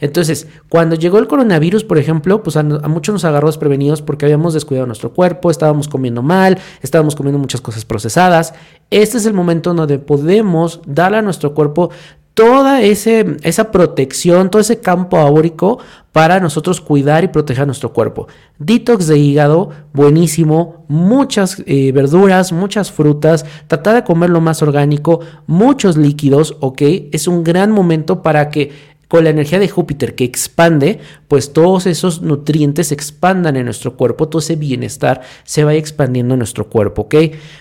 Entonces, 0.00 0.48
cuando 0.70 0.96
llegó 0.96 1.18
el 1.18 1.28
coronavirus, 1.28 1.84
por 1.84 1.98
ejemplo, 1.98 2.42
pues 2.42 2.56
a, 2.56 2.62
muchos 2.62 3.12
nos 3.12 3.24
agarró 3.26 3.48
desprevenidos 3.48 4.00
porque 4.00 4.24
habíamos 4.24 4.54
descuidado 4.54 4.86
nuestro 4.86 5.12
cuerpo, 5.12 5.50
estábamos 5.50 5.86
comiendo 5.86 6.22
mal, 6.22 6.58
estábamos 6.80 7.14
comiendo 7.14 7.38
muchas 7.38 7.60
cosas 7.60 7.84
procesadas. 7.84 8.54
Este 8.90 9.18
es 9.18 9.26
el 9.26 9.34
momento 9.34 9.74
donde 9.74 9.98
podemos 9.98 10.80
darle 10.86 11.18
a 11.18 11.22
nuestro 11.22 11.52
cuerpo 11.54 11.90
toda 12.36 12.82
ese, 12.82 13.38
esa 13.44 13.72
protección, 13.72 14.50
todo 14.50 14.60
ese 14.60 14.78
campo 14.78 15.16
áurico 15.16 15.78
para 16.12 16.38
nosotros 16.38 16.82
cuidar 16.82 17.24
y 17.24 17.28
proteger 17.28 17.64
nuestro 17.64 17.94
cuerpo. 17.94 18.28
Detox 18.58 19.06
de 19.06 19.16
hígado, 19.16 19.70
buenísimo, 19.94 20.84
muchas 20.86 21.62
eh, 21.64 21.92
verduras, 21.92 22.52
muchas 22.52 22.92
frutas, 22.92 23.46
tratar 23.68 23.94
de 23.94 24.04
comer 24.04 24.28
lo 24.28 24.42
más 24.42 24.60
orgánico, 24.60 25.20
muchos 25.46 25.96
líquidos, 25.96 26.58
¿ok? 26.60 26.82
Es 27.10 27.26
un 27.26 27.42
gran 27.42 27.72
momento 27.72 28.22
para 28.22 28.50
que 28.50 28.70
con 29.08 29.24
la 29.24 29.30
energía 29.30 29.58
de 29.58 29.68
Júpiter 29.68 30.14
que 30.14 30.24
expande, 30.24 30.98
pues 31.28 31.52
todos 31.52 31.86
esos 31.86 32.22
nutrientes 32.22 32.88
se 32.88 32.94
expandan 32.94 33.56
en 33.56 33.64
nuestro 33.64 33.96
cuerpo, 33.96 34.28
todo 34.28 34.40
ese 34.40 34.56
bienestar 34.56 35.22
se 35.44 35.64
va 35.64 35.74
expandiendo 35.74 36.34
en 36.34 36.38
nuestro 36.38 36.68
cuerpo, 36.68 37.02
¿ok? 37.02 37.14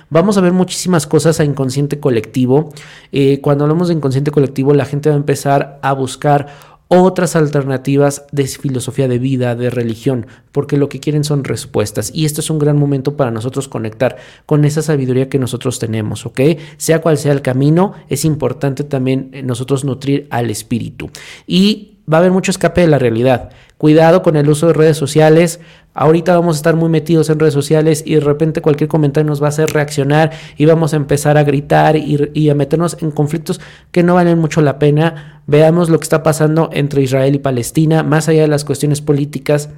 Vamos 0.09 0.37
a 0.37 0.41
ver 0.41 0.53
muchísimas 0.53 1.05
cosas 1.07 1.39
a 1.39 1.43
inconsciente 1.43 1.99
colectivo. 1.99 2.73
Eh, 3.11 3.41
cuando 3.41 3.65
hablamos 3.65 3.89
de 3.89 3.93
inconsciente 3.93 4.31
colectivo, 4.31 4.73
la 4.73 4.85
gente 4.85 5.09
va 5.09 5.15
a 5.15 5.19
empezar 5.19 5.79
a 5.81 5.93
buscar 5.93 6.74
otras 6.87 7.35
alternativas 7.35 8.25
de 8.31 8.45
filosofía 8.47 9.07
de 9.07 9.19
vida, 9.19 9.55
de 9.55 9.69
religión, 9.69 10.27
porque 10.51 10.77
lo 10.77 10.89
que 10.89 10.99
quieren 10.99 11.23
son 11.23 11.43
respuestas. 11.43 12.11
Y 12.13 12.25
esto 12.25 12.41
es 12.41 12.49
un 12.49 12.59
gran 12.59 12.77
momento 12.77 13.17
para 13.17 13.31
nosotros 13.31 13.67
conectar 13.67 14.17
con 14.45 14.65
esa 14.65 14.81
sabiduría 14.81 15.29
que 15.29 15.39
nosotros 15.39 15.79
tenemos, 15.79 16.25
¿ok? 16.25 16.41
Sea 16.77 17.01
cual 17.01 17.17
sea 17.17 17.31
el 17.31 17.41
camino, 17.41 17.93
es 18.09 18.25
importante 18.25 18.83
también 18.83 19.29
eh, 19.33 19.41
nosotros 19.41 19.83
nutrir 19.83 20.27
al 20.29 20.49
espíritu. 20.49 21.09
Y 21.47 21.94
va 22.11 22.17
a 22.17 22.19
haber 22.19 22.31
mucho 22.31 22.51
escape 22.51 22.81
de 22.81 22.87
la 22.87 22.99
realidad. 22.99 23.49
Cuidado 23.77 24.21
con 24.21 24.35
el 24.35 24.49
uso 24.49 24.67
de 24.67 24.73
redes 24.73 24.97
sociales. 24.97 25.59
Ahorita 25.93 26.35
vamos 26.35 26.55
a 26.55 26.59
estar 26.59 26.75
muy 26.75 26.89
metidos 26.89 27.29
en 27.29 27.39
redes 27.39 27.53
sociales 27.53 28.03
y 28.05 28.15
de 28.15 28.21
repente 28.21 28.61
cualquier 28.61 28.87
comentario 28.87 29.27
nos 29.27 29.41
va 29.41 29.47
a 29.47 29.49
hacer 29.49 29.69
reaccionar 29.71 30.31
y 30.57 30.65
vamos 30.65 30.93
a 30.93 30.97
empezar 30.97 31.37
a 31.37 31.43
gritar 31.43 31.95
y, 31.95 32.49
a 32.49 32.55
meternos 32.55 32.97
en 33.01 33.11
conflictos 33.11 33.59
que 33.91 34.03
no 34.03 34.15
valen 34.15 34.39
mucho 34.39 34.61
la 34.61 34.79
pena. 34.79 35.41
Veamos 35.47 35.89
lo 35.89 35.99
que 35.99 36.03
está 36.03 36.23
pasando 36.23 36.69
entre 36.73 37.01
Israel 37.01 37.35
y 37.35 37.39
Palestina, 37.39 38.03
más 38.03 38.29
allá 38.29 38.43
de 38.43 38.47
las 38.47 38.65
cuestiones 38.65 39.01
políticas 39.01 39.69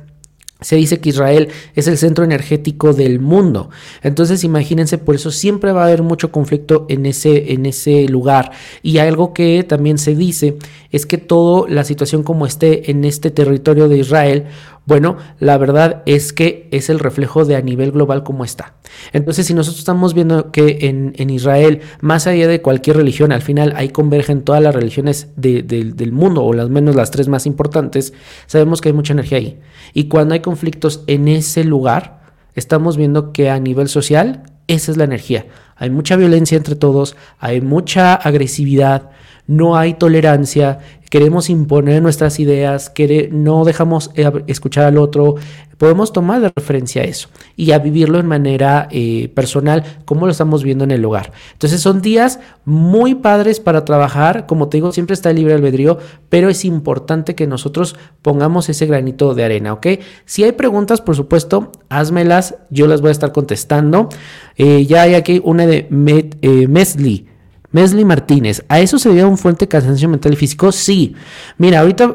se 0.59 0.75
dice 0.75 0.99
que 0.99 1.09
Israel 1.09 1.49
es 1.75 1.87
el 1.87 1.97
centro 1.97 2.23
energético 2.23 2.93
del 2.93 3.19
mundo. 3.19 3.69
Entonces, 4.01 4.43
imagínense, 4.43 4.97
por 4.97 5.15
eso 5.15 5.29
siempre 5.29 5.71
va 5.71 5.83
a 5.83 5.87
haber 5.87 6.01
mucho 6.01 6.31
conflicto 6.31 6.85
en 6.89 7.05
ese, 7.05 7.53
en 7.53 7.65
ese 7.65 8.07
lugar. 8.07 8.51
Y 8.81 8.97
algo 8.97 9.33
que 9.33 9.63
también 9.63 9.97
se 9.97 10.15
dice 10.15 10.57
es 10.91 11.05
que 11.05 11.17
toda 11.17 11.69
la 11.69 11.83
situación 11.83 12.23
como 12.23 12.45
esté 12.45 12.89
en 12.89 13.05
este 13.05 13.29
territorio 13.29 13.87
de 13.87 13.99
Israel, 13.99 14.45
bueno, 14.87 15.17
la 15.39 15.57
verdad 15.57 16.01
es 16.05 16.31
que 16.31 16.69
es 16.71 16.89
el 16.89 16.99
reflejo 16.99 17.43
de 17.43 17.57
a 17.57 17.61
nivel 17.61 17.91
global 17.91 18.23
cómo 18.23 18.45
está. 18.45 18.75
Entonces, 19.11 19.45
si 19.45 19.53
nosotros 19.53 19.79
estamos 19.79 20.13
viendo 20.13 20.49
que 20.53 20.77
en, 20.87 21.29
Israel, 21.29 21.81
más 21.99 22.25
allá 22.25 22.47
de 22.47 22.61
cualquier 22.61 22.95
religión, 22.95 23.33
al 23.33 23.41
final 23.41 23.73
ahí 23.75 23.89
convergen 23.89 24.43
todas 24.43 24.63
las 24.63 24.73
religiones 24.73 25.33
del 25.35 26.11
mundo, 26.13 26.41
o 26.41 26.53
al 26.53 26.69
menos 26.69 26.95
las 26.95 27.11
tres 27.11 27.27
más 27.27 27.45
importantes, 27.45 28.13
sabemos 28.45 28.79
que 28.79 28.87
hay 28.87 28.93
mucha 28.93 29.11
energía 29.11 29.39
ahí. 29.39 29.59
Y 29.93 30.05
cuando 30.05 30.35
hay 30.35 30.39
conflictos 30.39 31.03
en 31.07 31.27
ese 31.27 31.65
lugar, 31.65 32.21
estamos 32.55 32.95
viendo 32.95 33.33
que 33.33 33.49
a 33.49 33.59
nivel 33.59 33.89
social, 33.89 34.43
esa 34.67 34.91
es 34.91 34.95
la 34.95 35.03
energía. 35.03 35.47
Hay 35.75 35.89
mucha 35.89 36.15
violencia 36.15 36.55
entre 36.55 36.77
todos, 36.77 37.17
hay 37.39 37.59
mucha 37.59 38.15
agresividad, 38.15 39.09
no 39.47 39.77
hay 39.77 39.93
tolerancia, 39.93 40.79
queremos 41.09 41.49
imponer 41.49 42.01
nuestras 42.01 42.39
ideas, 42.39 42.91
no 43.31 43.63
dejamos 43.63 44.11
eh, 44.15 44.29
escuchar 44.47 44.85
al 44.85 44.97
otro, 44.97 45.35
podemos 45.77 46.11
tomar 46.11 46.41
de 46.41 46.51
referencia 46.53 47.03
eso 47.03 47.29
y 47.55 47.71
a 47.71 47.79
vivirlo 47.79 48.19
en 48.19 48.25
manera 48.25 48.87
eh, 48.91 49.29
personal 49.33 49.83
como 50.05 50.25
lo 50.25 50.31
estamos 50.31 50.63
viendo 50.63 50.83
en 50.83 50.91
el 50.91 51.05
hogar. 51.05 51.31
Entonces 51.53 51.81
son 51.81 52.01
días 52.01 52.39
muy 52.65 53.15
padres 53.15 53.59
para 53.59 53.85
trabajar, 53.85 54.47
como 54.47 54.67
te 54.67 54.77
digo, 54.77 54.91
siempre 54.91 55.13
está 55.13 55.29
el 55.29 55.37
libre 55.37 55.53
albedrío, 55.53 55.97
pero 56.29 56.49
es 56.49 56.65
importante 56.65 57.35
que 57.35 57.47
nosotros 57.47 57.95
pongamos 58.21 58.69
ese 58.69 58.85
granito 58.85 59.33
de 59.33 59.45
arena, 59.45 59.73
¿ok? 59.73 59.87
Si 60.25 60.43
hay 60.43 60.53
preguntas, 60.53 60.99
por 60.99 61.15
supuesto, 61.15 61.71
házmelas, 61.89 62.55
yo 62.69 62.87
las 62.87 63.01
voy 63.01 63.09
a 63.09 63.11
estar 63.11 63.31
contestando. 63.31 64.09
Eh, 64.55 64.85
ya 64.85 65.03
hay 65.03 65.13
aquí 65.15 65.41
una 65.43 65.65
de 65.65 65.87
Mesli. 65.89 67.27
Mesli 67.71 68.05
Martínez, 68.05 68.63
¿a 68.69 68.79
eso 68.79 68.97
se 68.97 69.09
debe 69.09 69.25
un 69.25 69.37
fuerte 69.37 69.67
cansancio 69.67 70.07
mental 70.07 70.33
y 70.33 70.35
físico? 70.37 70.71
Sí. 70.71 71.15
Mira, 71.57 71.81
ahorita 71.81 72.13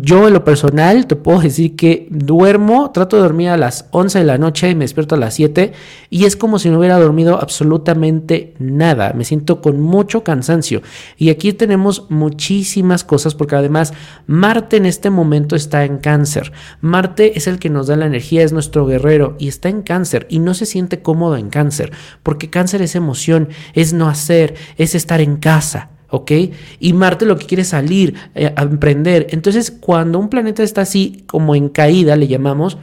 yo 0.00 0.28
en 0.28 0.34
lo 0.34 0.44
personal 0.44 1.06
te 1.06 1.16
puedo 1.16 1.40
decir 1.40 1.74
que 1.74 2.06
duermo, 2.10 2.90
trato 2.92 3.16
de 3.16 3.22
dormir 3.22 3.48
a 3.48 3.56
las 3.56 3.86
11 3.90 4.20
de 4.20 4.24
la 4.24 4.38
noche 4.38 4.70
y 4.70 4.74
me 4.74 4.84
despierto 4.84 5.16
a 5.16 5.18
las 5.18 5.34
7 5.34 5.72
y 6.10 6.24
es 6.24 6.36
como 6.36 6.58
si 6.58 6.70
no 6.70 6.78
hubiera 6.78 6.98
dormido 6.98 7.40
absolutamente 7.40 8.54
nada. 8.58 9.12
Me 9.14 9.24
siento 9.24 9.60
con 9.60 9.80
mucho 9.80 10.22
cansancio. 10.22 10.82
Y 11.16 11.30
aquí 11.30 11.52
tenemos 11.52 12.06
muchísimas 12.08 13.02
cosas 13.04 13.34
porque 13.34 13.56
además 13.56 13.92
Marte 14.26 14.76
en 14.76 14.86
este 14.86 15.10
momento 15.10 15.56
está 15.56 15.84
en 15.84 15.98
cáncer. 15.98 16.52
Marte 16.80 17.36
es 17.36 17.46
el 17.46 17.58
que 17.58 17.68
nos 17.68 17.88
da 17.88 17.96
la 17.96 18.06
energía, 18.06 18.44
es 18.44 18.52
nuestro 18.52 18.86
guerrero 18.86 19.36
y 19.38 19.48
está 19.48 19.68
en 19.68 19.82
cáncer 19.82 20.26
y 20.30 20.38
no 20.38 20.54
se 20.54 20.66
siente 20.66 21.02
cómodo 21.02 21.36
en 21.36 21.50
cáncer 21.50 21.92
porque 22.22 22.50
cáncer 22.50 22.82
es 22.82 22.94
emoción, 22.94 23.48
es 23.74 23.92
no 23.92 24.08
hacer 24.08 24.54
es 24.76 24.94
estar 24.94 25.20
en 25.20 25.36
casa. 25.36 25.90
¿ok? 26.10 26.32
Y 26.80 26.92
Marte 26.92 27.26
lo 27.26 27.36
que 27.36 27.46
quiere 27.46 27.62
es 27.62 27.68
salir, 27.68 28.14
eh, 28.34 28.52
a 28.54 28.62
emprender. 28.62 29.26
Entonces, 29.30 29.70
cuando 29.70 30.18
un 30.18 30.28
planeta 30.28 30.62
está 30.62 30.82
así 30.82 31.24
como 31.26 31.54
en 31.54 31.68
caída, 31.68 32.16
le 32.16 32.28
llamamos, 32.28 32.78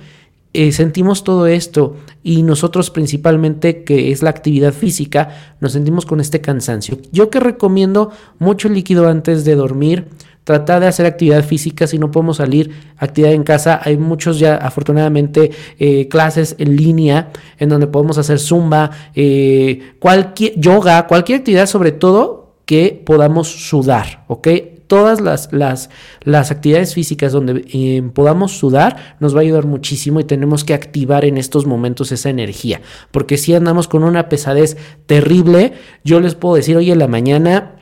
eh, 0.54 0.72
sentimos 0.72 1.26
todo 1.26 1.48
esto 1.48 1.98
y 2.24 2.42
nosotros 2.44 2.90
principalmente, 2.90 3.84
que 3.84 4.14
es 4.14 4.24
la 4.24 4.30
actividad 4.30 4.74
física, 4.74 5.56
nos 5.60 5.74
sentimos 5.74 6.06
con 6.06 6.22
este 6.22 6.40
cansancio. 6.40 6.98
Yo 7.12 7.30
que 7.30 7.42
recomiendo 7.42 8.12
mucho 8.40 8.70
líquido 8.70 9.10
antes 9.10 9.44
de 9.44 9.56
dormir, 9.56 10.08
tratar 10.46 10.80
de 10.80 10.88
hacer 10.88 11.06
actividad 11.06 11.44
física 11.44 11.88
si 11.88 12.00
no 12.00 12.12
podemos 12.12 12.38
salir, 12.38 12.72
actividad 12.98 13.34
en 13.34 13.44
casa. 13.44 13.82
Hay 13.84 13.98
muchos 13.98 14.40
ya 14.40 14.56
afortunadamente 14.56 15.52
eh, 15.78 16.08
clases 16.08 16.56
en 16.60 16.78
línea 16.78 17.32
en 17.58 17.68
donde 17.68 17.88
podemos 17.88 18.18
hacer 18.18 18.40
zumba, 18.40 18.92
eh, 19.16 19.96
cualquier 20.00 20.58
yoga, 20.58 21.08
cualquier 21.08 21.40
actividad 21.40 21.66
sobre 21.66 21.92
todo 21.92 22.54
que 22.66 23.02
podamos 23.06 23.48
sudar, 23.48 24.24
¿ok? 24.28 24.48
Todas 24.88 25.20
las, 25.20 25.52
las, 25.52 25.90
las 26.22 26.52
actividades 26.52 26.94
físicas 26.94 27.32
donde 27.32 27.66
eh, 27.74 28.04
podamos 28.14 28.52
sudar 28.52 29.16
nos 29.20 29.36
va 29.36 29.40
a 29.40 29.42
ayudar 29.42 29.66
muchísimo 29.66 30.20
y 30.20 30.26
tenemos 30.26 30.64
que 30.64 30.76
activar 30.76 31.26
en 31.26 31.38
estos 31.38 31.66
momentos 31.66 32.12
esa 32.12 32.30
energía. 32.30 32.82
Porque 33.10 33.38
si 33.38 33.56
andamos 33.56 33.88
con 33.88 34.04
una 34.04 34.30
pesadez 34.30 34.78
terrible, 35.08 35.74
yo 36.04 36.20
les 36.20 36.36
puedo 36.36 36.54
decir, 36.54 36.78
hoy 36.78 36.92
en 36.92 37.00
la 37.00 37.08
mañana 37.08 37.76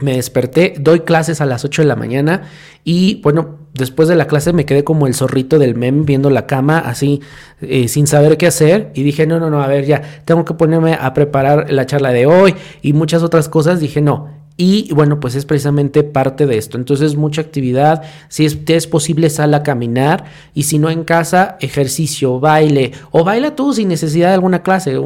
me 0.00 0.16
desperté, 0.16 0.74
doy 0.78 1.00
clases 1.00 1.40
a 1.40 1.46
las 1.46 1.64
8 1.64 1.82
de 1.82 1.88
la 1.88 1.94
mañana 1.94 2.42
y 2.82 3.20
bueno, 3.22 3.58
después 3.74 4.08
de 4.08 4.16
la 4.16 4.26
clase 4.26 4.52
me 4.52 4.66
quedé 4.66 4.82
como 4.82 5.06
el 5.06 5.14
zorrito 5.14 5.58
del 5.58 5.76
meme 5.76 6.02
viendo 6.04 6.30
la 6.30 6.46
cama 6.46 6.78
así 6.78 7.20
eh, 7.60 7.86
sin 7.86 8.08
saber 8.08 8.36
qué 8.36 8.48
hacer 8.48 8.90
y 8.94 9.04
dije, 9.04 9.26
no, 9.26 9.38
no, 9.38 9.50
no, 9.50 9.62
a 9.62 9.68
ver, 9.68 9.84
ya, 9.86 10.02
tengo 10.24 10.44
que 10.44 10.54
ponerme 10.54 10.94
a 10.94 11.14
preparar 11.14 11.72
la 11.72 11.86
charla 11.86 12.10
de 12.10 12.26
hoy 12.26 12.56
y 12.82 12.92
muchas 12.92 13.22
otras 13.22 13.48
cosas. 13.48 13.78
Dije, 13.78 14.00
no, 14.00 14.43
Y 14.56 14.92
bueno, 14.94 15.18
pues 15.18 15.34
es 15.34 15.46
precisamente 15.46 16.04
parte 16.04 16.46
de 16.46 16.56
esto. 16.56 16.78
Entonces, 16.78 17.16
mucha 17.16 17.40
actividad. 17.40 18.02
Si 18.28 18.44
es, 18.44 18.58
es 18.68 18.86
posible, 18.86 19.28
sal 19.28 19.52
a 19.52 19.64
caminar. 19.64 20.26
Y 20.54 20.64
si 20.64 20.78
no 20.78 20.90
en 20.90 21.02
casa, 21.02 21.56
ejercicio, 21.60 22.38
baile. 22.38 22.92
O 23.10 23.24
baila 23.24 23.56
tú 23.56 23.72
sin 23.72 23.88
necesidad 23.88 24.28
de 24.28 24.34
alguna 24.34 24.62
clase. 24.62 24.96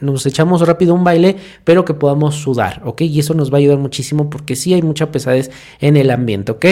nos 0.00 0.24
echamos 0.24 0.66
rápido 0.66 0.94
un 0.94 1.04
baile, 1.04 1.36
pero 1.64 1.84
que 1.84 1.92
podamos 1.92 2.36
sudar, 2.36 2.80
¿ok? 2.84 3.02
Y 3.02 3.20
eso 3.20 3.34
nos 3.34 3.52
va 3.52 3.56
a 3.56 3.58
ayudar 3.58 3.78
muchísimo 3.78 4.30
porque 4.30 4.56
sí 4.56 4.72
hay 4.72 4.80
mucha 4.80 5.12
pesadez 5.12 5.50
en 5.80 5.98
el 5.98 6.10
ambiente, 6.10 6.52
¿ok? 6.52 6.64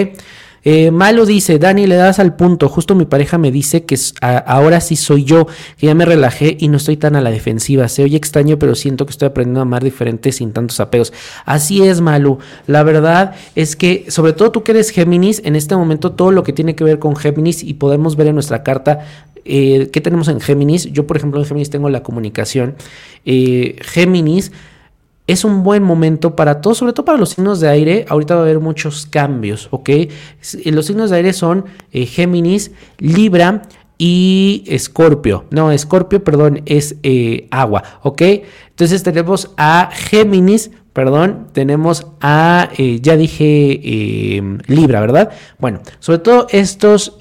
Eh, 0.68 0.90
Malo 0.90 1.26
dice, 1.26 1.60
Dani, 1.60 1.86
le 1.86 1.94
das 1.94 2.18
al 2.18 2.34
punto. 2.34 2.68
Justo 2.68 2.96
mi 2.96 3.04
pareja 3.04 3.38
me 3.38 3.52
dice 3.52 3.84
que 3.84 3.96
ahora 4.20 4.80
sí 4.80 4.96
soy 4.96 5.22
yo, 5.22 5.46
que 5.78 5.86
ya 5.86 5.94
me 5.94 6.04
relajé 6.04 6.56
y 6.58 6.66
no 6.66 6.78
estoy 6.78 6.96
tan 6.96 7.14
a 7.14 7.20
la 7.20 7.30
defensiva. 7.30 7.86
Se 7.86 8.02
oye 8.02 8.16
extraño, 8.16 8.58
pero 8.58 8.74
siento 8.74 9.06
que 9.06 9.12
estoy 9.12 9.26
aprendiendo 9.28 9.60
a 9.60 9.62
amar 9.62 9.84
diferente 9.84 10.32
sin 10.32 10.50
tantos 10.50 10.80
apegos. 10.80 11.12
Así 11.44 11.84
es, 11.84 12.00
Malu. 12.00 12.38
La 12.66 12.82
verdad 12.82 13.36
es 13.54 13.76
que, 13.76 14.06
sobre 14.08 14.32
todo 14.32 14.50
tú 14.50 14.64
que 14.64 14.72
eres 14.72 14.90
Géminis, 14.90 15.40
en 15.44 15.54
este 15.54 15.76
momento 15.76 16.10
todo 16.10 16.32
lo 16.32 16.42
que 16.42 16.52
tiene 16.52 16.74
que 16.74 16.82
ver 16.82 16.98
con 16.98 17.14
Géminis 17.14 17.62
y 17.62 17.74
podemos 17.74 18.16
ver 18.16 18.26
en 18.26 18.34
nuestra 18.34 18.64
carta 18.64 19.06
eh, 19.44 19.90
qué 19.92 20.00
tenemos 20.00 20.26
en 20.26 20.40
Géminis. 20.40 20.86
Yo, 20.90 21.06
por 21.06 21.16
ejemplo, 21.16 21.38
en 21.38 21.46
Géminis 21.46 21.70
tengo 21.70 21.90
la 21.90 22.02
comunicación. 22.02 22.74
Eh, 23.24 23.76
Géminis 23.82 24.50
es 25.27 25.45
un 25.45 25.62
buen 25.62 25.83
momento 25.83 26.37
para 26.37 26.61
todos, 26.61 26.79
sobre 26.79 26.93
todo 26.93 27.05
para 27.05 27.18
los 27.18 27.31
signos 27.31 27.61
de 27.61 27.68
aire. 27.68 28.05
Ahorita 28.09 28.35
va 28.35 28.41
a 28.41 28.45
haber 28.45 28.61
muchos 28.61 29.07
cambios, 29.07 29.68
¿ok? 29.70 29.91
Los 30.66 30.87
signos 30.87 31.11
de 31.11 31.16
aire 31.16 31.33
son 31.33 31.64
eh, 31.93 32.07
Géminis, 32.07 32.70
Libra 32.99 33.62
y 33.99 34.62
Escorpio. 34.68 35.45
No, 35.51 35.72
Escorpio, 35.72 36.22
perdón, 36.22 36.62
es 36.66 36.97
eh, 37.03 37.49
agua, 37.51 37.83
¿ok? 38.03 38.22
Entonces 38.68 39.03
tenemos 39.03 39.51
a 39.57 39.91
Géminis, 39.93 40.70
perdón, 40.93 41.49
tenemos 41.53 42.07
a, 42.20 42.68
eh, 42.79 43.01
ya 43.03 43.16
dije, 43.16 44.41
Libra, 44.66 45.01
¿verdad? 45.01 45.31
Bueno, 45.59 45.81
sobre 45.99 46.20
todo 46.20 46.47
estos 46.51 47.16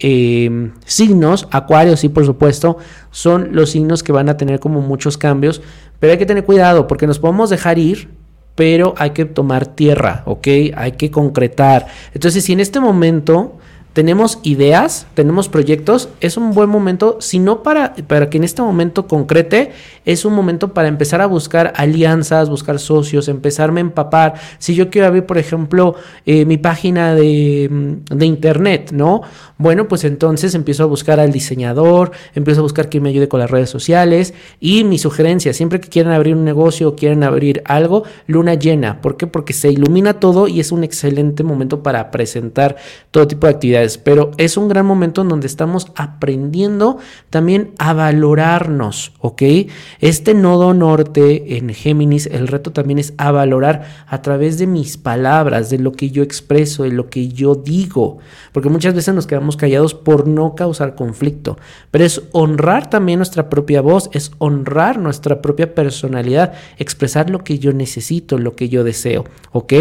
signos, 0.86 1.48
Acuario, 1.50 1.98
sí, 1.98 2.10
por 2.10 2.26
supuesto, 2.26 2.78
son 3.10 3.56
los 3.56 3.72
signos 3.72 4.04
que 4.04 4.12
van 4.12 4.30
a 4.30 4.38
tener 4.38 4.60
como 4.60 4.82
muchos 4.82 5.18
cambios 5.18 5.62
pero 6.00 6.12
hay 6.12 6.18
que 6.18 6.26
tener 6.26 6.46
cuidado 6.46 6.88
porque 6.88 7.08
nos 7.08 7.20
podemos 7.20 7.50
dejar 7.50 7.80
ir, 7.80 8.10
pero 8.56 8.94
hay 8.98 9.12
que 9.12 9.26
tomar 9.26 9.68
tierra, 9.68 10.24
¿ok? 10.26 10.48
Hay 10.76 10.94
que 10.94 11.12
concretar. 11.12 11.88
Entonces, 12.14 12.44
si 12.44 12.54
en 12.54 12.62
este 12.62 12.80
momento 12.80 13.58
tenemos 13.96 14.40
ideas, 14.44 15.08
tenemos 15.14 15.48
proyectos, 15.48 16.10
es 16.20 16.36
un 16.36 16.52
buen 16.54 16.70
momento, 16.70 17.16
si 17.22 17.40
no 17.40 17.64
para, 17.64 17.96
para 18.08 18.30
que 18.30 18.36
en 18.36 18.44
este 18.44 18.62
momento 18.62 19.08
concrete, 19.08 19.72
es 20.04 20.26
un 20.26 20.34
momento 20.34 20.74
para 20.74 20.90
empezar 20.90 21.22
a 21.22 21.28
buscar 21.28 21.72
alianzas, 21.78 22.50
buscar 22.50 22.78
socios, 22.78 23.30
empezarme 23.30 23.80
a 23.80 23.88
empapar. 23.88 24.34
Si 24.60 24.76
yo 24.76 24.90
quiero 24.90 25.08
abrir, 25.08 25.26
por 25.26 25.38
ejemplo, 25.38 25.96
eh, 26.26 26.44
mi 26.44 26.58
página 26.58 27.16
de, 27.16 27.70
mm, 27.72 28.18
de, 28.18 28.26
internet, 28.26 28.92
¿no? 28.92 29.22
Bueno, 29.58 29.88
pues 29.88 30.04
entonces 30.04 30.56
empiezo 30.56 30.84
a 30.84 30.88
buscar 30.88 31.22
al 31.22 31.32
diseñador, 31.32 32.12
empiezo 32.36 32.60
a 32.60 32.64
buscar 32.64 32.90
quien 32.90 33.02
me 33.02 33.10
ayude 33.10 33.30
con 33.30 33.40
las 33.40 33.50
redes 33.50 33.70
sociales 33.70 34.34
y 34.60 34.84
mi 34.84 34.98
sugerencia, 34.98 35.54
siempre 35.54 35.80
que 35.80 35.88
quieran 35.88 36.12
abrir 36.12 36.36
un 36.36 36.44
negocio 36.44 36.90
o 36.90 36.96
quieran 36.98 37.24
abrir 37.24 37.62
algo, 37.64 38.04
luna 38.28 38.56
llena. 38.56 39.02
¿Por 39.02 39.16
qué? 39.16 39.26
Porque 39.26 39.54
se 39.54 39.72
ilumina 39.72 40.20
todo 40.20 40.50
y 40.50 40.60
es 40.60 40.74
un 40.74 40.84
excelente 40.84 41.44
momento 41.44 41.82
para 41.82 42.12
presentar 42.12 42.76
todo 43.12 43.26
tipo 43.26 43.48
de 43.48 43.54
actividades 43.54 43.85
pero 44.04 44.32
es 44.38 44.58
un 44.58 44.68
gran 44.68 44.86
momento 44.86 45.22
en 45.22 45.30
donde 45.30 45.48
estamos 45.48 45.92
aprendiendo 45.96 46.98
también 47.30 47.72
a 47.78 47.94
valorarnos, 47.94 49.14
¿ok? 49.20 49.42
Este 50.00 50.34
nodo 50.34 50.74
norte 50.74 51.58
en 51.58 51.70
Géminis, 51.70 52.26
el 52.28 52.48
reto 52.48 52.72
también 52.72 53.00
es 53.00 53.14
a 53.18 53.32
valorar 53.32 53.86
a 54.08 54.22
través 54.22 54.58
de 54.58 54.68
mis 54.68 54.98
palabras, 54.98 55.70
de 55.70 55.80
lo 55.80 55.92
que 55.92 56.10
yo 56.10 56.24
expreso, 56.24 56.84
de 56.84 56.92
lo 56.92 57.10
que 57.10 57.28
yo 57.28 57.56
digo, 57.56 58.18
porque 58.52 58.70
muchas 58.70 58.94
veces 58.94 59.14
nos 59.14 59.28
quedamos 59.28 59.58
callados 59.58 59.94
por 59.94 60.28
no 60.28 60.56
causar 60.56 60.96
conflicto, 60.96 61.58
pero 61.92 62.06
es 62.06 62.24
honrar 62.32 62.90
también 62.90 63.20
nuestra 63.20 63.50
propia 63.50 63.82
voz, 63.82 64.10
es 64.14 64.32
honrar 64.40 65.00
nuestra 65.00 65.42
propia 65.42 65.76
personalidad, 65.76 66.54
expresar 66.78 67.30
lo 67.30 67.44
que 67.44 67.60
yo 67.60 67.74
necesito, 67.74 68.38
lo 68.38 68.56
que 68.56 68.70
yo 68.70 68.84
deseo, 68.84 69.26
¿ok? 69.52 69.74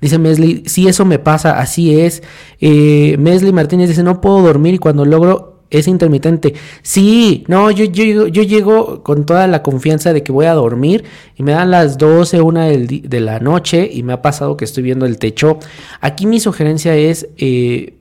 Dice 0.00 0.18
Mesli, 0.18 0.62
si 0.66 0.88
eso 0.88 1.04
me 1.04 1.18
pasa, 1.18 1.58
así 1.58 2.00
es. 2.00 2.22
Eh, 2.60 3.16
Mesli 3.18 3.52
Martínez 3.52 3.88
dice, 3.88 4.02
no 4.02 4.20
puedo 4.20 4.40
dormir 4.42 4.74
y 4.74 4.78
cuando 4.78 5.04
logro 5.04 5.58
es 5.70 5.86
intermitente. 5.86 6.54
Sí, 6.82 7.44
no, 7.48 7.70
yo, 7.70 7.84
yo, 7.84 8.26
yo 8.26 8.42
llego 8.42 9.02
con 9.02 9.26
toda 9.26 9.46
la 9.46 9.62
confianza 9.62 10.12
de 10.12 10.22
que 10.22 10.32
voy 10.32 10.46
a 10.46 10.54
dormir 10.54 11.04
y 11.36 11.42
me 11.42 11.52
dan 11.52 11.70
las 11.70 11.98
12, 11.98 12.40
una 12.40 12.66
de 12.66 13.20
la 13.20 13.38
noche 13.40 13.88
y 13.92 14.02
me 14.02 14.14
ha 14.14 14.22
pasado 14.22 14.56
que 14.56 14.64
estoy 14.64 14.82
viendo 14.82 15.06
el 15.06 15.18
techo. 15.18 15.58
Aquí 16.00 16.26
mi 16.26 16.40
sugerencia 16.40 16.96
es... 16.96 17.28
Eh, 17.36 17.94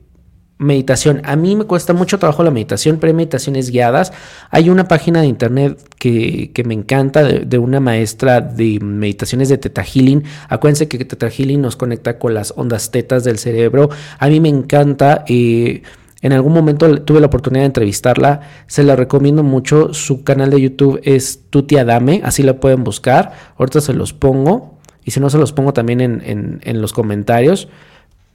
meditación. 0.58 1.22
A 1.24 1.36
mí 1.36 1.56
me 1.56 1.66
cuesta 1.66 1.94
mucho 1.94 2.18
trabajo 2.18 2.44
la 2.44 2.52
meditación, 2.52 2.98
pero 3.00 3.14
meditaciones 3.14 3.70
guiadas. 3.70 4.12
Hay 4.50 4.70
una 4.70 4.88
página 4.88 5.22
de 5.22 5.28
internet 5.28 5.80
que, 5.98 6.52
me 6.66 6.74
encanta 6.74 7.24
de, 7.24 7.58
una 7.60 7.80
maestra 7.80 8.42
de 8.42 8.80
meditaciones 8.80 9.50
de 9.50 9.58
Teta 9.58 9.84
Healing. 9.84 10.24
Acuérdense 10.50 10.88
que 10.88 11.04
Teta 11.06 11.30
Healing 11.30 11.62
nos 11.62 11.76
conecta 11.76 12.18
con 12.18 12.34
las 12.34 12.54
ondas 12.56 12.92
tetas 12.92 13.24
del 13.24 13.38
cerebro. 13.38 13.90
A 14.20 14.28
mí 14.28 14.40
me 14.40 14.50
encanta. 14.50 15.24
Eh, 15.28 15.84
en 16.22 16.34
algún 16.34 16.54
momento 16.54 17.04
tuve 17.04 17.20
la 17.20 17.28
oportunidad 17.28 17.62
de 17.62 17.68
entrevistarla. 17.68 18.42
Se 18.66 18.84
la 18.84 18.96
recomiendo 18.96 19.44
mucho. 19.44 19.94
Su 19.94 20.24
canal 20.24 20.50
de 20.50 20.62
YouTube 20.62 21.00
es 21.04 21.42
Tuti 21.52 21.78
Adame. 21.78 22.22
Así 22.24 22.42
la 22.42 22.60
pueden 22.60 22.84
buscar. 22.84 23.34
Ahorita 23.58 23.82
se 23.82 23.94
los 23.94 24.14
pongo. 24.14 24.78
Y 25.06 25.12
si 25.12 25.20
no, 25.20 25.30
se 25.30 25.38
los 25.38 25.54
pongo 25.54 25.72
también 25.72 26.02
en, 26.02 26.60
en, 26.64 26.82
los 26.82 26.92
comentarios. 26.92 27.70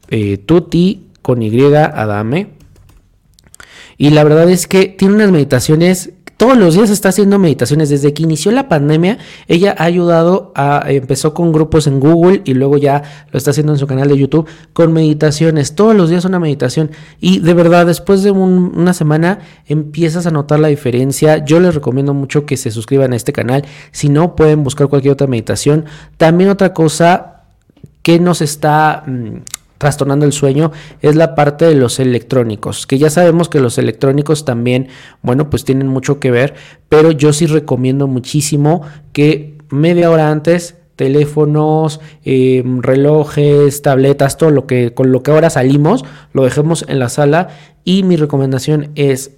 Eh, 0.08 0.38
Tuti 0.38 1.08
con 1.22 1.42
Y 1.42 1.62
Adame. 1.74 2.50
Y 3.96 4.10
la 4.10 4.24
verdad 4.24 4.50
es 4.50 4.66
que 4.66 4.86
tiene 4.86 5.14
unas 5.14 5.30
meditaciones, 5.30 6.12
todos 6.42 6.56
los 6.56 6.74
días 6.74 6.90
está 6.90 7.10
haciendo 7.10 7.38
meditaciones. 7.38 7.88
Desde 7.88 8.12
que 8.12 8.24
inició 8.24 8.50
la 8.50 8.68
pandemia, 8.68 9.18
ella 9.46 9.76
ha 9.78 9.84
ayudado 9.84 10.50
a, 10.56 10.82
empezó 10.88 11.34
con 11.34 11.52
grupos 11.52 11.86
en 11.86 12.00
Google 12.00 12.42
y 12.44 12.54
luego 12.54 12.78
ya 12.78 13.04
lo 13.30 13.38
está 13.38 13.52
haciendo 13.52 13.74
en 13.74 13.78
su 13.78 13.86
canal 13.86 14.08
de 14.08 14.18
YouTube 14.18 14.48
con 14.72 14.92
meditaciones. 14.92 15.76
Todos 15.76 15.94
los 15.94 16.10
días 16.10 16.24
una 16.24 16.40
meditación. 16.40 16.90
Y 17.20 17.38
de 17.38 17.54
verdad, 17.54 17.86
después 17.86 18.24
de 18.24 18.32
una 18.32 18.92
semana 18.92 19.38
empiezas 19.68 20.26
a 20.26 20.32
notar 20.32 20.58
la 20.58 20.66
diferencia. 20.66 21.44
Yo 21.44 21.60
les 21.60 21.76
recomiendo 21.76 22.12
mucho 22.12 22.44
que 22.44 22.56
se 22.56 22.72
suscriban 22.72 23.12
a 23.12 23.16
este 23.16 23.32
canal. 23.32 23.64
Si 23.92 24.08
no, 24.08 24.34
pueden 24.34 24.64
buscar 24.64 24.88
cualquier 24.88 25.12
otra 25.12 25.28
meditación. 25.28 25.84
También 26.16 26.50
otra 26.50 26.74
cosa 26.74 27.42
que 28.02 28.18
nos 28.18 28.40
está... 28.40 29.04
Mm, 29.06 29.42
trastornando 29.82 30.24
el 30.24 30.32
sueño 30.32 30.70
es 31.00 31.16
la 31.16 31.34
parte 31.34 31.64
de 31.64 31.74
los 31.74 31.98
electrónicos, 31.98 32.86
que 32.86 32.98
ya 32.98 33.10
sabemos 33.10 33.48
que 33.48 33.58
los 33.58 33.78
electrónicos 33.78 34.44
también, 34.44 34.86
bueno, 35.22 35.50
pues 35.50 35.64
tienen 35.64 35.88
mucho 35.88 36.20
que 36.20 36.30
ver, 36.30 36.54
pero 36.88 37.10
yo 37.10 37.32
sí 37.32 37.46
recomiendo 37.46 38.06
muchísimo 38.06 38.82
que 39.12 39.58
media 39.70 40.08
hora 40.08 40.30
antes 40.30 40.76
teléfonos, 40.94 42.00
em, 42.24 42.80
relojes, 42.80 43.82
tabletas, 43.82 44.36
todo 44.36 44.50
lo 44.50 44.68
que 44.68 44.94
con 44.94 45.10
lo 45.10 45.24
que 45.24 45.32
ahora 45.32 45.50
salimos, 45.50 46.04
lo 46.32 46.44
dejemos 46.44 46.84
en 46.86 47.00
la 47.00 47.08
sala. 47.08 47.48
Y 47.82 48.04
mi 48.04 48.14
recomendación 48.14 48.90
es 48.94 49.32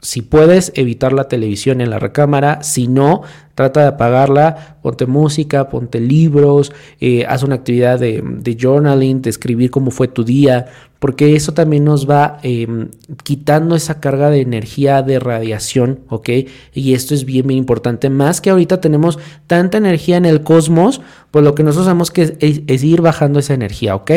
si 0.00 0.22
puedes 0.22 0.72
evitar 0.76 1.12
la 1.12 1.24
televisión 1.24 1.80
en 1.80 1.90
la 1.90 1.98
recámara, 1.98 2.62
si 2.62 2.86
no, 2.86 3.22
trata 3.54 3.80
de 3.80 3.86
apagarla, 3.88 4.78
ponte 4.82 5.06
música, 5.06 5.68
ponte 5.68 6.00
libros, 6.00 6.72
eh, 7.00 7.26
haz 7.26 7.42
una 7.42 7.56
actividad 7.56 7.98
de, 7.98 8.56
journaling, 8.58 9.22
de 9.22 9.30
escribir 9.30 9.70
cómo 9.70 9.90
fue 9.90 10.06
tu 10.06 10.22
día, 10.22 10.66
porque 10.98 11.36
eso 11.36 11.54
también 11.54 11.84
nos 11.84 12.08
va 12.08 12.38
em, 12.42 12.88
quitando 13.22 13.76
esa 13.76 14.00
carga 14.00 14.30
de 14.30 14.40
energía 14.40 15.02
de 15.02 15.20
radiación, 15.20 16.00
¿ok? 16.08 16.28
Y 16.74 16.94
esto 16.94 17.14
es 17.14 17.24
bien, 17.24 17.46
bien 17.46 17.58
importante, 17.58 18.10
más 18.10 18.40
que 18.40 18.50
ahorita 18.50 18.80
tenemos 18.80 19.18
tanta 19.46 19.78
energía 19.78 20.16
en 20.16 20.24
el 20.24 20.42
cosmos, 20.42 21.00
pues 21.30 21.44
lo 21.44 21.54
que 21.54 21.62
nosotros 21.62 21.86
sabemos 21.86 22.10
que 22.10 22.36
es, 22.40 22.84
ir 22.84 23.00
bajando 23.00 23.38
esa 23.38 23.54
energía, 23.54 23.94
¿ok? 23.94 24.10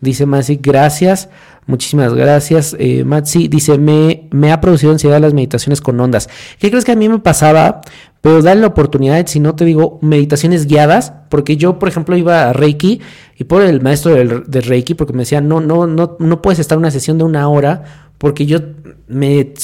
Dice 0.00 0.26
Masi, 0.26 0.56
gracias. 0.56 1.28
Muchísimas 1.66 2.14
gracias, 2.14 2.76
eh, 2.78 3.02
Matsi. 3.02 3.48
Dice, 3.48 3.76
me, 3.76 4.28
me 4.30 4.52
ha 4.52 4.60
producido 4.60 4.92
ansiedad 4.92 5.20
las 5.20 5.34
meditaciones 5.34 5.80
con 5.80 5.98
ondas. 5.98 6.28
¿Qué 6.60 6.70
crees 6.70 6.84
que 6.84 6.92
a 6.92 6.96
mí 6.96 7.08
me 7.08 7.18
pasaba? 7.18 7.80
Pero 8.26 8.42
dale 8.42 8.60
la 8.60 8.66
oportunidad, 8.66 9.24
si 9.28 9.38
no 9.38 9.54
te 9.54 9.64
digo, 9.64 10.00
meditaciones 10.02 10.66
guiadas, 10.66 11.12
porque 11.28 11.56
yo, 11.56 11.78
por 11.78 11.88
ejemplo, 11.88 12.16
iba 12.16 12.50
a 12.50 12.52
Reiki 12.52 13.00
y 13.38 13.44
por 13.44 13.62
el 13.62 13.80
maestro 13.80 14.16
de, 14.16 14.60
Reiki, 14.62 14.94
porque 14.94 15.12
me 15.12 15.20
decía, 15.20 15.40
no, 15.40 15.60
no, 15.60 15.86
no, 15.86 16.16
no 16.18 16.42
puedes 16.42 16.58
estar 16.58 16.74
en 16.74 16.80
una 16.80 16.90
sesión 16.90 17.18
de 17.18 17.22
una 17.22 17.48
hora, 17.48 18.10
porque 18.18 18.44
yo 18.44 18.58
me 19.06 19.54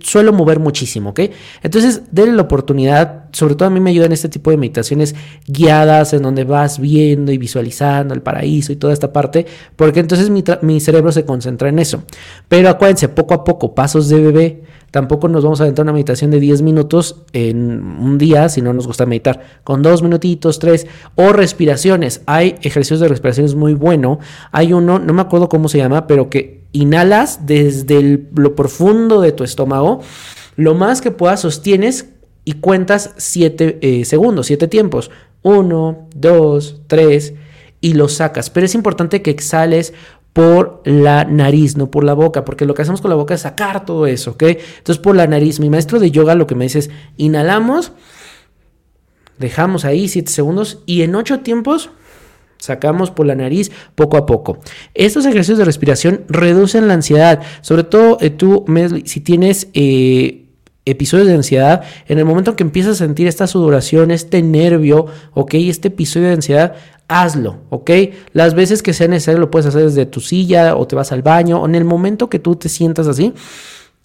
suelo 0.00 0.32
mover 0.32 0.58
muchísimo, 0.58 1.10
¿ok? 1.10 1.20
Entonces, 1.62 2.02
denle 2.10 2.32
la 2.32 2.42
oportunidad, 2.42 3.26
sobre 3.30 3.54
todo 3.54 3.68
a 3.68 3.70
mí 3.70 3.78
me 3.78 3.90
ayudan 3.90 4.10
este 4.10 4.28
tipo 4.28 4.50
de 4.50 4.56
meditaciones 4.56 5.14
guiadas 5.46 6.12
en 6.12 6.22
donde 6.22 6.42
vas 6.42 6.80
viendo 6.80 7.30
y 7.30 7.38
visualizando 7.38 8.14
el 8.14 8.22
paraíso 8.22 8.72
y 8.72 8.76
toda 8.76 8.94
esta 8.94 9.12
parte, 9.12 9.46
porque 9.76 10.00
entonces 10.00 10.28
mi, 10.28 10.42
mi 10.62 10.80
cerebro 10.80 11.12
se 11.12 11.24
concentra 11.24 11.68
en 11.68 11.78
eso. 11.78 12.02
Pero 12.48 12.68
acuérdense, 12.68 13.08
poco 13.08 13.34
a 13.34 13.44
poco, 13.44 13.76
pasos 13.76 14.08
de 14.08 14.20
bebé. 14.20 14.62
Tampoco 14.90 15.28
nos 15.28 15.44
vamos 15.44 15.60
a 15.60 15.64
aventar 15.64 15.84
una 15.84 15.92
meditación 15.92 16.30
de 16.30 16.40
10 16.40 16.62
minutos 16.62 17.22
en 17.32 17.82
un 18.00 18.16
día 18.16 18.48
si 18.48 18.62
no 18.62 18.72
nos 18.72 18.86
gusta 18.86 19.06
meditar. 19.06 19.40
Con 19.64 19.82
dos 19.82 20.02
minutitos, 20.02 20.58
tres. 20.58 20.86
O 21.14 21.32
respiraciones. 21.32 22.22
Hay 22.26 22.56
ejercicios 22.62 23.00
de 23.00 23.08
respiraciones 23.08 23.54
muy 23.54 23.74
bueno. 23.74 24.18
Hay 24.50 24.72
uno, 24.72 24.98
no 24.98 25.12
me 25.12 25.22
acuerdo 25.22 25.48
cómo 25.48 25.68
se 25.68 25.78
llama, 25.78 26.06
pero 26.06 26.30
que 26.30 26.64
inhalas 26.72 27.46
desde 27.46 28.26
lo 28.34 28.54
profundo 28.54 29.20
de 29.20 29.32
tu 29.32 29.44
estómago. 29.44 30.00
Lo 30.56 30.74
más 30.74 31.00
que 31.00 31.10
puedas 31.10 31.40
sostienes 31.40 32.10
y 32.44 32.54
cuentas 32.54 33.12
7 33.18 33.78
eh, 33.82 34.04
segundos, 34.04 34.46
7 34.46 34.68
tiempos. 34.68 35.10
1, 35.42 36.08
2, 36.14 36.82
3 36.86 37.34
y 37.80 37.94
lo 37.94 38.08
sacas. 38.08 38.50
Pero 38.50 38.66
es 38.66 38.74
importante 38.74 39.22
que 39.22 39.30
exhales 39.30 39.94
por 40.38 40.82
la 40.84 41.24
nariz, 41.24 41.76
no 41.76 41.90
por 41.90 42.04
la 42.04 42.14
boca, 42.14 42.44
porque 42.44 42.64
lo 42.64 42.72
que 42.72 42.82
hacemos 42.82 43.00
con 43.00 43.08
la 43.08 43.16
boca 43.16 43.34
es 43.34 43.40
sacar 43.40 43.84
todo 43.84 44.06
eso, 44.06 44.30
¿ok? 44.30 44.44
Entonces 44.44 44.98
por 44.98 45.16
la 45.16 45.26
nariz, 45.26 45.58
mi 45.58 45.68
maestro 45.68 45.98
de 45.98 46.12
yoga 46.12 46.36
lo 46.36 46.46
que 46.46 46.54
me 46.54 46.66
dice 46.66 46.78
es, 46.78 46.90
inhalamos, 47.16 47.90
dejamos 49.36 49.84
ahí 49.84 50.06
7 50.06 50.30
segundos 50.30 50.78
y 50.86 51.02
en 51.02 51.16
8 51.16 51.40
tiempos 51.40 51.90
sacamos 52.58 53.10
por 53.10 53.26
la 53.26 53.34
nariz 53.34 53.72
poco 53.96 54.16
a 54.16 54.26
poco. 54.26 54.60
Estos 54.94 55.26
ejercicios 55.26 55.58
de 55.58 55.64
respiración 55.64 56.22
reducen 56.28 56.86
la 56.86 56.94
ansiedad, 56.94 57.42
sobre 57.60 57.82
todo 57.82 58.18
eh, 58.20 58.30
tú, 58.30 58.64
si 59.06 59.18
tienes... 59.18 59.66
Eh, 59.74 60.44
episodios 60.90 61.26
de 61.26 61.34
ansiedad, 61.34 61.82
en 62.06 62.18
el 62.18 62.24
momento 62.24 62.56
que 62.56 62.62
empiezas 62.62 62.92
a 62.92 63.04
sentir 63.06 63.26
esta 63.26 63.46
sudoración, 63.46 64.10
este 64.10 64.42
nervio, 64.42 65.06
ok, 65.34 65.54
este 65.54 65.88
episodio 65.88 66.28
de 66.28 66.34
ansiedad, 66.34 66.74
hazlo, 67.08 67.58
¿ok? 67.70 67.90
Las 68.32 68.54
veces 68.54 68.82
que 68.82 68.92
sea 68.92 69.08
necesario 69.08 69.40
lo 69.40 69.50
puedes 69.50 69.66
hacer 69.66 69.82
desde 69.82 70.06
tu 70.06 70.20
silla 70.20 70.76
o 70.76 70.86
te 70.86 70.96
vas 70.96 71.12
al 71.12 71.22
baño 71.22 71.60
o 71.62 71.66
en 71.66 71.74
el 71.74 71.84
momento 71.84 72.28
que 72.28 72.38
tú 72.38 72.56
te 72.56 72.68
sientas 72.68 73.06
así. 73.06 73.32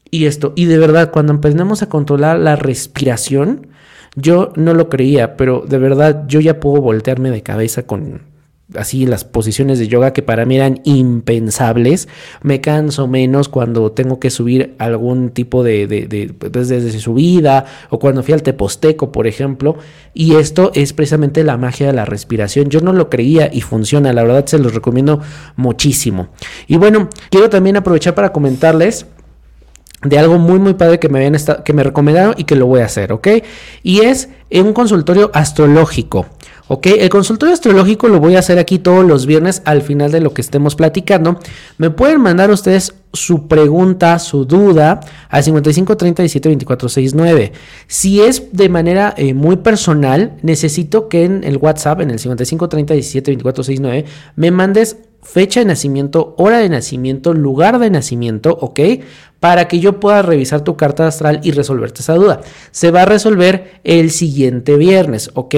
Y 0.10 0.26
esto, 0.26 0.54
y 0.56 0.66
de 0.66 0.78
verdad, 0.78 1.12
cuando 1.12 1.34
aprendemos 1.34 1.82
a 1.82 1.90
controlar 1.90 2.40
la 2.40 2.56
respiración, 2.56 3.68
yo 4.16 4.54
no 4.56 4.74
lo 4.74 4.90
creía, 4.90 5.38
pero 5.38 5.64
de 5.68 5.78
verdad 5.80 6.26
yo 6.28 6.40
ya 6.40 6.60
puedo 6.60 6.82
voltearme 6.82 7.32
de 7.32 7.42
cabeza 7.42 7.84
con 7.84 8.33
así 8.76 9.06
las 9.06 9.24
posiciones 9.24 9.80
de 9.80 9.88
yoga 9.88 10.14
que 10.14 10.22
para 10.22 10.46
mí 10.46 10.56
eran 10.56 10.82
impensables. 10.84 12.08
Me 12.42 12.62
canso 12.62 13.08
menos 13.08 13.50
cuando 13.50 13.92
tengo 13.92 14.20
que 14.20 14.30
subir 14.30 14.76
algún 14.78 15.30
tipo 15.32 15.64
de, 15.64 16.34
pues, 16.38 16.68
desde, 16.68 17.00
subida 17.00 17.66
o 17.90 18.00
cuando 18.00 18.24
fui 18.24 18.34
al 18.34 18.44
teposteco, 18.44 19.12
por 19.12 19.28
ejemplo. 19.28 19.78
Y 20.14 20.36
esto 20.36 20.72
es 20.74 20.94
precisamente 20.94 21.44
la 21.44 21.58
magia 21.58 21.88
de 21.88 21.94
la 21.94 22.06
respiración. 22.06 22.70
Yo 22.70 22.82
no 22.82 22.94
lo 22.94 23.10
creía 23.10 23.50
y 23.52 23.62
funciona. 23.62 24.14
La 24.14 24.24
verdad 24.24 24.46
se 24.46 24.60
los 24.60 24.74
recomiendo 24.74 25.22
muchísimo. 25.56 26.30
Y 26.68 26.78
bueno, 26.78 27.10
quiero 27.30 27.50
también 27.50 27.78
aprovechar 27.78 28.16
para 28.16 28.32
comentarles 28.32 29.06
de 30.04 30.20
algo 30.20 30.38
muy 30.38 30.60
muy 30.60 30.74
padre 30.74 31.00
que 31.00 31.10
me 31.10 31.20
habían 31.20 31.38
que 31.64 31.74
me 31.74 31.84
recomendaron 31.84 32.36
y 32.38 32.44
que 32.44 32.56
lo 32.56 32.68
voy 32.68 32.82
a 32.82 32.86
hacer, 32.86 33.14
¿ok? 33.14 33.28
Y 33.84 34.02
es 34.02 34.30
en 34.50 34.68
un 34.68 34.74
consultorio 34.74 35.32
astrológico. 35.34 36.26
Ok, 36.70 36.88
el 36.88 37.10
consultorio 37.10 37.54
astrológico 37.54 38.08
lo 38.08 38.22
voy 38.22 38.38
a 38.38 38.40
hacer 38.40 38.58
aquí 38.58 38.80
todos 38.80 39.06
los 39.06 39.26
viernes 39.26 39.62
al 39.66 39.82
final 39.82 40.12
de 40.12 40.22
lo 40.22 40.34
que 40.34 40.42
estemos 40.42 40.76
platicando. 40.76 41.38
Me 41.78 41.90
pueden 41.90 42.22
mandar 42.22 42.52
ustedes 42.52 42.94
su 43.12 43.48
pregunta, 43.48 44.18
su 44.18 44.46
duda 44.46 45.02
al 45.30 45.44
55 45.44 45.98
37 45.98 46.50
24 46.50 46.90
69. 46.90 47.52
Si 47.88 48.22
es 48.22 48.54
de 48.54 48.70
manera 48.70 49.14
eh, 49.18 49.34
muy 49.34 49.58
personal, 49.58 50.38
necesito 50.42 51.10
que 51.10 51.26
en 51.26 51.44
el 51.44 51.58
WhatsApp, 51.58 52.00
en 52.00 52.12
el 52.12 52.20
55 52.20 52.70
37 52.70 53.32
24 53.32 53.64
69, 53.64 54.06
me 54.38 54.52
mandes 54.52 54.98
fecha 55.24 55.62
de 55.62 55.66
nacimiento, 55.66 56.36
hora 56.38 56.60
de 56.60 56.70
nacimiento, 56.70 57.34
lugar 57.34 57.80
de 57.80 57.90
nacimiento, 57.90 58.58
¿ok? 58.60 58.80
Para 59.40 59.68
que 59.68 59.80
yo 59.80 60.00
pueda 60.00 60.22
revisar 60.22 60.62
tu 60.62 60.78
carta 60.78 61.06
astral 61.08 61.42
y 61.44 61.52
resolverte 61.52 62.02
esa 62.02 62.16
duda. 62.16 62.42
Se 62.72 62.92
va 62.92 63.02
a 63.02 63.06
resolver 63.06 63.82
el 63.84 64.12
siguiente 64.12 64.78
viernes, 64.78 65.32
¿ok? 65.34 65.56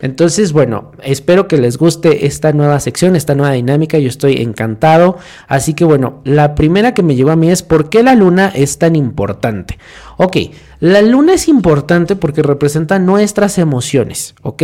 Entonces, 0.00 0.52
bueno, 0.52 0.90
espero 1.02 1.46
que 1.46 1.56
les 1.56 1.78
guste 1.78 2.26
esta 2.26 2.52
nueva 2.52 2.80
sección, 2.80 3.14
esta 3.14 3.36
nueva 3.36 3.52
dinámica. 3.52 3.98
Yo 3.98 4.08
estoy 4.08 4.42
encantado. 4.42 5.18
Así 5.46 5.74
que, 5.74 5.84
bueno, 5.84 6.20
la 6.24 6.56
primera 6.56 6.94
que 6.94 7.04
me 7.04 7.14
llegó 7.14 7.30
a 7.30 7.36
mí 7.36 7.48
es 7.50 7.62
¿por 7.62 7.90
qué 7.90 8.02
la 8.02 8.16
luna 8.16 8.50
es 8.52 8.78
tan 8.78 8.96
importante? 8.96 9.78
Ok, 10.16 10.36
la 10.80 11.00
luna 11.02 11.34
es 11.34 11.46
importante 11.46 12.16
porque 12.16 12.42
representa 12.42 12.98
nuestras 12.98 13.58
emociones, 13.58 14.34
¿ok? 14.42 14.62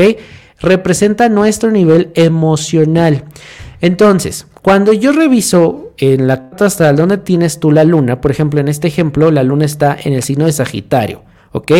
Representa 0.60 1.28
nuestro 1.28 1.70
nivel 1.70 2.10
emocional. 2.14 3.24
Entonces, 3.84 4.46
cuando 4.62 4.94
yo 4.94 5.12
reviso 5.12 5.92
en 5.98 6.26
la 6.26 6.48
carta 6.48 6.64
astral 6.64 6.96
donde 6.96 7.18
tienes 7.18 7.60
tú 7.60 7.70
la 7.70 7.84
luna, 7.84 8.18
por 8.22 8.30
ejemplo, 8.30 8.58
en 8.58 8.68
este 8.68 8.88
ejemplo, 8.88 9.30
la 9.30 9.42
luna 9.42 9.66
está 9.66 9.94
en 10.02 10.14
el 10.14 10.22
signo 10.22 10.46
de 10.46 10.52
Sagitario, 10.52 11.20
¿ok? 11.52 11.70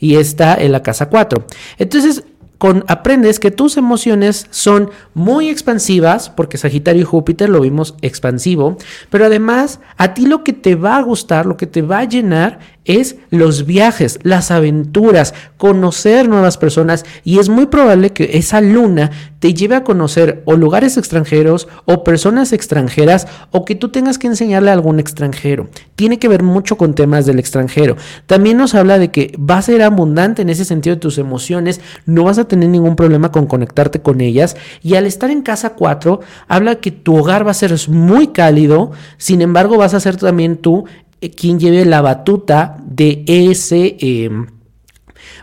Y 0.00 0.16
está 0.16 0.56
en 0.56 0.72
la 0.72 0.82
casa 0.82 1.08
4. 1.08 1.46
Entonces, 1.78 2.24
con, 2.58 2.82
aprendes 2.88 3.38
que 3.38 3.52
tus 3.52 3.76
emociones 3.76 4.48
son 4.50 4.90
muy 5.14 5.50
expansivas, 5.50 6.30
porque 6.30 6.58
Sagitario 6.58 7.02
y 7.02 7.04
Júpiter 7.04 7.48
lo 7.48 7.60
vimos 7.60 7.94
expansivo, 8.02 8.76
pero 9.08 9.26
además 9.26 9.78
a 9.96 10.14
ti 10.14 10.26
lo 10.26 10.42
que 10.42 10.52
te 10.52 10.74
va 10.74 10.96
a 10.96 11.02
gustar, 11.02 11.46
lo 11.46 11.56
que 11.56 11.68
te 11.68 11.82
va 11.82 12.00
a 12.00 12.04
llenar 12.06 12.58
es 12.84 13.16
los 13.30 13.66
viajes, 13.66 14.18
las 14.22 14.50
aventuras, 14.50 15.34
conocer 15.56 16.28
nuevas 16.28 16.58
personas 16.58 17.04
y 17.24 17.38
es 17.38 17.48
muy 17.48 17.66
probable 17.66 18.10
que 18.10 18.30
esa 18.34 18.60
luna 18.60 19.10
te 19.38 19.54
lleve 19.54 19.74
a 19.74 19.84
conocer 19.84 20.42
o 20.44 20.54
lugares 20.54 20.96
extranjeros 20.96 21.68
o 21.84 22.04
personas 22.04 22.52
extranjeras 22.52 23.26
o 23.50 23.64
que 23.64 23.74
tú 23.74 23.90
tengas 23.90 24.18
que 24.18 24.28
enseñarle 24.28 24.70
a 24.70 24.74
algún 24.74 25.00
extranjero. 25.00 25.68
Tiene 25.96 26.18
que 26.18 26.28
ver 26.28 26.42
mucho 26.42 26.76
con 26.76 26.94
temas 26.94 27.26
del 27.26 27.38
extranjero. 27.38 27.96
También 28.26 28.56
nos 28.56 28.74
habla 28.74 28.98
de 28.98 29.10
que 29.10 29.34
vas 29.38 29.60
a 29.68 29.72
ser 29.72 29.82
abundante 29.82 30.42
en 30.42 30.50
ese 30.50 30.64
sentido 30.64 30.96
de 30.96 31.00
tus 31.00 31.18
emociones, 31.18 31.80
no 32.06 32.24
vas 32.24 32.38
a 32.38 32.44
tener 32.44 32.68
ningún 32.68 32.96
problema 32.96 33.32
con 33.32 33.46
conectarte 33.46 34.00
con 34.00 34.20
ellas 34.20 34.56
y 34.82 34.94
al 34.94 35.06
estar 35.06 35.30
en 35.30 35.42
casa 35.42 35.70
4 35.70 36.20
habla 36.48 36.76
que 36.76 36.90
tu 36.90 37.16
hogar 37.16 37.46
va 37.46 37.52
a 37.52 37.54
ser 37.54 37.72
muy 37.88 38.28
cálido, 38.28 38.92
sin 39.16 39.40
embargo 39.40 39.78
vas 39.78 39.94
a 39.94 40.00
ser 40.00 40.16
también 40.16 40.56
tú 40.56 40.84
quien 41.30 41.58
lleve 41.58 41.84
la 41.84 42.00
batuta 42.00 42.76
de 42.84 43.24
ese... 43.26 43.96
Em, 44.00 44.46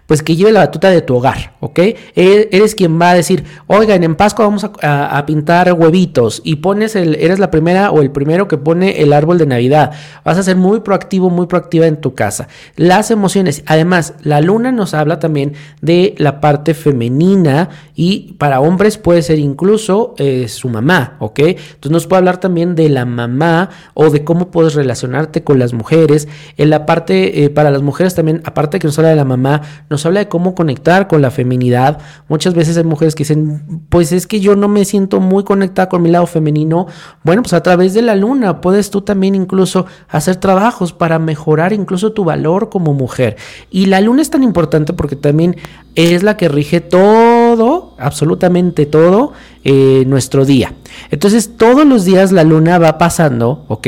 pues 0.05 0.23
que 0.23 0.35
lleve 0.35 0.51
la 0.51 0.61
batuta 0.61 0.89
de 0.89 1.01
tu 1.01 1.15
hogar, 1.15 1.55
¿ok? 1.59 1.79
Eres 2.15 2.75
quien 2.75 2.99
va 2.99 3.11
a 3.11 3.15
decir, 3.15 3.43
oigan, 3.67 4.03
en 4.03 4.15
Pascua 4.15 4.45
vamos 4.45 4.65
a, 4.81 5.23
pintar 5.25 5.73
huevitos 5.73 6.41
y 6.43 6.57
pones 6.57 6.95
el, 6.95 7.15
eres 7.15 7.39
la 7.39 7.51
primera 7.51 7.91
o 7.91 8.01
el 8.01 8.11
primero 8.11 8.47
que 8.47 8.57
pone 8.57 9.01
el 9.01 9.13
árbol 9.13 9.37
de 9.37 9.45
Navidad. 9.45 9.91
Vas 10.23 10.37
a 10.37 10.43
ser 10.43 10.55
muy 10.55 10.79
proactivo, 10.79 11.29
muy 11.29 11.47
proactiva 11.47 11.87
en 11.87 11.97
tu 11.97 12.13
casa. 12.13 12.47
Las 12.75 13.11
emociones, 13.11 13.63
además, 13.65 14.13
la 14.23 14.41
luna 14.41 14.71
nos 14.71 14.93
habla 14.93 15.19
también 15.19 15.53
de 15.81 16.15
la 16.17 16.41
parte 16.41 16.73
femenina 16.73 17.69
y 17.95 18.33
para 18.37 18.61
hombres 18.61 18.97
puede 18.97 19.21
ser 19.21 19.39
incluso 19.39 20.15
eh, 20.17 20.47
su 20.47 20.69
mamá, 20.69 21.17
¿ok? 21.19 21.39
Entonces 21.39 21.91
nos 21.91 22.07
puede 22.07 22.19
hablar 22.19 22.39
también 22.39 22.75
de 22.75 22.89
la 22.89 23.05
mamá 23.05 23.69
o 23.93 24.09
de 24.09 24.23
cómo 24.23 24.51
puedes 24.51 24.75
relacionarte 24.75 25.43
con 25.43 25.59
las 25.59 25.73
mujeres. 25.73 26.27
En 26.57 26.69
la 26.69 26.85
parte, 26.85 27.43
eh, 27.43 27.49
para 27.49 27.71
las 27.71 27.81
mujeres 27.81 28.15
también, 28.15 28.41
aparte 28.45 28.79
que 28.79 28.87
nos 28.87 28.97
habla 28.97 29.09
de 29.09 29.15
la 29.15 29.25
mamá, 29.25 29.61
nos 29.89 30.05
habla 30.05 30.21
de 30.21 30.27
cómo 30.27 30.55
conectar 30.55 31.07
con 31.07 31.21
la 31.21 31.31
feminidad. 31.49 31.97
Muchas 32.27 32.53
veces 32.53 32.77
hay 32.77 32.83
mujeres 32.83 33.15
que 33.15 33.23
dicen, 33.23 33.81
pues 33.89 34.11
es 34.11 34.27
que 34.27 34.39
yo 34.39 34.55
no 34.55 34.67
me 34.67 34.85
siento 34.85 35.19
muy 35.19 35.43
conectada 35.43 35.89
con 35.89 36.03
mi 36.03 36.09
lado 36.09 36.27
femenino. 36.27 36.85
Bueno, 37.23 37.41
pues 37.41 37.53
a 37.53 37.63
través 37.63 37.95
de 37.95 38.03
la 38.03 38.15
luna 38.15 38.61
puedes 38.61 38.91
tú 38.91 39.01
también 39.01 39.33
incluso 39.33 39.87
hacer 40.07 40.35
trabajos 40.35 40.93
para 40.93 41.17
mejorar 41.17 41.73
incluso 41.73 42.11
tu 42.11 42.23
valor 42.23 42.69
como 42.69 42.93
mujer. 42.93 43.35
Y 43.71 43.87
la 43.87 43.99
luna 43.99 44.21
es 44.21 44.29
tan 44.29 44.43
importante 44.43 44.93
porque 44.93 45.15
también 45.15 45.55
es 45.95 46.21
la 46.21 46.37
que 46.37 46.49
rige 46.49 46.81
todo, 46.81 47.95
absolutamente 47.97 48.85
todo, 48.85 49.33
eh, 49.63 50.03
nuestro 50.05 50.45
día. 50.45 50.75
Entonces 51.09 51.57
todos 51.57 51.85
los 51.85 52.05
días 52.05 52.31
la 52.31 52.43
luna 52.43 52.77
va 52.77 52.99
pasando, 52.99 53.65
¿ok? 53.69 53.87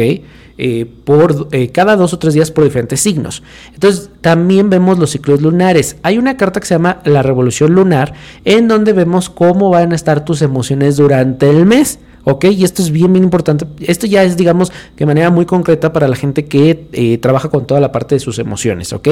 Eh, 0.63 0.85
por 0.85 1.47
eh, 1.53 1.69
cada 1.69 1.95
dos 1.95 2.13
o 2.13 2.19
tres 2.19 2.35
días 2.35 2.51
por 2.51 2.63
diferentes 2.63 2.99
signos. 2.99 3.41
Entonces 3.73 4.11
también 4.21 4.69
vemos 4.69 4.99
los 4.99 5.09
ciclos 5.09 5.41
lunares. 5.41 5.95
Hay 6.03 6.19
una 6.19 6.37
carta 6.37 6.59
que 6.59 6.67
se 6.67 6.75
llama 6.75 6.99
la 7.03 7.23
revolución 7.23 7.73
lunar 7.73 8.13
en 8.45 8.67
donde 8.67 8.93
vemos 8.93 9.31
cómo 9.31 9.71
van 9.71 9.91
a 9.91 9.95
estar 9.95 10.23
tus 10.23 10.43
emociones 10.43 10.97
durante 10.97 11.49
el 11.49 11.65
mes. 11.65 11.97
¿Ok? 12.23 12.45
Y 12.45 12.63
esto 12.63 12.81
es 12.81 12.91
bien, 12.91 13.11
bien 13.13 13.23
importante. 13.23 13.65
Esto 13.79 14.07
ya 14.07 14.23
es, 14.23 14.37
digamos, 14.37 14.71
de 14.97 15.05
manera 15.05 15.29
muy 15.29 15.45
concreta 15.45 15.93
para 15.93 16.07
la 16.07 16.15
gente 16.15 16.45
que 16.45 16.87
eh, 16.93 17.17
trabaja 17.17 17.49
con 17.49 17.65
toda 17.65 17.79
la 17.79 17.91
parte 17.91 18.15
de 18.15 18.19
sus 18.19 18.39
emociones, 18.39 18.93
¿ok? 18.93 19.09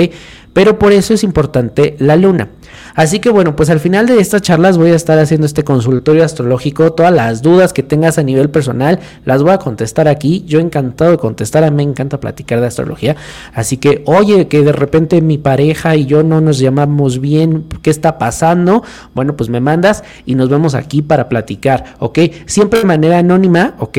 Pero 0.54 0.80
por 0.80 0.92
eso 0.92 1.14
es 1.14 1.24
importante 1.24 1.96
la 2.00 2.16
luna. 2.16 2.50
Así 2.96 3.20
que 3.20 3.30
bueno, 3.30 3.56
pues 3.56 3.70
al 3.70 3.80
final 3.80 4.08
de 4.08 4.20
estas 4.20 4.42
charlas 4.42 4.78
voy 4.78 4.92
a 4.92 4.96
estar 4.96 5.18
haciendo 5.20 5.46
este 5.46 5.64
consultorio 5.64 6.24
astrológico. 6.24 6.94
Todas 6.94 7.14
las 7.14 7.42
dudas 7.42 7.74
que 7.74 7.84
tengas 7.84 8.18
a 8.18 8.24
nivel 8.24 8.50
personal 8.50 9.00
las 9.26 9.42
voy 9.44 9.52
a 9.52 9.58
contestar 9.58 10.08
aquí. 10.08 10.44
Yo 10.48 10.60
encantado 10.60 11.12
de 11.12 11.18
contestar, 11.18 11.64
a 11.64 11.72
mí 11.72 11.78
me 11.78 11.84
encanta 11.84 12.20
platicar 12.20 12.60
de 12.62 12.68
astrología. 12.68 13.16
Así 13.54 13.78
que, 13.78 14.04
oye, 14.06 14.48
que 14.48 14.64
de 14.64 14.72
repente 14.72 15.22
mi 15.22 15.38
pareja 15.38 15.96
y 15.96 16.06
yo 16.06 16.24
no 16.24 16.42
nos 16.42 16.60
llamamos 16.60 17.20
bien, 17.20 17.66
¿qué 17.82 17.90
está 17.90 18.18
pasando? 18.18 18.84
Bueno, 19.14 19.36
pues 19.36 19.50
me 19.50 19.60
mandas 19.60 20.04
y 20.26 20.36
nos 20.36 20.50
vemos 20.50 20.76
aquí 20.76 21.02
para 21.02 21.30
platicar, 21.30 21.96
¿ok? 22.00 22.20
Siempre 22.46 22.80
de 22.80 22.86
manera 23.00 23.20
anónima, 23.20 23.76
¿ok? 23.80 23.98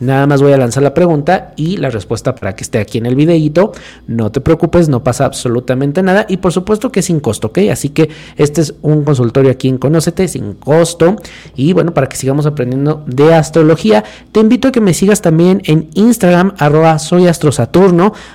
Nada 0.00 0.26
más 0.26 0.42
voy 0.42 0.52
a 0.52 0.56
lanzar 0.56 0.82
la 0.82 0.92
pregunta 0.92 1.52
y 1.56 1.76
la 1.76 1.88
respuesta 1.88 2.34
para 2.34 2.56
que 2.56 2.64
esté 2.64 2.78
aquí 2.78 2.98
en 2.98 3.06
el 3.06 3.14
videíto. 3.14 3.72
No 4.08 4.32
te 4.32 4.40
preocupes, 4.40 4.88
no 4.88 5.04
pasa 5.04 5.24
absolutamente 5.24 6.02
nada 6.02 6.26
y 6.28 6.38
por 6.38 6.52
supuesto 6.52 6.90
que 6.90 7.00
sin 7.00 7.20
costo, 7.20 7.48
¿ok? 7.48 7.58
Así 7.70 7.90
que 7.90 8.10
este 8.36 8.60
es 8.60 8.74
un 8.82 9.04
consultorio 9.04 9.50
aquí 9.52 9.68
en 9.68 9.78
Conócete 9.78 10.26
sin 10.26 10.54
costo 10.54 11.16
y 11.54 11.72
bueno, 11.72 11.94
para 11.94 12.08
que 12.08 12.16
sigamos 12.16 12.46
aprendiendo 12.46 13.04
de 13.06 13.34
astrología, 13.34 14.04
te 14.32 14.40
invito 14.40 14.68
a 14.68 14.72
que 14.72 14.80
me 14.80 14.94
sigas 14.94 15.22
también 15.22 15.62
en 15.64 15.88
Instagram, 15.94 16.54
arroba 16.58 16.98
soy. 16.98 17.24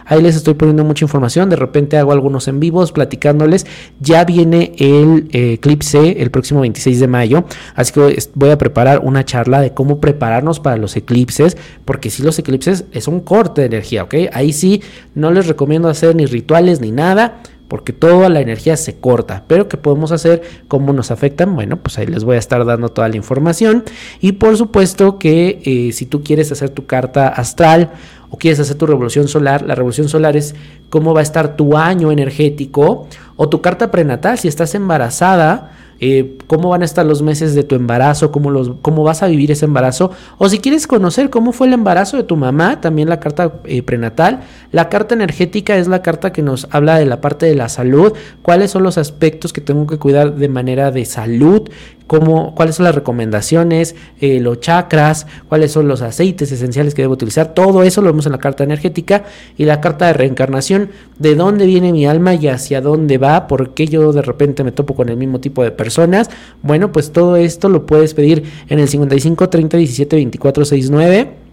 Ahí 0.05 0.21
les 0.21 0.35
estoy 0.35 0.53
poniendo 0.53 0.83
mucha 0.83 1.05
información, 1.05 1.49
de 1.49 1.55
repente 1.55 1.97
hago 1.97 2.11
algunos 2.11 2.47
en 2.47 2.59
vivos 2.59 2.91
platicándoles. 2.91 3.65
Ya 3.99 4.23
viene 4.23 4.73
el 4.77 5.29
eh, 5.31 5.53
eclipse 5.53 6.21
el 6.21 6.31
próximo 6.31 6.61
26 6.61 6.99
de 6.99 7.07
mayo, 7.07 7.43
así 7.75 7.93
que 7.93 8.17
voy 8.35 8.49
a 8.49 8.57
preparar 8.57 8.99
una 9.03 9.25
charla 9.25 9.61
de 9.61 9.73
cómo 9.73 9.99
prepararnos 9.99 10.59
para 10.59 10.77
los 10.77 10.95
eclipses 10.95 11.48
porque 11.85 12.09
si 12.09 12.23
los 12.23 12.37
eclipses 12.39 12.85
es 12.91 13.07
un 13.07 13.21
corte 13.21 13.61
de 13.61 13.67
energía, 13.67 14.03
¿ok? 14.03 14.15
Ahí 14.33 14.53
sí 14.53 14.81
no 15.15 15.31
les 15.31 15.47
recomiendo 15.47 15.89
hacer 15.89 16.15
ni 16.15 16.25
rituales 16.25 16.81
ni 16.81 16.91
nada, 16.91 17.41
porque 17.69 17.93
toda 17.93 18.29
la 18.29 18.41
energía 18.41 18.75
se 18.75 18.99
corta. 18.99 19.43
Pero 19.47 19.69
¿qué 19.69 19.77
podemos 19.77 20.11
hacer? 20.11 20.41
¿Cómo 20.67 20.91
nos 20.91 21.11
afectan? 21.11 21.55
Bueno, 21.55 21.77
pues 21.77 21.99
ahí 21.99 22.07
les 22.07 22.23
voy 22.23 22.35
a 22.35 22.39
estar 22.39 22.65
dando 22.65 22.89
toda 22.89 23.07
la 23.07 23.15
información. 23.15 23.83
Y 24.19 24.33
por 24.33 24.57
supuesto 24.57 25.19
que 25.19 25.61
eh, 25.63 25.93
si 25.93 26.07
tú 26.07 26.23
quieres 26.23 26.51
hacer 26.51 26.71
tu 26.71 26.87
carta 26.87 27.27
astral 27.27 27.91
o 28.31 28.37
quieres 28.37 28.59
hacer 28.59 28.75
tu 28.75 28.87
revolución 28.87 29.27
solar, 29.27 29.61
la 29.61 29.75
revolución 29.75 30.09
solar 30.09 30.35
es 30.35 30.55
cómo 30.89 31.13
va 31.13 31.19
a 31.19 31.23
estar 31.23 31.55
tu 31.55 31.77
año 31.77 32.11
energético 32.11 33.07
o 33.35 33.49
tu 33.49 33.61
carta 33.61 33.91
prenatal 33.91 34.39
si 34.39 34.47
estás 34.47 34.73
embarazada 34.73 35.71
eh, 35.99 36.37
cómo 36.47 36.69
van 36.69 36.81
a 36.81 36.85
estar 36.85 37.05
los 37.05 37.21
meses 37.21 37.55
de 37.55 37.63
tu 37.63 37.75
embarazo, 37.75 38.31
cómo, 38.31 38.51
los, 38.51 38.71
cómo 38.81 39.03
vas 39.03 39.23
a 39.23 39.27
vivir 39.27 39.51
ese 39.51 39.65
embarazo, 39.65 40.11
o 40.37 40.49
si 40.49 40.59
quieres 40.59 40.87
conocer 40.87 41.29
cómo 41.29 41.51
fue 41.51 41.67
el 41.67 41.73
embarazo 41.73 42.17
de 42.17 42.23
tu 42.23 42.35
mamá, 42.35 42.81
también 42.81 43.09
la 43.09 43.19
carta 43.19 43.53
eh, 43.65 43.83
prenatal. 43.83 44.41
La 44.71 44.89
carta 44.89 45.15
energética 45.15 45.77
es 45.77 45.87
la 45.87 46.01
carta 46.01 46.31
que 46.31 46.41
nos 46.41 46.67
habla 46.71 46.97
de 46.97 47.05
la 47.05 47.21
parte 47.21 47.45
de 47.45 47.55
la 47.55 47.69
salud, 47.69 48.13
cuáles 48.41 48.71
son 48.71 48.83
los 48.83 48.97
aspectos 48.97 49.53
que 49.53 49.61
tengo 49.61 49.87
que 49.87 49.97
cuidar 49.97 50.35
de 50.35 50.49
manera 50.49 50.91
de 50.91 51.05
salud, 51.05 51.69
cómo, 52.09 52.55
cuáles 52.55 52.75
son 52.75 52.85
las 52.85 52.95
recomendaciones, 52.95 53.95
eh, 54.19 54.39
los 54.39 54.59
chakras, 54.59 55.27
cuáles 55.47 55.71
son 55.71 55.87
los 55.87 56.01
aceites 56.01 56.51
esenciales 56.51 56.95
que 56.95 57.03
debo 57.03 57.13
utilizar. 57.13 57.53
Todo 57.53 57.83
eso 57.83 58.01
lo 58.01 58.07
vemos 58.07 58.25
en 58.25 58.31
la 58.31 58.39
carta 58.39 58.63
energética 58.63 59.25
y 59.57 59.65
la 59.65 59.79
carta 59.79 60.07
de 60.07 60.13
reencarnación, 60.13 60.89
de 61.19 61.35
dónde 61.35 61.67
viene 61.67 61.93
mi 61.93 62.07
alma 62.07 62.33
y 62.33 62.47
hacia 62.47 62.81
dónde 62.81 63.19
va, 63.19 63.45
por 63.45 63.75
qué 63.75 63.85
yo 63.85 64.11
de 64.11 64.23
repente 64.23 64.63
me 64.63 64.71
topo 64.71 64.95
con 64.95 65.09
el 65.09 65.17
mismo 65.17 65.39
tipo 65.39 65.63
de 65.63 65.69
personas. 65.69 66.31
Bueno, 66.63 66.91
pues 66.91 67.11
todo 67.11 67.35
esto 67.35 67.69
lo 67.69 67.85
puedes 67.85 68.15
pedir 68.15 68.43
en 68.69 68.79
el 68.79 68.87
55 68.87 69.47
30 69.47 69.77
17 69.77 70.15
24 70.15 70.65
69 70.65 71.49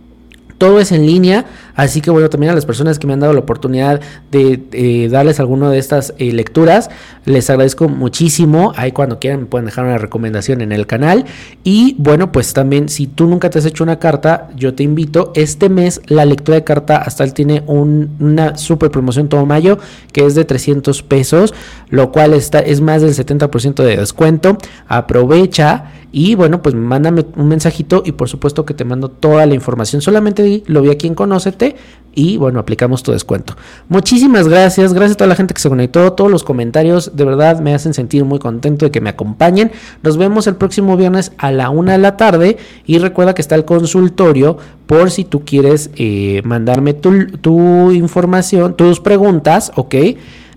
todo 0.58 0.80
es 0.80 0.90
en 0.90 1.06
línea, 1.06 1.44
así 1.76 2.00
que 2.00 2.10
bueno, 2.10 2.28
también 2.28 2.50
a 2.52 2.54
las 2.54 2.66
personas 2.66 2.98
que 2.98 3.06
me 3.06 3.12
han 3.12 3.20
dado 3.20 3.32
la 3.32 3.40
oportunidad 3.40 4.00
de 4.30 4.64
eh, 4.72 5.08
darles 5.08 5.38
alguna 5.38 5.70
de 5.70 5.78
estas 5.78 6.14
eh, 6.18 6.32
lecturas, 6.32 6.90
les 7.24 7.48
agradezco 7.50 7.88
muchísimo. 7.88 8.72
Ahí 8.76 8.92
cuando 8.92 9.18
quieran 9.18 9.40
me 9.40 9.46
pueden 9.46 9.66
dejar 9.66 9.84
una 9.84 9.98
recomendación 9.98 10.60
en 10.60 10.72
el 10.72 10.86
canal. 10.86 11.24
Y 11.64 11.96
bueno, 11.98 12.32
pues 12.32 12.52
también 12.52 12.88
si 12.88 13.06
tú 13.06 13.26
nunca 13.26 13.50
te 13.50 13.58
has 13.58 13.66
hecho 13.66 13.84
una 13.84 13.98
carta, 13.98 14.48
yo 14.56 14.74
te 14.74 14.82
invito. 14.82 15.32
Este 15.34 15.68
mes 15.68 16.00
la 16.06 16.24
lectura 16.24 16.56
de 16.56 16.64
carta 16.64 16.96
astral 16.96 17.34
tiene 17.34 17.62
una 17.66 18.56
super 18.56 18.90
promoción 18.90 19.28
todo 19.28 19.44
mayo 19.44 19.78
que 20.12 20.24
es 20.24 20.34
de 20.34 20.44
300 20.44 21.02
pesos, 21.02 21.54
lo 21.90 22.12
cual 22.12 22.32
está, 22.34 22.60
es 22.60 22.80
más 22.80 23.02
del 23.02 23.14
70% 23.14 23.82
de 23.82 23.96
descuento. 23.96 24.58
Aprovecha 24.88 25.92
y 26.12 26.34
bueno, 26.34 26.62
pues 26.62 26.74
mándame 26.74 27.26
un 27.36 27.48
mensajito 27.48 28.02
y 28.04 28.12
por 28.12 28.28
supuesto 28.28 28.64
que 28.64 28.72
te 28.72 28.84
mando 28.84 29.10
toda 29.10 29.44
la 29.46 29.54
información. 29.54 30.00
Solamente 30.00 30.62
lo 30.66 30.80
vi 30.80 30.90
aquí 30.90 31.06
en 31.06 31.14
Conócete 31.14 31.65
y 32.18 32.38
bueno, 32.38 32.58
aplicamos 32.58 33.02
tu 33.02 33.12
descuento. 33.12 33.54
Muchísimas 33.88 34.48
gracias, 34.48 34.94
gracias 34.94 35.12
a 35.12 35.18
toda 35.18 35.28
la 35.28 35.36
gente 35.36 35.52
que 35.52 35.60
se 35.60 35.68
conectó, 35.68 36.14
todos 36.14 36.30
los 36.30 36.44
comentarios 36.44 37.14
de 37.14 37.24
verdad 37.26 37.60
me 37.60 37.74
hacen 37.74 37.92
sentir 37.92 38.24
muy 38.24 38.38
contento 38.38 38.86
de 38.86 38.90
que 38.90 39.02
me 39.02 39.10
acompañen. 39.10 39.70
Nos 40.02 40.16
vemos 40.16 40.46
el 40.46 40.56
próximo 40.56 40.96
viernes 40.96 41.32
a 41.36 41.52
la 41.52 41.68
una 41.68 41.92
de 41.92 41.98
la 41.98 42.16
tarde 42.16 42.56
y 42.86 42.98
recuerda 42.98 43.34
que 43.34 43.42
está 43.42 43.54
el 43.54 43.66
consultorio 43.66 44.56
por 44.86 45.10
si 45.10 45.24
tú 45.24 45.44
quieres 45.44 45.90
eh, 45.96 46.40
mandarme 46.44 46.94
tu, 46.94 47.26
tu 47.26 47.92
información, 47.92 48.74
tus 48.76 48.98
preguntas, 48.98 49.70
¿ok? 49.76 49.94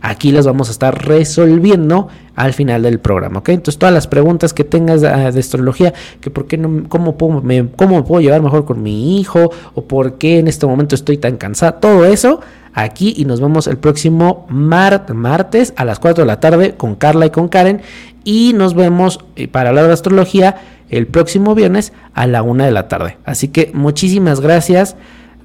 Aquí 0.02 0.32
las 0.32 0.46
vamos 0.46 0.70
a 0.70 0.72
estar 0.72 1.06
resolviendo 1.06 2.08
al 2.36 2.54
final 2.54 2.84
del 2.84 3.00
programa, 3.00 3.40
¿ok? 3.40 3.50
Entonces 3.50 3.78
todas 3.78 3.94
las 3.94 4.08
preguntas 4.08 4.54
que 4.54 4.64
tengas 4.64 5.02
de, 5.02 5.10
astrología, 5.10 5.94
que 6.22 6.30
por 6.30 6.48
qué 6.48 6.58
no, 6.58 6.88
cómo 6.88 7.18
puedo, 7.18 7.42
me, 7.42 7.68
cómo 7.76 8.06
puedo 8.06 8.22
llevar 8.22 8.42
mejor 8.42 8.64
con 8.64 8.82
mi 8.82 9.20
hijo, 9.20 9.52
o 9.76 9.84
por 9.84 10.18
qué 10.18 10.40
en 10.40 10.48
este 10.48 10.66
momento 10.66 10.96
estoy 10.96 11.18
tan 11.18 11.36
cansada, 11.38 11.80
todo 11.80 12.06
eso 12.06 12.40
aquí 12.74 13.14
y 13.18 13.26
nos 13.26 13.42
vemos 13.42 13.68
el 13.68 13.78
próximo 13.78 14.46
martes 14.50 15.74
a 15.76 15.86
las 15.86 16.00
4 16.00 16.24
de 16.24 16.28
la 16.28 16.40
tarde 16.40 16.76
con 16.76 16.96
Carla 16.96 17.26
y 17.26 17.30
con 17.30 17.50
Karen 17.50 17.82
y 18.24 18.54
nos 18.54 18.74
vemos 18.74 19.20
eh, 19.36 19.48
para 19.48 19.70
hablar 19.70 19.88
de 19.88 19.94
astrología 19.94 20.58
el 20.90 21.08
próximo 21.08 21.56
viernes 21.56 21.94
a 22.14 22.28
la 22.28 22.42
1 22.42 22.66
de 22.66 22.72
la 22.72 22.88
tarde. 22.88 23.18
Así 23.26 23.50
que 23.50 23.72
muchísimas 23.74 24.40
gracias. 24.40 24.96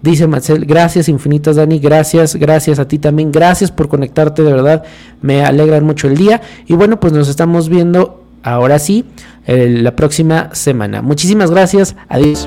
Dice 0.05 0.26
Marcel, 0.26 0.66
gracias 0.66 1.09
infinitas 1.09 1.57
Dani, 1.57 1.78
gracias, 1.78 2.36
gracias 2.36 2.78
a 2.78 2.86
ti 2.86 2.98
también, 2.98 3.32
gracias 3.32 3.70
por 3.70 3.88
conectarte, 3.88 4.42
de 4.42 4.52
verdad, 4.52 4.84
me 5.22 5.42
alegra 5.42 5.80
mucho 5.80 6.09
el 6.09 6.18
día. 6.18 6.42
Y 6.66 6.74
bueno, 6.74 7.00
pues 7.00 7.14
nos 7.14 7.26
estamos 7.30 7.70
viendo 7.70 8.22
ahora 8.42 8.78
sí 8.78 9.07
la 9.46 9.96
próxima 9.96 10.55
semana. 10.55 11.00
Muchísimas 11.00 11.50
gracias, 11.50 11.96
adiós. 12.11 12.46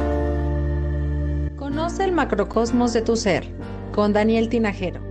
Conoce 1.55 2.03
el 2.03 2.11
macrocosmos 2.11 2.93
de 2.93 3.01
tu 3.01 3.15
ser 3.15 3.47
con 3.91 4.13
Daniel 4.13 4.49
Tinajero. 4.49 5.01